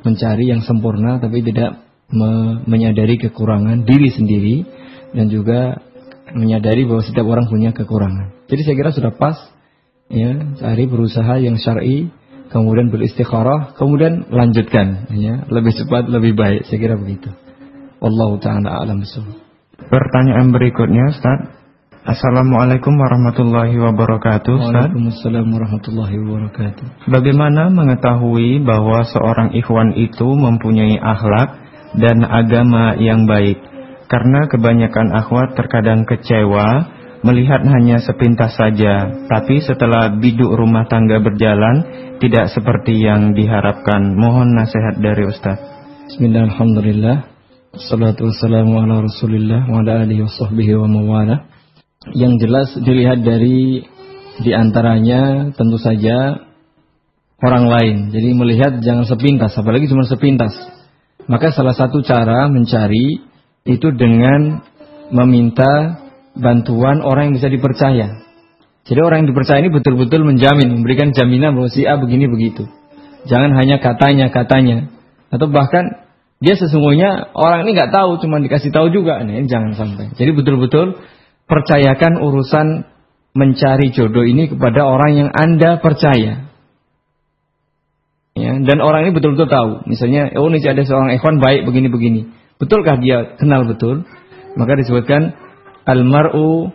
mencari 0.00 0.48
yang 0.48 0.64
sempurna 0.64 1.20
tapi 1.20 1.44
tidak 1.44 1.84
me 2.10 2.64
menyadari 2.66 3.20
kekurangan 3.20 3.86
diri 3.86 4.10
sendiri 4.10 4.56
dan 5.14 5.30
juga 5.30 5.78
menyadari 6.34 6.86
bahwa 6.86 7.02
setiap 7.02 7.26
orang 7.26 7.46
punya 7.50 7.70
kekurangan. 7.74 8.46
Jadi 8.50 8.60
saya 8.66 8.76
kira 8.78 8.90
sudah 8.94 9.12
pas 9.14 9.36
ya 10.10 10.58
cari 10.58 10.84
berusaha 10.90 11.38
yang 11.38 11.58
syar'i 11.58 12.10
kemudian 12.50 12.90
beristikharah, 12.90 13.78
kemudian 13.78 14.26
lanjutkan 14.28 15.06
ya, 15.14 15.46
lebih 15.48 15.72
cepat 15.72 16.10
lebih 16.10 16.34
baik 16.34 16.66
saya 16.66 16.78
kira 16.82 16.98
begitu. 16.98 17.30
Wallahu 18.02 18.42
taala 18.42 18.82
alam 18.82 19.00
Pertanyaan 19.80 20.52
berikutnya 20.52 21.14
Ustaz. 21.14 21.56
Assalamualaikum 22.00 22.96
warahmatullahi 22.96 23.76
wabarakatuh 23.76 24.52
Ustaz. 24.56 24.88
Waalaikumsalam 24.88 25.46
warahmatullahi 25.52 26.16
wabarakatuh. 26.16 27.12
Bagaimana 27.12 27.68
mengetahui 27.68 28.64
bahwa 28.64 29.04
seorang 29.04 29.52
ikhwan 29.52 29.94
itu 29.94 30.26
mempunyai 30.26 30.96
akhlak 30.96 31.60
dan 32.00 32.24
agama 32.24 32.96
yang 32.96 33.28
baik? 33.28 33.60
Karena 34.10 34.48
kebanyakan 34.50 35.12
akhwat 35.12 35.54
terkadang 35.54 36.02
kecewa 36.08 36.98
melihat 37.20 37.60
hanya 37.68 38.00
sepintas 38.00 38.56
saja, 38.56 39.26
tapi 39.28 39.60
setelah 39.60 40.16
biduk 40.16 40.48
rumah 40.56 40.88
tangga 40.88 41.20
berjalan 41.20 41.84
tidak 42.20 42.48
seperti 42.52 42.96
yang 42.96 43.36
diharapkan. 43.36 44.16
Mohon 44.16 44.56
nasihat 44.56 45.00
dari 45.00 45.28
Ustaz. 45.28 45.58
Bismillahirrahmanirrahim. 46.12 47.28
Salatu 47.70 48.26
wassalamu 48.26 48.82
ala 48.82 49.06
rasulillah 49.06 49.62
wa 49.70 49.84
ala 49.84 50.02
alihi 50.02 50.26
wa 50.26 50.82
wa 50.82 50.88
mawala. 50.90 51.36
Yang 52.16 52.48
jelas 52.48 52.68
dilihat 52.80 53.22
dari 53.22 53.84
di 54.40 54.50
antaranya 54.56 55.52
tentu 55.52 55.76
saja 55.76 56.40
orang 57.44 57.64
lain. 57.68 57.96
Jadi 58.10 58.28
melihat 58.32 58.72
jangan 58.80 59.04
sepintas, 59.04 59.52
apalagi 59.54 59.86
cuma 59.86 60.08
sepintas. 60.08 60.56
Maka 61.28 61.52
salah 61.52 61.76
satu 61.76 62.00
cara 62.00 62.48
mencari 62.48 63.22
itu 63.68 63.88
dengan 63.92 64.64
meminta 65.12 65.99
bantuan 66.36 67.02
orang 67.02 67.30
yang 67.30 67.34
bisa 67.38 67.48
dipercaya. 67.50 68.22
Jadi 68.86 69.00
orang 69.00 69.24
yang 69.24 69.28
dipercaya 69.34 69.60
ini 69.60 69.70
betul-betul 69.70 70.24
menjamin, 70.24 70.80
memberikan 70.80 71.12
jaminan 71.12 71.54
bahwa 71.54 71.68
si 71.68 71.84
A 71.84 72.00
begini 72.00 72.26
begitu. 72.26 72.66
Jangan 73.28 73.52
hanya 73.52 73.78
katanya 73.78 74.32
katanya, 74.32 74.88
atau 75.28 75.46
bahkan 75.52 76.08
dia 76.40 76.56
sesungguhnya 76.56 77.36
orang 77.36 77.68
ini 77.68 77.76
nggak 77.76 77.92
tahu, 77.92 78.16
cuma 78.24 78.40
dikasih 78.40 78.72
tahu 78.72 78.88
juga. 78.88 79.20
Nih, 79.20 79.44
jangan 79.44 79.76
sampai. 79.76 80.16
Jadi 80.16 80.30
betul-betul 80.32 80.96
percayakan 81.44 82.16
urusan 82.16 82.88
mencari 83.36 83.92
jodoh 83.92 84.24
ini 84.24 84.48
kepada 84.48 84.88
orang 84.88 85.12
yang 85.14 85.28
anda 85.30 85.78
percaya. 85.78 86.48
Ya, 88.32 88.56
dan 88.56 88.78
orang 88.80 89.04
ini 89.04 89.12
betul-betul 89.12 89.52
tahu. 89.52 89.70
Misalnya, 89.84 90.32
oh 90.40 90.48
ini 90.48 90.64
ada 90.64 90.80
seorang 90.80 91.12
ikhwan 91.12 91.44
baik 91.44 91.68
begini-begini. 91.68 92.32
Betulkah 92.56 92.96
dia 92.96 93.36
kenal 93.36 93.68
betul? 93.68 94.08
Maka 94.56 94.80
disebutkan 94.80 95.36
Al-mar'u 95.86 96.68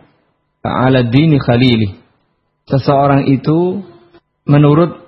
ala 0.65 1.05
dini 1.05 1.37
khalili. 1.37 2.01
Seseorang 2.65 3.29
itu 3.29 3.85
menurut 4.49 5.05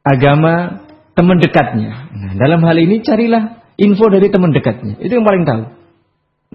agama 0.00 0.84
teman 1.12 1.36
dekatnya. 1.42 2.08
Nah, 2.14 2.32
dalam 2.40 2.64
hal 2.64 2.76
ini 2.80 3.04
carilah 3.04 3.60
info 3.76 4.08
dari 4.08 4.32
teman 4.32 4.56
dekatnya. 4.56 4.96
Itu 4.96 5.20
yang 5.20 5.26
paling 5.28 5.44
tahu. 5.44 5.62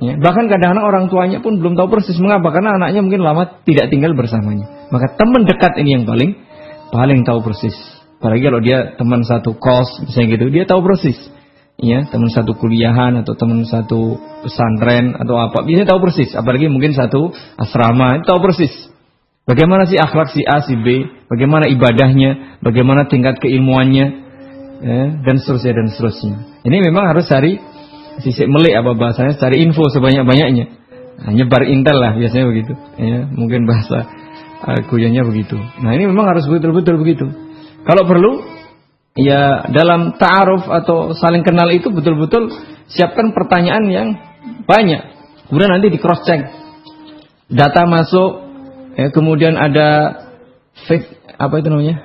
Ya, 0.01 0.17
bahkan 0.17 0.49
kadang-kadang 0.49 0.89
orang 0.89 1.05
tuanya 1.13 1.38
pun 1.45 1.61
belum 1.61 1.77
tahu 1.77 1.86
persis 1.93 2.17
mengapa 2.17 2.49
karena 2.49 2.81
anaknya 2.81 3.05
mungkin 3.05 3.21
lama 3.21 3.61
tidak 3.61 3.93
tinggal 3.93 4.17
bersamanya. 4.17 4.89
Maka 4.89 5.13
teman 5.21 5.45
dekat 5.45 5.77
ini 5.77 6.01
yang 6.01 6.05
paling 6.09 6.34
paling 6.89 7.21
tahu 7.21 7.45
persis. 7.45 7.77
Apalagi 8.17 8.41
kalau 8.41 8.61
dia 8.63 8.97
teman 8.97 9.21
satu 9.21 9.53
kos 9.53 10.09
misalnya 10.09 10.27
gitu, 10.34 10.45
dia 10.49 10.65
tahu 10.65 10.81
persis 10.81 11.19
ya 11.84 12.07
teman 12.07 12.31
satu 12.31 12.55
kuliahan 12.55 13.19
atau 13.19 13.36
teman 13.36 13.67
satu 13.67 14.15
pesantren 14.47 15.19
atau 15.19 15.36
apa. 15.36 15.67
Biasanya 15.67 15.91
tahu 15.91 15.99
persis 15.99 16.31
apalagi 16.31 16.71
mungkin 16.71 16.95
satu 16.95 17.36
asrama 17.59 18.23
tahu 18.23 18.39
persis. 18.39 18.71
Bagaimana 19.43 19.84
sih 19.84 19.99
akhlak 19.99 20.31
si 20.31 20.47
A 20.47 20.63
si 20.63 20.79
B 20.79 21.03
bagaimana 21.27 21.67
ibadahnya 21.67 22.63
bagaimana 22.63 23.11
tingkat 23.11 23.43
keilmuannya 23.43 24.05
ya, 24.79 25.03
dan 25.19 25.36
seterusnya 25.36 25.84
dan 25.84 25.88
seterusnya. 25.91 26.36
Ini 26.63 26.77
memang 26.79 27.11
harus 27.11 27.27
cari 27.27 27.59
sisi 28.23 28.47
melik 28.47 28.71
apa 28.71 28.95
bahasanya 28.95 29.36
cari 29.36 29.59
info 29.59 29.89
sebanyak 29.91 30.23
banyaknya 30.23 30.65
nah, 31.19 31.34
nyebar 31.34 31.67
intel 31.67 31.99
lah 31.99 32.15
biasanya 32.15 32.45
begitu 32.47 32.73
ya. 32.95 33.27
Mungkin 33.27 33.67
bahasa 33.67 34.07
uh, 34.63 34.79
begitu. 35.27 35.59
Nah 35.59 35.91
ini 35.91 36.07
memang 36.07 36.31
harus 36.31 36.47
betul-betul 36.47 36.95
begitu. 37.03 37.27
Kalau 37.84 38.07
perlu 38.07 38.53
ya 39.14 39.70
dalam 39.70 40.18
ta'aruf 40.18 40.66
atau 40.66 41.14
saling 41.14 41.45
kenal 41.45 41.70
itu 41.70 41.89
betul-betul 41.93 42.49
siapkan 42.89 43.34
pertanyaan 43.34 43.86
yang 43.89 44.07
banyak. 44.66 45.01
Kemudian 45.49 45.72
nanti 45.72 45.93
di 45.93 45.99
cross 46.01 46.26
check. 46.26 46.49
Data 47.53 47.86
masuk, 47.86 48.32
ya, 48.97 49.14
kemudian 49.14 49.53
ada 49.53 50.18
fake 50.89 51.38
apa 51.38 51.53
itu 51.61 51.68
namanya? 51.70 51.95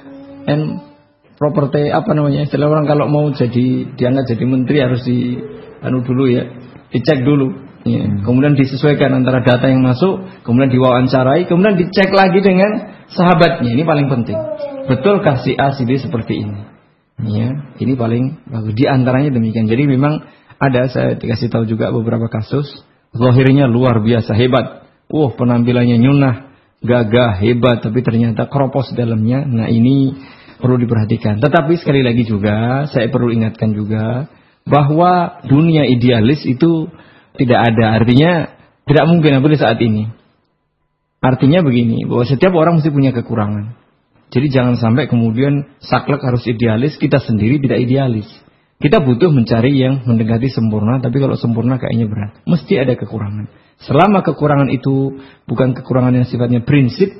And 0.44 0.84
property 1.40 1.88
apa 1.88 2.12
namanya? 2.12 2.44
Istilah 2.44 2.68
orang 2.68 2.84
kalau 2.84 3.08
mau 3.08 3.30
jadi 3.32 3.96
diangkat 3.96 4.36
jadi 4.36 4.44
menteri 4.44 4.78
harus 4.84 5.00
di 5.06 5.38
anu 5.80 6.04
dulu 6.04 6.28
ya, 6.28 6.44
dicek 6.92 7.24
dulu. 7.24 7.70
Ya. 7.88 8.04
Kemudian 8.04 8.58
disesuaikan 8.58 9.16
antara 9.16 9.40
data 9.40 9.64
yang 9.70 9.80
masuk, 9.80 10.44
kemudian 10.44 10.68
diwawancarai, 10.68 11.48
kemudian 11.48 11.78
dicek 11.78 12.12
lagi 12.12 12.44
dengan 12.44 13.00
sahabatnya. 13.08 13.72
Ini 13.72 13.82
paling 13.86 14.12
penting. 14.12 14.36
Betulkah 14.90 15.40
si 15.40 15.56
A 15.56 15.72
si 15.72 15.88
B 15.88 15.96
seperti 15.96 16.44
ini? 16.44 16.67
Ya, 17.18 17.74
ini 17.82 17.98
paling 17.98 18.46
bagus. 18.46 18.78
Di 18.78 18.86
antaranya 18.86 19.34
demikian. 19.34 19.66
Jadi 19.66 19.90
memang 19.90 20.22
ada 20.62 20.86
saya 20.86 21.18
dikasih 21.18 21.50
tahu 21.50 21.66
juga 21.66 21.90
beberapa 21.90 22.30
kasus. 22.30 22.66
Zahirnya 23.10 23.66
luar 23.66 23.98
biasa 24.04 24.36
hebat. 24.38 24.86
Wah, 25.08 25.32
penampilannya 25.34 25.98
nyunah, 25.98 26.34
gagah, 26.84 27.40
hebat, 27.42 27.82
tapi 27.82 28.04
ternyata 28.06 28.46
keropos 28.46 28.94
dalamnya. 28.94 29.42
Nah, 29.42 29.66
ini 29.66 30.14
perlu 30.62 30.78
diperhatikan. 30.78 31.42
Tetapi 31.42 31.74
sekali 31.80 32.06
lagi 32.06 32.22
juga 32.28 32.86
saya 32.86 33.10
perlu 33.10 33.34
ingatkan 33.34 33.74
juga 33.74 34.28
bahwa 34.68 35.42
dunia 35.48 35.88
idealis 35.88 36.44
itu 36.44 36.86
tidak 37.34 37.72
ada. 37.72 37.98
Artinya 37.98 38.58
Tidak 38.88 39.04
mungkin 39.04 39.36
apalagi 39.36 39.60
saat 39.60 39.76
ini. 39.84 40.08
Artinya 41.20 41.60
begini, 41.60 42.08
bahwa 42.08 42.24
setiap 42.24 42.56
orang 42.56 42.80
mesti 42.80 42.88
punya 42.88 43.12
kekurangan. 43.12 43.76
Jadi 44.28 44.46
jangan 44.52 44.76
sampai 44.76 45.08
kemudian 45.08 45.80
saklek 45.80 46.20
harus 46.20 46.44
idealis, 46.44 47.00
kita 47.00 47.16
sendiri 47.16 47.60
tidak 47.64 47.80
idealis. 47.80 48.28
Kita 48.78 49.02
butuh 49.02 49.34
mencari 49.34 49.74
yang 49.74 50.06
mendekati 50.06 50.52
sempurna, 50.54 51.02
tapi 51.02 51.18
kalau 51.18 51.34
sempurna 51.34 51.82
kayaknya 51.82 52.06
berat. 52.06 52.32
Mesti 52.46 52.78
ada 52.78 52.94
kekurangan. 52.94 53.50
Selama 53.82 54.22
kekurangan 54.22 54.70
itu 54.70 55.18
bukan 55.50 55.74
kekurangan 55.74 56.14
yang 56.14 56.26
sifatnya 56.28 56.62
prinsip, 56.62 57.10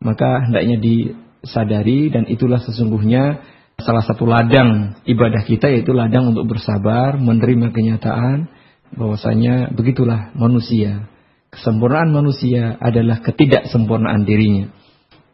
maka 0.00 0.48
hendaknya 0.48 0.80
disadari 0.80 2.08
dan 2.08 2.24
itulah 2.30 2.64
sesungguhnya 2.64 3.44
salah 3.80 4.04
satu 4.04 4.24
ladang 4.24 5.02
ibadah 5.04 5.42
kita 5.44 5.68
yaitu 5.68 5.92
ladang 5.92 6.32
untuk 6.32 6.48
bersabar, 6.48 7.18
menerima 7.20 7.74
kenyataan 7.74 8.48
bahwasanya 8.96 9.72
begitulah 9.72 10.32
manusia. 10.32 11.08
Kesempurnaan 11.52 12.08
manusia 12.08 12.80
adalah 12.80 13.20
ketidaksempurnaan 13.20 14.24
dirinya. 14.24 14.72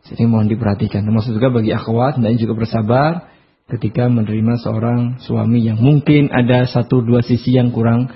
Jadi 0.08 0.24
mohon 0.24 0.48
diperhatikan. 0.48 1.04
Termasuk 1.04 1.36
juga 1.36 1.52
bagi 1.52 1.76
akhwat 1.76 2.16
dan 2.20 2.34
juga 2.40 2.56
bersabar 2.56 3.28
ketika 3.68 4.08
menerima 4.08 4.56
seorang 4.64 5.20
suami 5.20 5.60
yang 5.68 5.76
mungkin 5.76 6.32
ada 6.32 6.64
satu 6.64 7.04
dua 7.04 7.20
sisi 7.20 7.52
yang 7.52 7.68
kurang 7.68 8.08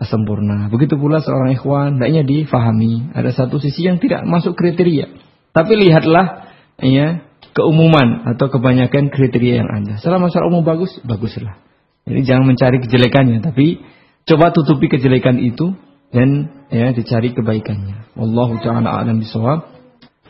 sempurna. 0.00 0.72
Begitu 0.72 0.96
pula 0.96 1.20
seorang 1.20 1.54
ikhwan, 1.54 2.00
hendaknya 2.00 2.24
difahami 2.24 3.12
ada 3.14 3.30
satu 3.30 3.60
sisi 3.60 3.86
yang 3.86 4.00
tidak 4.00 4.24
masuk 4.24 4.56
kriteria. 4.56 5.12
Tapi 5.54 5.72
lihatlah 5.78 6.50
ya 6.82 7.22
keumuman 7.54 8.26
atau 8.34 8.50
kebanyakan 8.50 9.12
kriteria 9.12 9.62
yang 9.62 9.70
ada. 9.70 10.00
Selama 10.02 10.32
secara 10.32 10.50
umum 10.50 10.66
bagus, 10.66 10.90
baguslah. 11.06 11.60
Jadi 12.04 12.20
jangan 12.26 12.44
mencari 12.48 12.82
kejelekannya, 12.82 13.38
tapi 13.40 13.80
coba 14.26 14.50
tutupi 14.50 14.90
kejelekan 14.90 15.40
itu 15.40 15.72
dan 16.10 16.50
ya 16.72 16.90
dicari 16.90 17.32
kebaikannya. 17.36 18.18
Wallahu 18.18 18.58
taala 18.60 18.98
alam 18.98 19.22
bisawab. 19.22 19.73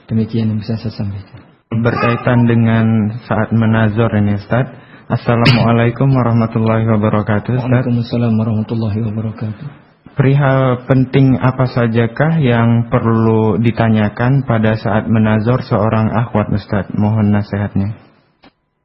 Demikian 0.05 0.53
yang 0.53 0.61
bisa 0.61 0.77
saya 0.77 0.93
sampaikan. 0.93 1.41
Berkaitan 1.73 2.45
dengan 2.45 3.17
saat 3.25 3.51
menazor 3.57 4.13
ini 4.21 4.37
Ustaz. 4.37 4.69
Assalamualaikum 5.09 6.13
warahmatullahi 6.13 6.85
wabarakatuh. 6.85 7.51
Ustaz. 7.57 7.69
Waalaikumsalam 7.69 8.33
warahmatullahi 8.37 9.01
wabarakatuh. 9.01 9.67
Perihal 10.15 10.87
penting 10.87 11.35
apa 11.41 11.67
sajakah 11.67 12.39
yang 12.39 12.87
perlu 12.87 13.59
ditanyakan 13.59 14.47
pada 14.47 14.79
saat 14.79 15.11
menazor 15.11 15.65
seorang 15.67 16.13
akhwat 16.13 16.53
Ustaz? 16.55 16.87
Mohon 16.95 17.35
nasihatnya. 17.35 17.99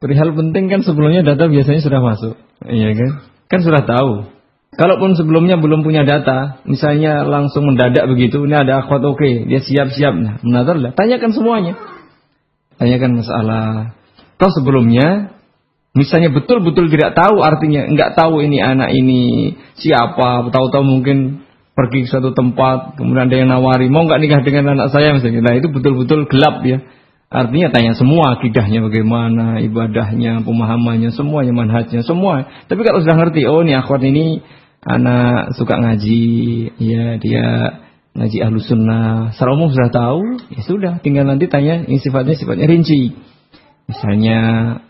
Perihal 0.00 0.32
penting 0.32 0.72
kan 0.72 0.80
sebelumnya 0.80 1.20
data 1.22 1.46
biasanya 1.46 1.84
sudah 1.84 2.00
masuk. 2.00 2.34
Iya 2.64 2.96
kan? 2.96 3.10
Kan 3.46 3.60
sudah 3.60 3.84
tahu. 3.84 4.39
Kalaupun 4.70 5.18
sebelumnya 5.18 5.58
belum 5.58 5.82
punya 5.82 6.06
data, 6.06 6.62
misalnya 6.62 7.26
langsung 7.26 7.66
mendadak 7.66 8.06
begitu, 8.06 8.46
ini 8.46 8.54
ada 8.54 8.86
akhwat 8.86 9.02
oke, 9.02 9.18
okay, 9.18 9.42
dia 9.50 9.58
siap-siap, 9.58 10.14
nah 10.14 10.34
menazor 10.46 10.78
lah. 10.78 10.92
Tanyakan 10.94 11.34
semuanya. 11.34 11.74
Tanyakan 12.78 13.18
masalah. 13.18 13.98
Toh 14.38 14.50
sebelumnya 14.54 15.40
Misalnya 15.90 16.30
betul-betul 16.30 16.86
tidak 16.86 17.18
tahu 17.18 17.42
artinya, 17.42 17.82
nggak 17.90 18.14
tahu 18.14 18.46
ini 18.46 18.62
anak 18.62 18.94
ini 18.94 19.54
siapa, 19.74 20.46
tahu-tahu 20.54 20.86
mungkin 20.86 21.42
pergi 21.74 22.06
ke 22.06 22.08
suatu 22.14 22.30
tempat, 22.30 22.94
kemudian 22.94 23.26
ada 23.26 23.34
yang 23.34 23.50
nawari, 23.50 23.90
mau 23.90 24.06
nggak 24.06 24.22
nikah 24.22 24.40
dengan 24.46 24.78
anak 24.78 24.94
saya 24.94 25.10
misalnya. 25.10 25.42
Nah 25.42 25.54
itu 25.58 25.66
betul-betul 25.66 26.30
gelap 26.30 26.62
ya. 26.62 26.78
Artinya 27.30 27.70
tanya 27.70 27.94
semua 27.94 28.34
akidahnya 28.34 28.82
bagaimana, 28.82 29.62
ibadahnya, 29.62 30.42
pemahamannya, 30.42 31.14
semuanya, 31.14 31.54
manhajnya, 31.54 32.02
semua. 32.02 32.50
Tapi 32.66 32.82
kalau 32.82 33.06
sudah 33.06 33.14
ngerti, 33.22 33.46
oh 33.46 33.62
ini 33.62 33.78
akhwat 33.78 34.02
ini 34.02 34.42
anak 34.82 35.54
suka 35.54 35.78
ngaji, 35.78 36.26
ya 36.82 37.22
dia 37.22 37.46
ngaji 38.18 38.38
ahlus 38.42 38.66
sunnah. 38.66 39.30
Secara 39.30 39.50
umum 39.54 39.70
sudah 39.70 39.94
tahu, 39.94 40.42
ya 40.50 40.60
sudah, 40.66 40.92
tinggal 41.06 41.22
nanti 41.22 41.46
tanya 41.46 41.86
ini 41.86 42.02
sifatnya 42.02 42.34
sifatnya 42.34 42.66
rinci. 42.66 43.14
Misalnya 43.86 44.38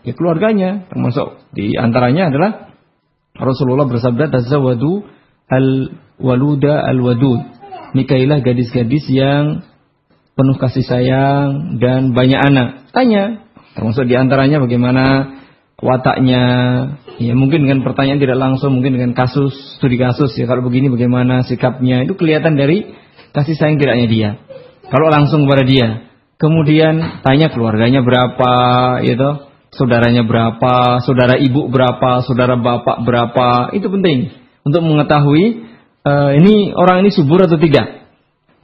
ya 0.01 0.13
keluarganya 0.17 0.89
termasuk 0.89 1.45
di 1.53 1.77
antaranya 1.77 2.33
adalah 2.33 2.73
Rasulullah 3.37 3.85
bersabda 3.85 4.33
tazawwadu 4.33 5.05
al-waluda 5.45 6.89
al-wadud. 6.89 7.41
Nikailah 7.93 8.41
gadis-gadis 8.41 9.05
yang 9.13 9.61
penuh 10.35 10.57
kasih 10.57 10.85
sayang 10.85 11.77
dan 11.81 12.15
banyak 12.15 12.39
anak. 12.39 12.67
Tanya 12.91 13.45
termasuk 13.73 14.07
di 14.07 14.15
antaranya 14.19 14.59
bagaimana 14.59 15.37
wataknya 15.81 16.43
ya 17.17 17.33
mungkin 17.33 17.65
dengan 17.65 17.81
pertanyaan 17.81 18.21
tidak 18.21 18.37
langsung 18.37 18.77
mungkin 18.77 18.99
dengan 18.99 19.11
kasus 19.17 19.55
studi 19.79 19.97
kasus 19.97 20.35
ya 20.37 20.45
kalau 20.45 20.61
begini 20.61 20.91
bagaimana 20.91 21.41
sikapnya 21.47 22.05
itu 22.05 22.13
kelihatan 22.13 22.53
dari 22.53 22.91
kasih 23.33 23.57
sayang 23.57 23.81
tidaknya 23.81 24.07
dia 24.11 24.29
kalau 24.91 25.09
langsung 25.09 25.47
kepada 25.47 25.63
dia 25.65 26.11
Kemudian 26.41 27.21
tanya 27.21 27.53
keluarganya 27.53 28.01
berapa, 28.01 28.53
gitu. 29.05 29.45
Saudaranya 29.77 30.25
berapa, 30.25 30.99
saudara 31.05 31.37
ibu 31.37 31.69
berapa, 31.69 32.25
saudara 32.25 32.57
bapak 32.57 33.05
berapa. 33.05 33.69
Itu 33.77 33.93
penting 33.93 34.33
untuk 34.65 34.81
mengetahui 34.81 35.69
uh, 36.01 36.33
ini 36.41 36.73
orang 36.73 37.05
ini 37.05 37.13
subur 37.13 37.45
atau 37.45 37.61
tidak. 37.61 38.00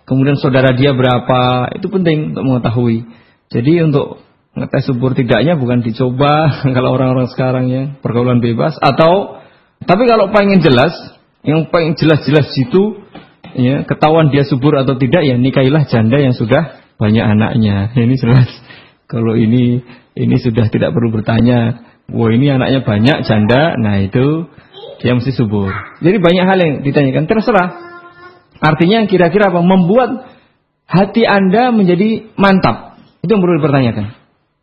Kemudian 0.08 0.40
saudara 0.40 0.72
dia 0.72 0.96
berapa, 0.96 1.68
itu 1.76 1.88
penting 1.92 2.32
untuk 2.32 2.44
mengetahui. 2.48 3.04
Jadi 3.52 3.84
untuk 3.84 4.24
ngetes 4.58 4.90
subur 4.90 5.14
tidaknya 5.14 5.54
bukan 5.60 5.86
dicoba 5.86 6.50
kalau 6.76 6.98
orang-orang 6.98 7.30
sekarang 7.30 7.70
ya 7.70 7.84
pergaulan 8.02 8.42
bebas 8.42 8.74
atau 8.82 9.38
tapi 9.86 10.10
kalau 10.10 10.34
pengen 10.34 10.66
jelas 10.66 10.98
yang 11.46 11.70
pengen 11.70 11.94
jelas-jelas 11.94 12.50
itu 12.58 12.98
ya 13.54 13.86
ketahuan 13.86 14.34
dia 14.34 14.42
subur 14.50 14.74
atau 14.82 14.98
tidak 14.98 15.22
ya 15.22 15.38
nikahilah 15.38 15.86
janda 15.86 16.18
yang 16.18 16.34
sudah 16.34 16.82
banyak 16.98 17.22
anaknya. 17.24 17.92
Ini 17.96 18.16
jelas. 18.18 18.50
Kalau 19.08 19.40
ini 19.40 19.80
ini 20.20 20.36
sudah 20.36 20.68
tidak 20.68 20.92
perlu 20.92 21.16
bertanya. 21.16 21.88
Wah 22.12 22.28
ini 22.28 22.52
anaknya 22.52 22.84
banyak 22.84 23.24
janda. 23.24 23.80
Nah 23.80 24.04
itu 24.04 24.52
dia 25.00 25.16
mesti 25.16 25.32
subur. 25.32 25.72
Jadi 26.04 26.20
banyak 26.20 26.44
hal 26.44 26.60
yang 26.60 26.74
ditanyakan. 26.84 27.24
Terserah. 27.24 27.87
Artinya 28.60 29.06
kira-kira 29.06 29.54
apa? 29.54 29.62
Membuat 29.62 30.34
hati 30.88 31.24
anda 31.28 31.76
menjadi 31.76 32.34
mantap. 32.40 32.98
Itu 33.22 33.38
yang 33.38 33.42
perlu 33.44 33.60
dipertanyakan. 33.60 34.16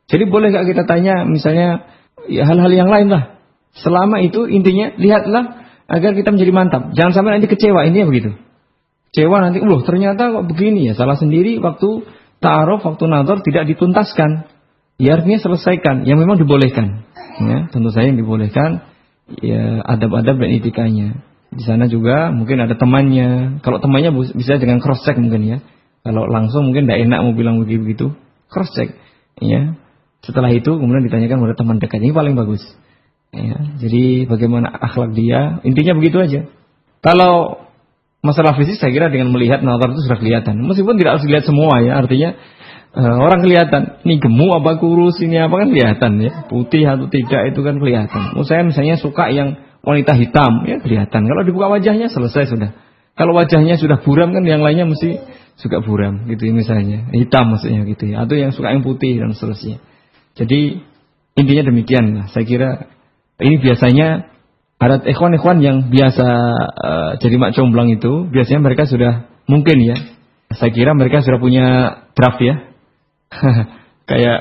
Jadi 0.08 0.24
boleh 0.28 0.52
gak 0.52 0.66
kita 0.68 0.82
tanya 0.84 1.24
misalnya 1.24 1.88
ya 2.28 2.44
hal-hal 2.48 2.72
yang 2.72 2.90
lain 2.92 3.08
lah. 3.08 3.40
Selama 3.74 4.22
itu 4.22 4.46
intinya 4.46 4.94
lihatlah 4.94 5.66
agar 5.90 6.14
kita 6.14 6.30
menjadi 6.32 6.52
mantap. 6.54 6.82
Jangan 6.96 7.12
sampai 7.12 7.38
nanti 7.38 7.50
kecewa. 7.50 7.84
Ini 7.90 8.04
ya 8.04 8.06
begitu. 8.06 8.30
Kecewa 9.10 9.36
nanti, 9.42 9.62
loh 9.62 9.82
ternyata 9.86 10.30
kok 10.34 10.46
begini 10.50 10.90
ya. 10.90 10.94
Salah 10.98 11.14
sendiri 11.14 11.62
waktu 11.62 12.06
ta'aruf 12.42 12.82
waktu 12.82 13.04
nazar 13.06 13.42
tidak 13.46 13.70
dituntaskan. 13.70 14.50
Ya 14.94 15.18
artinya 15.18 15.42
selesaikan, 15.42 16.06
yang 16.06 16.22
memang 16.22 16.38
dibolehkan. 16.38 17.02
Ya, 17.34 17.66
tentu 17.66 17.90
saja 17.90 18.14
yang 18.14 18.18
dibolehkan 18.22 18.86
ya 19.42 19.82
adab-adab 19.82 20.38
dan 20.38 20.50
etikanya. 20.54 21.18
Di 21.54 21.62
sana 21.64 21.86
juga 21.86 22.34
mungkin 22.34 22.62
ada 22.62 22.74
temannya. 22.74 23.60
Kalau 23.62 23.78
temannya 23.78 24.10
bisa 24.34 24.58
dengan 24.58 24.82
cross 24.82 25.02
check 25.06 25.16
mungkin 25.18 25.42
ya. 25.46 25.58
Kalau 26.04 26.28
langsung 26.28 26.68
mungkin 26.68 26.84
tidak 26.84 27.06
enak 27.08 27.18
mau 27.24 27.32
bilang 27.32 27.62
begitu. 27.62 28.12
Cross 28.50 28.74
check. 28.74 28.94
Ya. 29.40 29.78
Setelah 30.20 30.50
itu 30.50 30.68
kemudian 30.76 31.04
ditanyakan 31.06 31.38
pada 31.40 31.54
teman 31.56 31.76
dekat. 31.78 32.00
Ini 32.02 32.12
paling 32.12 32.34
bagus. 32.34 32.62
Ya. 33.30 33.78
Jadi 33.78 34.26
bagaimana 34.26 34.68
akhlak 34.70 35.14
dia. 35.14 35.62
Intinya 35.62 35.94
begitu 35.96 36.20
aja. 36.20 36.40
Kalau 37.04 37.64
Masalah 38.24 38.56
fisik 38.56 38.80
saya 38.80 38.88
kira 38.88 39.12
dengan 39.12 39.36
melihat 39.36 39.60
nazar 39.60 39.92
itu 39.92 40.00
sudah 40.00 40.16
kelihatan. 40.16 40.56
Meskipun 40.64 40.96
tidak 40.96 41.20
harus 41.20 41.28
dilihat 41.28 41.44
semua 41.44 41.76
ya, 41.84 42.00
artinya 42.00 42.32
uh, 42.96 43.16
orang 43.20 43.44
kelihatan. 43.44 44.00
Ini 44.00 44.16
gemuk 44.16 44.64
apa 44.64 44.80
kurus, 44.80 45.20
ini 45.20 45.36
apa 45.36 45.60
kan 45.60 45.68
kelihatan 45.68 46.12
ya. 46.24 46.48
Putih 46.48 46.88
atau 46.88 47.12
tidak 47.12 47.52
itu 47.52 47.60
kan 47.60 47.76
kelihatan. 47.76 48.32
Saya 48.48 48.64
misalnya 48.64 48.96
suka 48.96 49.28
yang 49.28 49.60
wanita 49.84 50.12
hitam 50.16 50.64
ya 50.64 50.80
kelihatan. 50.80 51.28
Kalau 51.28 51.42
dibuka 51.44 51.68
wajahnya 51.68 52.08
selesai 52.08 52.50
sudah. 52.50 52.70
Kalau 53.14 53.36
wajahnya 53.36 53.78
sudah 53.78 54.02
buram 54.02 54.34
kan 54.34 54.42
yang 54.42 54.64
lainnya 54.64 54.90
mesti 54.90 55.22
suka 55.54 55.84
buram 55.84 56.26
gitu 56.26 56.50
ya 56.50 56.52
misalnya. 56.56 57.06
Hitam 57.14 57.54
maksudnya 57.54 57.86
gitu 57.86 58.10
ya. 58.10 58.26
Atau 58.26 58.34
yang 58.40 58.50
suka 58.50 58.74
yang 58.74 58.82
putih 58.82 59.22
dan 59.22 59.36
seterusnya. 59.36 59.78
Jadi 60.34 60.82
intinya 61.38 61.70
demikian 61.70 62.04
lah. 62.18 62.26
Saya 62.34 62.44
kira 62.48 62.70
ini 63.38 63.62
biasanya 63.62 64.34
ada 64.82 65.00
ikhwan-ikhwan 65.06 65.62
yang 65.62 65.88
biasa 65.88 66.26
uh, 66.66 67.10
jadi 67.22 67.34
mak 67.38 67.54
comblang 67.54 67.88
itu, 67.94 68.26
biasanya 68.28 68.60
mereka 68.60 68.84
sudah 68.84 69.30
mungkin 69.46 69.78
ya. 69.80 69.96
Saya 70.54 70.70
kira 70.70 70.92
mereka 70.92 71.22
sudah 71.22 71.38
punya 71.38 71.64
draft 72.12 72.42
ya. 72.42 72.54
Kayak 74.10 74.38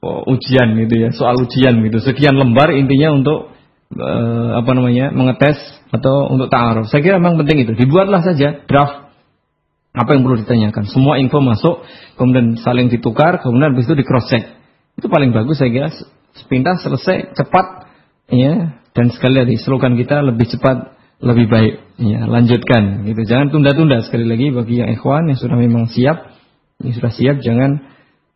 oh, 0.00 0.24
ujian 0.32 0.78
gitu 0.78 0.94
ya, 0.96 1.08
soal 1.12 1.38
ujian 1.42 1.82
gitu. 1.84 1.98
Sekian 2.00 2.38
lembar 2.38 2.72
intinya 2.72 3.12
untuk 3.12 3.51
uh, 3.96 4.62
apa 4.62 4.70
namanya? 4.72 5.12
mengetes 5.12 5.58
atau 5.92 6.32
untuk 6.32 6.48
ta'aruf. 6.48 6.88
Saya 6.88 7.04
kira 7.04 7.20
memang 7.20 7.40
penting 7.44 7.68
itu. 7.68 7.72
Dibuatlah 7.76 8.24
saja 8.24 8.64
draft 8.64 9.12
apa 9.92 10.10
yang 10.16 10.24
perlu 10.24 10.40
ditanyakan. 10.40 10.88
Semua 10.88 11.20
info 11.20 11.44
masuk, 11.44 11.84
kemudian 12.16 12.56
saling 12.60 12.88
ditukar, 12.88 13.44
kemudian 13.44 13.76
habis 13.76 13.84
itu 13.84 13.96
di 13.96 14.04
cross 14.08 14.28
check. 14.32 14.48
Itu 14.96 15.12
paling 15.12 15.36
bagus 15.36 15.60
saya 15.60 15.68
kira. 15.68 15.88
Sepintas 16.32 16.80
selesai 16.80 17.36
cepat 17.36 17.92
ya 18.32 18.80
dan 18.96 19.06
sekali 19.12 19.44
lagi 19.44 19.56
slogan 19.60 20.00
kita 20.00 20.24
lebih 20.24 20.48
cepat 20.48 20.96
lebih 21.22 21.46
baik 21.46 21.74
ya 22.02 22.26
lanjutkan 22.26 23.06
gitu 23.06 23.22
jangan 23.28 23.52
tunda-tunda 23.52 24.02
sekali 24.02 24.26
lagi 24.26 24.50
bagi 24.50 24.82
yang 24.82 24.90
ikhwan 24.90 25.30
yang 25.30 25.38
sudah 25.38 25.54
memang 25.54 25.86
siap 25.92 26.34
ini 26.82 26.90
sudah 26.96 27.12
siap 27.14 27.36
jangan 27.44 27.84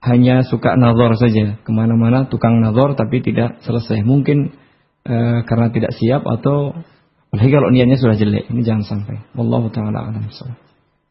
hanya 0.05 0.47
suka 0.47 0.79
nazar 0.79 1.19
saja 1.19 1.59
ke 1.61 1.71
mana-mana 1.75 2.31
tukang 2.31 2.63
nazar 2.63 2.95
tapi 2.95 3.25
tidak 3.27 3.59
selesai 3.67 4.07
mungkin 4.07 4.55
uh, 5.07 5.39
karena 5.47 5.71
tidak 5.71 5.95
siap 5.95 6.27
atau 6.27 6.75
apalagi 7.31 7.51
kalau 7.55 7.69
niatnya 7.71 7.97
sudah 7.97 8.19
jelek 8.19 8.51
ini 8.51 8.67
jangan 8.67 8.85
sampai. 8.85 9.23
Wallahu 9.39 9.71
taala 9.71 10.11
alam 10.11 10.27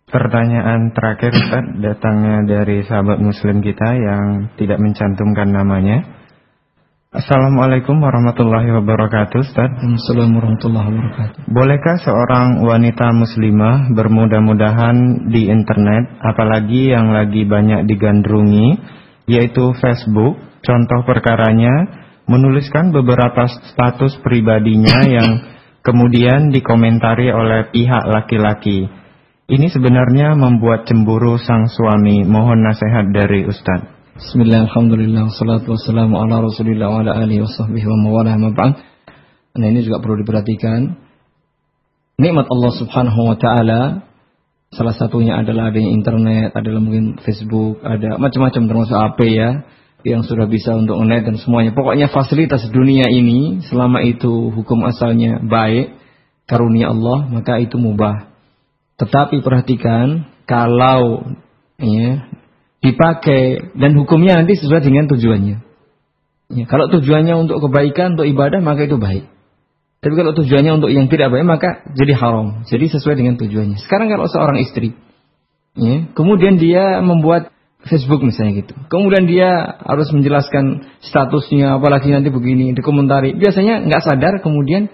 Pertanyaan 0.05 0.93
terakhir 0.93 1.33
Ustaz 1.33 1.65
datangnya 1.81 2.45
dari 2.45 2.85
sahabat 2.85 3.17
muslim 3.17 3.65
kita 3.65 3.89
yang 3.97 4.53
tidak 4.53 4.77
mencantumkan 4.77 5.49
namanya. 5.49 6.15
Assalamualaikum 7.15 7.95
warahmatullahi 8.03 8.75
wabarakatuh 8.75 9.39
Ustaz. 9.39 9.71
Assalamualaikum 9.71 10.35
warahmatullahi 10.35 10.87
wabarakatuh. 10.91 11.39
Bolehkah 11.47 11.95
seorang 12.03 12.59
wanita 12.59 13.15
muslimah 13.15 13.95
bermudah-mudahan 13.95 15.31
di 15.31 15.47
internet 15.47 16.11
Apalagi 16.19 16.91
yang 16.91 17.15
lagi 17.15 17.47
banyak 17.47 17.87
digandrungi 17.87 18.67
Yaitu 19.31 19.73
Facebook? 19.79 20.37
Contoh 20.59 21.07
perkaranya 21.07 22.04
Menuliskan 22.25 22.89
beberapa 22.89 23.45
status 23.49 24.17
pribadinya 24.25 25.05
yang 25.05 25.29
kemudian 25.85 26.49
dikomentari 26.49 27.29
oleh 27.29 27.69
pihak 27.69 28.03
laki-laki 28.09 28.89
Ini 29.45 29.67
sebenarnya 29.69 30.33
membuat 30.33 30.89
cemburu 30.89 31.37
sang 31.37 31.69
suami 31.69 32.25
Mohon 32.25 32.65
nasihat 32.65 33.13
dari 33.13 33.45
Ustadz 33.45 33.95
Bismillah, 34.15 34.71
Alhamdulillah, 34.71 35.27
salatu 35.35 35.75
wassalamu 35.75 36.15
ala 36.15 36.39
rasulillah 36.39 36.87
wa 36.87 37.03
ala 37.03 37.19
alihi 37.19 37.43
wa 37.43 37.51
sahbihi 37.51 37.83
wa 37.83 37.99
mawalah 37.99 38.39
mab'an. 38.39 38.79
Nah 39.59 39.67
ini 39.67 39.83
juga 39.83 39.99
perlu 39.99 40.23
diperhatikan. 40.23 40.95
Nikmat 42.15 42.47
Allah 42.47 42.71
subhanahu 42.79 43.21
wa 43.27 43.35
ta'ala, 43.35 44.07
salah 44.71 44.95
satunya 44.95 45.35
adalah 45.35 45.67
adanya 45.67 45.91
internet, 45.91 46.55
adalah 46.55 46.79
mungkin 46.79 47.19
Facebook, 47.27 47.83
ada 47.83 48.15
macam-macam 48.15 48.61
termasuk 48.71 48.95
HP 48.95 49.19
ya, 49.35 49.67
yang 50.05 50.21
sudah 50.21 50.45
bisa 50.45 50.77
untuk 50.77 51.01
net 51.01 51.25
dan 51.25 51.41
semuanya. 51.41 51.73
Pokoknya 51.73 52.13
fasilitas 52.13 52.69
dunia 52.69 53.09
ini, 53.09 53.65
selama 53.65 54.05
itu 54.05 54.53
hukum 54.53 54.85
asalnya 54.85 55.41
baik, 55.41 55.97
karunia 56.45 56.93
Allah, 56.93 57.25
maka 57.33 57.57
itu 57.57 57.81
mubah. 57.81 58.29
Tetapi 59.01 59.41
perhatikan, 59.41 60.29
kalau 60.45 61.25
ya, 61.81 62.29
dipakai 62.85 63.73
dan 63.73 63.97
hukumnya 63.97 64.37
nanti 64.37 64.53
sesuai 64.61 64.85
dengan 64.85 65.09
tujuannya. 65.09 65.57
Ya, 66.53 66.63
kalau 66.69 66.85
tujuannya 66.93 67.33
untuk 67.41 67.65
kebaikan, 67.65 68.13
untuk 68.13 68.29
ibadah, 68.29 68.61
maka 68.61 68.85
itu 68.85 69.01
baik. 69.01 69.25
Tapi 70.05 70.13
kalau 70.13 70.37
tujuannya 70.37 70.77
untuk 70.77 70.93
yang 70.93 71.09
tidak 71.09 71.33
baik, 71.33 71.49
maka 71.49 71.81
jadi 71.97 72.13
haram. 72.13 72.61
Jadi 72.69 72.93
sesuai 72.93 73.17
dengan 73.17 73.41
tujuannya. 73.41 73.81
Sekarang 73.81 74.13
kalau 74.13 74.29
seorang 74.29 74.61
istri, 74.61 74.93
ya, 75.73 76.13
kemudian 76.13 76.61
dia 76.61 77.01
membuat 77.01 77.49
Facebook 77.85 78.25
misalnya 78.25 78.65
gitu. 78.65 78.73
Kemudian 78.89 79.29
dia 79.29 79.77
harus 79.85 80.09
menjelaskan 80.09 80.89
statusnya, 81.05 81.77
apalagi 81.77 82.09
nanti 82.09 82.33
begini, 82.33 82.73
dikomentari. 82.73 83.37
Biasanya 83.37 83.85
nggak 83.85 84.03
sadar, 84.03 84.33
kemudian 84.41 84.89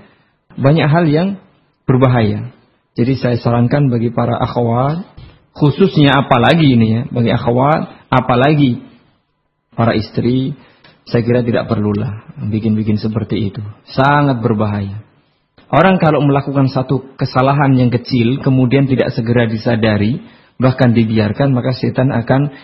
banyak 0.60 0.88
hal 0.92 1.08
yang 1.08 1.28
berbahaya. 1.88 2.52
Jadi 2.92 3.16
saya 3.16 3.40
sarankan 3.40 3.88
bagi 3.88 4.12
para 4.12 4.36
akhwat 4.36 5.08
khususnya 5.56 6.16
apalagi 6.16 6.80
ini 6.80 6.88
ya 6.88 7.02
bagi 7.12 7.32
akhwat 7.32 8.08
apalagi 8.08 8.88
para 9.76 9.96
istri 9.96 10.56
saya 11.04 11.22
kira 11.28 11.44
tidak 11.44 11.68
perlulah 11.68 12.32
bikin-bikin 12.48 12.96
seperti 12.96 13.52
itu 13.52 13.62
sangat 13.92 14.40
berbahaya 14.40 15.04
orang 15.68 16.00
kalau 16.00 16.24
melakukan 16.24 16.72
satu 16.72 17.16
kesalahan 17.20 17.76
yang 17.76 17.92
kecil 17.92 18.40
kemudian 18.40 18.88
tidak 18.88 19.12
segera 19.12 19.44
disadari 19.48 20.24
bahkan 20.56 20.96
dibiarkan 20.96 21.52
maka 21.52 21.76
setan 21.76 22.16
akan 22.16 22.56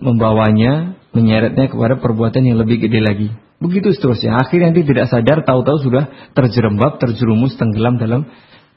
membawanya 0.00 0.98
menyeretnya 1.12 1.68
kepada 1.68 2.00
perbuatan 2.00 2.42
yang 2.44 2.58
lebih 2.58 2.82
gede 2.82 3.00
lagi 3.00 3.28
begitu 3.60 3.92
seterusnya 3.92 4.40
akhirnya 4.40 4.72
nanti 4.72 4.88
tidak 4.88 5.12
sadar 5.12 5.44
tahu-tahu 5.44 5.78
sudah 5.84 6.32
terjerembab 6.32 6.96
terjerumus 6.96 7.54
tenggelam 7.60 8.00
dalam 8.00 8.24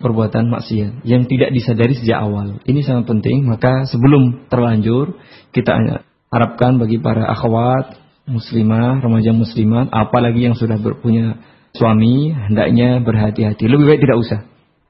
perbuatan 0.04 0.52
maksiat 0.52 1.08
yang 1.08 1.24
tidak 1.32 1.56
disadari 1.56 1.96
sejak 1.96 2.20
awal. 2.20 2.60
Ini 2.68 2.84
sangat 2.84 3.08
penting, 3.08 3.48
maka 3.48 3.88
sebelum 3.88 4.52
terlanjur 4.52 5.16
kita 5.56 6.04
harapkan 6.28 6.76
bagi 6.76 7.00
para 7.00 7.24
akhwat 7.32 7.96
muslimah, 8.28 9.00
remaja 9.00 9.32
muslimat, 9.36 9.92
apalagi 9.92 10.48
yang 10.52 10.56
sudah 10.60 10.80
berpunya 10.80 11.40
suami, 11.76 12.32
hendaknya 12.32 13.04
berhati-hati. 13.04 13.68
Lebih 13.68 13.86
baik 13.86 14.02
tidak 14.04 14.18
usah. 14.20 14.40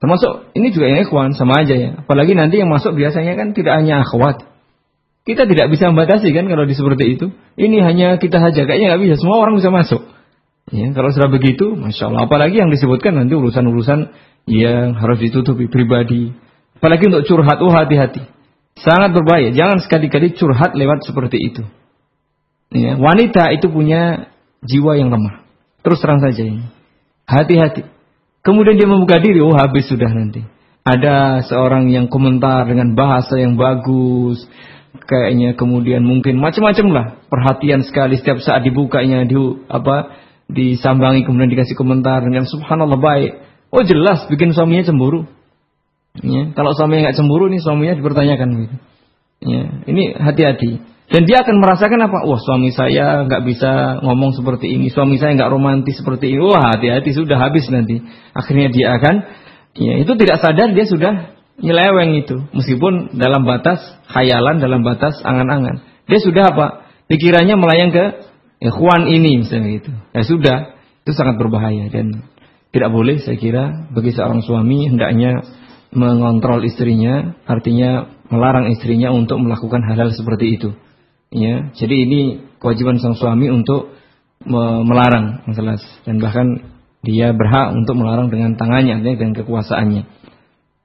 Termasuk 0.03 0.51
ini 0.53 0.75
juga 0.75 0.91
yang 0.91 1.07
ikhwan 1.07 1.31
sama 1.31 1.63
aja 1.63 1.73
ya. 1.73 1.91
Apalagi 2.03 2.35
nanti 2.35 2.59
yang 2.59 2.67
masuk 2.67 2.91
biasanya 2.93 3.39
kan 3.39 3.55
tidak 3.55 3.79
hanya 3.79 4.03
akhwat. 4.03 4.52
Kita 5.23 5.47
tidak 5.47 5.71
bisa 5.71 5.87
membatasi 5.87 6.35
kan 6.35 6.51
kalau 6.51 6.67
di 6.67 6.75
seperti 6.75 7.15
itu. 7.15 7.31
Ini 7.55 7.79
hanya 7.87 8.07
kita 8.19 8.43
saja, 8.43 8.67
kayaknya 8.67 8.91
nggak 8.91 9.01
bisa. 9.07 9.15
Semua 9.23 9.39
orang 9.39 9.55
bisa 9.55 9.71
masuk. 9.71 10.03
Ya, 10.71 10.91
kalau 10.91 11.11
sudah 11.15 11.31
begitu, 11.31 11.75
masya 11.79 12.11
Allah. 12.11 12.27
Apalagi 12.27 12.59
yang 12.59 12.71
disebutkan 12.71 13.15
nanti 13.15 13.35
urusan-urusan 13.35 14.11
yang 14.51 14.95
harus 14.99 15.19
ditutupi 15.23 15.71
pribadi. 15.71 16.35
Apalagi 16.75 17.07
untuk 17.07 17.23
curhat, 17.23 17.63
oh 17.63 17.71
hati-hati. 17.71 18.27
Sangat 18.75 19.15
berbahaya. 19.15 19.55
Jangan 19.55 19.79
sekali-kali 19.79 20.35
curhat 20.35 20.75
lewat 20.75 21.07
seperti 21.07 21.39
itu. 21.39 21.63
Ya, 22.73 22.99
wanita 22.99 23.53
itu 23.55 23.71
punya 23.71 24.27
jiwa 24.59 24.99
yang 24.99 25.07
lemah. 25.07 25.45
Terus 25.87 26.03
terang 26.03 26.19
saja 26.19 26.43
ini. 26.43 26.67
Hati-hati. 27.23 27.87
Kemudian 28.43 28.75
dia 28.75 28.91
membuka 28.91 29.23
diri, 29.23 29.39
oh 29.39 29.55
habis 29.55 29.87
sudah 29.87 30.11
nanti. 30.11 30.43
Ada 30.83 31.47
seorang 31.47 31.87
yang 31.87 32.11
komentar 32.11 32.67
dengan 32.67 32.91
bahasa 32.91 33.39
yang 33.39 33.55
bagus, 33.55 34.43
kayaknya 34.93 35.57
kemudian 35.57 36.05
mungkin 36.05 36.37
macam-macam 36.37 36.87
lah 36.93 37.05
perhatian 37.27 37.81
sekali 37.81 38.21
setiap 38.21 38.41
saat 38.45 38.61
dibukanya 38.61 39.25
di 39.25 39.35
apa 39.65 40.21
disambangi 40.47 41.25
kemudian 41.25 41.49
dikasih 41.49 41.73
komentar 41.73 42.21
dengan 42.21 42.45
subhanallah 42.45 43.01
baik 43.01 43.43
Oh 43.73 43.81
jelas 43.81 44.29
bikin 44.29 44.53
suaminya 44.53 44.85
cemburu. 44.85 45.25
Ya, 46.21 46.53
kalau 46.53 46.77
suaminya 46.77 47.09
nggak 47.09 47.17
cemburu 47.17 47.49
nih 47.49 47.57
suaminya 47.57 47.97
dipertanyakan 47.97 48.49
gitu. 48.61 48.75
Ya, 49.49 49.63
ini 49.89 50.13
hati-hati. 50.13 50.77
Dan 51.09 51.25
dia 51.25 51.41
akan 51.41 51.57
merasakan 51.57 51.99
apa? 52.05 52.21
Wah 52.29 52.37
suami 52.37 52.69
saya 52.69 53.25
nggak 53.25 53.41
bisa 53.49 53.97
ngomong 54.05 54.37
seperti 54.37 54.77
ini, 54.77 54.93
suami 54.93 55.17
saya 55.17 55.33
nggak 55.33 55.49
romantis 55.49 55.97
seperti 55.97 56.37
ini. 56.37 56.45
Wah 56.45 56.69
hati-hati 56.77 57.17
sudah 57.17 57.41
habis 57.41 57.65
nanti. 57.73 57.97
Akhirnya 58.37 58.69
dia 58.69 58.93
akan, 58.93 59.15
ya 59.73 59.93
itu 60.05 60.13
tidak 60.21 60.37
sadar 60.37 60.69
dia 60.69 60.85
sudah 60.85 61.32
nyeleweng 61.61 62.17
itu, 62.23 62.37
meskipun 62.53 63.17
dalam 63.17 63.45
batas 63.45 63.79
khayalan, 64.09 64.57
dalam 64.57 64.81
batas 64.81 65.21
angan-angan. 65.21 65.85
Dia 66.09 66.19
sudah 66.19 66.43
apa? 66.53 66.67
Pikirannya 67.07 67.55
melayang 67.59 67.91
ke 67.93 68.05
ikhwan 68.63 69.05
ini 69.11 69.43
misalnya 69.43 69.69
gitu. 69.77 69.91
Ya 70.15 70.23
sudah, 70.25 70.57
itu 71.03 71.11
sangat 71.13 71.37
berbahaya 71.37 71.91
dan 71.91 72.25
tidak 72.73 72.89
boleh 72.89 73.21
saya 73.21 73.37
kira 73.37 73.91
bagi 73.93 74.15
seorang 74.15 74.41
suami 74.41 74.89
hendaknya 74.89 75.45
mengontrol 75.93 76.65
istrinya, 76.65 77.37
artinya 77.45 78.09
melarang 78.33 78.73
istrinya 78.73 79.13
untuk 79.13 79.37
melakukan 79.37 79.85
hal-hal 79.85 80.09
seperti 80.09 80.57
itu. 80.57 80.69
Ya, 81.33 81.69
jadi 81.77 81.95
ini 82.05 82.21
kewajiban 82.57 82.97
sang 82.97 83.13
suami 83.13 83.49
untuk 83.49 83.93
melarang 84.49 85.45
jelas 85.53 85.81
dan 86.03 86.19
bahkan 86.19 86.73
dia 87.03 87.31
berhak 87.35 87.75
untuk 87.75 87.99
melarang 87.99 88.31
dengan 88.31 88.55
tangannya 88.55 89.03
ya, 89.03 89.13
dengan 89.15 89.35
kekuasaannya. 89.37 90.22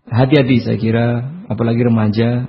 Hati-hati 0.09 0.57
saya 0.65 0.79
kira 0.81 1.07
apalagi 1.49 1.85
remaja 1.85 2.49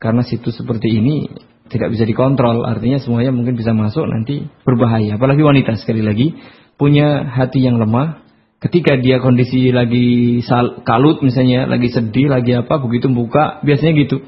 karena 0.00 0.22
situs 0.24 0.56
seperti 0.56 0.88
ini 1.00 1.28
tidak 1.68 1.92
bisa 1.92 2.04
dikontrol 2.04 2.64
artinya 2.68 3.00
semuanya 3.00 3.32
mungkin 3.32 3.56
bisa 3.56 3.72
masuk 3.72 4.04
nanti 4.04 4.44
berbahaya 4.68 5.16
apalagi 5.16 5.40
wanita 5.40 5.80
sekali 5.80 6.04
lagi 6.04 6.36
punya 6.76 7.24
hati 7.24 7.64
yang 7.64 7.80
lemah 7.80 8.24
ketika 8.64 8.96
dia 8.96 9.20
kondisi 9.20 9.68
lagi 9.68 10.40
sal, 10.48 10.80
kalut 10.88 11.20
misalnya, 11.20 11.68
lagi 11.68 11.92
sedih, 11.92 12.32
lagi 12.32 12.56
apa, 12.56 12.80
begitu 12.80 13.12
buka, 13.12 13.60
biasanya 13.60 13.92
gitu. 14.00 14.24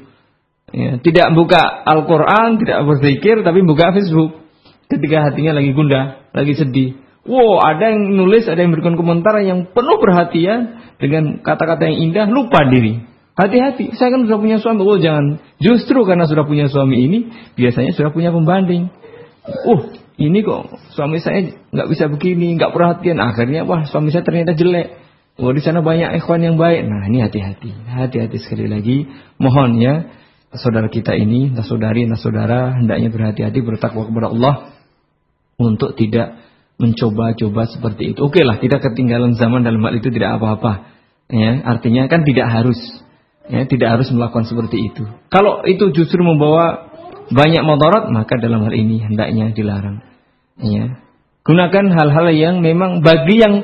Ya, 0.69 1.01
tidak 1.01 1.33
buka 1.33 1.57
Al-Quran, 1.63 2.61
tidak 2.61 2.85
berzikir, 2.85 3.41
tapi 3.41 3.65
buka 3.65 3.97
Facebook. 3.97 4.45
Ketika 4.87 5.31
hatinya 5.31 5.57
lagi 5.57 5.73
gundah, 5.73 6.29
lagi 6.37 6.53
sedih. 6.53 7.01
Wow, 7.27 7.59
ada 7.59 7.91
yang 7.91 8.13
nulis, 8.15 8.47
ada 8.47 8.61
yang 8.61 8.71
berikan 8.71 8.95
komentar 8.95 9.35
yang 9.43 9.67
penuh 9.73 9.97
perhatian 9.99 10.86
dengan 10.97 11.41
kata-kata 11.41 11.89
yang 11.89 11.97
indah, 12.09 12.25
lupa 12.29 12.65
diri. 12.67 13.01
Hati-hati, 13.37 13.93
saya 13.93 14.09
kan 14.17 14.25
sudah 14.25 14.41
punya 14.41 14.57
suami. 14.57 14.81
Oh 14.81 14.97
jangan, 14.97 15.37
justru 15.61 16.01
karena 16.09 16.25
sudah 16.25 16.49
punya 16.49 16.65
suami 16.73 16.97
ini, 17.05 17.19
biasanya 17.53 17.93
sudah 17.93 18.09
punya 18.09 18.33
pembanding. 18.33 18.89
Uh, 19.45 19.93
ini 20.17 20.41
kok 20.41 20.73
suami 20.97 21.21
saya 21.21 21.53
nggak 21.69 21.87
bisa 21.93 22.09
begini, 22.09 22.57
nggak 22.57 22.73
perhatian. 22.73 23.21
Akhirnya 23.21 23.61
wah 23.69 23.85
suami 23.85 24.09
saya 24.09 24.25
ternyata 24.25 24.57
jelek. 24.57 24.97
Oh 25.37 25.53
di 25.53 25.61
sana 25.61 25.85
banyak 25.85 26.17
ikhwan 26.17 26.41
yang 26.41 26.57
baik. 26.57 26.89
Nah 26.89 27.05
ini 27.05 27.21
hati-hati, 27.21 27.69
hati-hati 27.85 28.41
sekali 28.41 28.65
lagi. 28.65 29.05
Mohon 29.37 29.69
ya 29.77 29.93
saudara 30.57 30.89
kita 30.89 31.13
ini, 31.13 31.53
entah 31.53 31.61
saudari, 31.61 32.09
saudara, 32.17 32.73
hendaknya 32.73 33.13
berhati-hati 33.13 33.59
bertakwa 33.61 34.09
kepada 34.09 34.33
Allah 34.33 34.55
untuk 35.61 35.93
tidak 35.93 36.41
mencoba-coba 36.77 37.65
seperti 37.69 38.13
itu. 38.13 38.19
Oke 38.21 38.45
lah, 38.45 38.61
kita 38.61 38.77
ketinggalan 38.77 39.33
zaman 39.33 39.65
dalam 39.65 39.81
hal 39.81 39.97
itu 39.97 40.13
tidak 40.13 40.37
apa-apa. 40.37 40.93
Ya, 41.27 41.59
artinya 41.65 42.07
kan 42.07 42.23
tidak 42.23 42.47
harus 42.47 42.79
ya, 43.49 43.65
tidak 43.67 43.99
harus 43.99 44.07
melakukan 44.13 44.47
seperti 44.47 44.93
itu. 44.93 45.03
Kalau 45.27 45.65
itu 45.65 45.91
justru 45.91 46.21
membawa 46.21 46.87
banyak 47.27 47.63
motorot, 47.65 48.07
maka 48.13 48.39
dalam 48.39 48.63
hal 48.63 48.73
ini 48.77 49.03
hendaknya 49.03 49.51
dilarang. 49.51 50.05
Ya. 50.61 51.03
Gunakan 51.43 51.85
hal-hal 51.91 52.27
yang 52.31 52.55
memang 52.63 53.03
bagi 53.03 53.39
yang 53.39 53.63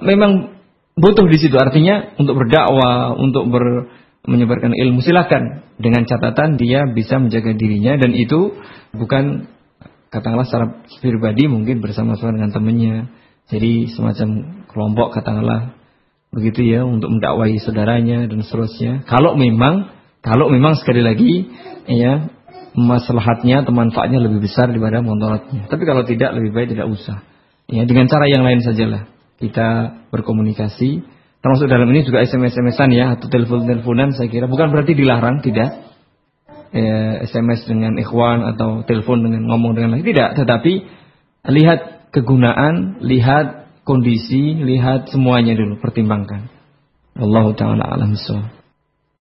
memang 0.00 0.56
butuh 0.96 1.26
di 1.28 1.36
situ. 1.36 1.56
Artinya 1.56 2.16
untuk 2.16 2.40
berdakwah, 2.40 3.16
untuk 3.16 3.48
ber, 3.48 3.88
menyebarkan 4.24 4.76
ilmu 4.76 5.00
silakan 5.00 5.64
dengan 5.80 6.04
catatan 6.04 6.60
dia 6.60 6.84
bisa 6.92 7.16
menjaga 7.16 7.56
dirinya 7.56 7.96
dan 7.96 8.12
itu 8.12 8.52
bukan 8.92 9.48
katakanlah 10.10 10.46
secara 10.46 10.66
pribadi 10.98 11.46
mungkin 11.46 11.78
bersama-sama 11.80 12.34
dengan 12.34 12.50
temannya. 12.50 13.08
Jadi 13.50 13.90
semacam 13.94 14.62
kelompok 14.70 15.14
katakanlah 15.14 15.74
begitu 16.30 16.62
ya 16.62 16.86
untuk 16.86 17.10
mendakwahi 17.10 17.58
saudaranya 17.58 18.30
dan 18.30 18.42
seterusnya. 18.46 19.06
Kalau 19.06 19.34
memang 19.34 19.90
kalau 20.22 20.52
memang 20.52 20.78
sekali 20.78 21.02
lagi 21.02 21.48
ya 21.90 22.30
maslahatnya 22.74 23.66
atau 23.66 23.74
manfaatnya 23.74 24.22
lebih 24.22 24.46
besar 24.46 24.70
daripada 24.70 25.02
montorotnya. 25.02 25.66
Tapi 25.66 25.82
kalau 25.82 26.06
tidak 26.06 26.38
lebih 26.38 26.54
baik 26.54 26.68
tidak 26.74 26.86
usah. 26.90 27.26
Ya 27.70 27.86
dengan 27.86 28.06
cara 28.10 28.26
yang 28.26 28.46
lain 28.46 28.62
sajalah 28.62 29.10
kita 29.42 29.68
berkomunikasi. 30.14 31.02
Termasuk 31.40 31.72
dalam 31.72 31.88
ini 31.88 32.04
juga 32.04 32.20
SMS-SMSan 32.20 32.92
ya 32.92 33.16
atau 33.16 33.32
telepon-teleponan 33.32 34.12
saya 34.12 34.28
kira 34.28 34.44
bukan 34.44 34.70
berarti 34.70 34.92
dilarang 34.92 35.40
tidak. 35.40 35.89
Ya, 36.70 37.26
SMS 37.26 37.66
dengan 37.66 37.98
ikhwan 37.98 38.46
atau 38.54 38.86
telepon 38.86 39.26
dengan 39.26 39.42
ngomong 39.50 39.74
dengan 39.74 39.98
lain 39.98 40.06
tidak, 40.06 40.38
tetapi 40.38 40.86
lihat 41.50 42.14
kegunaan, 42.14 43.02
lihat 43.02 43.74
kondisi, 43.82 44.54
lihat 44.54 45.10
semuanya 45.10 45.58
dulu 45.58 45.82
pertimbangkan. 45.82 46.46
Allah 47.18 47.46
taala 47.58 47.84
alam 47.90 48.14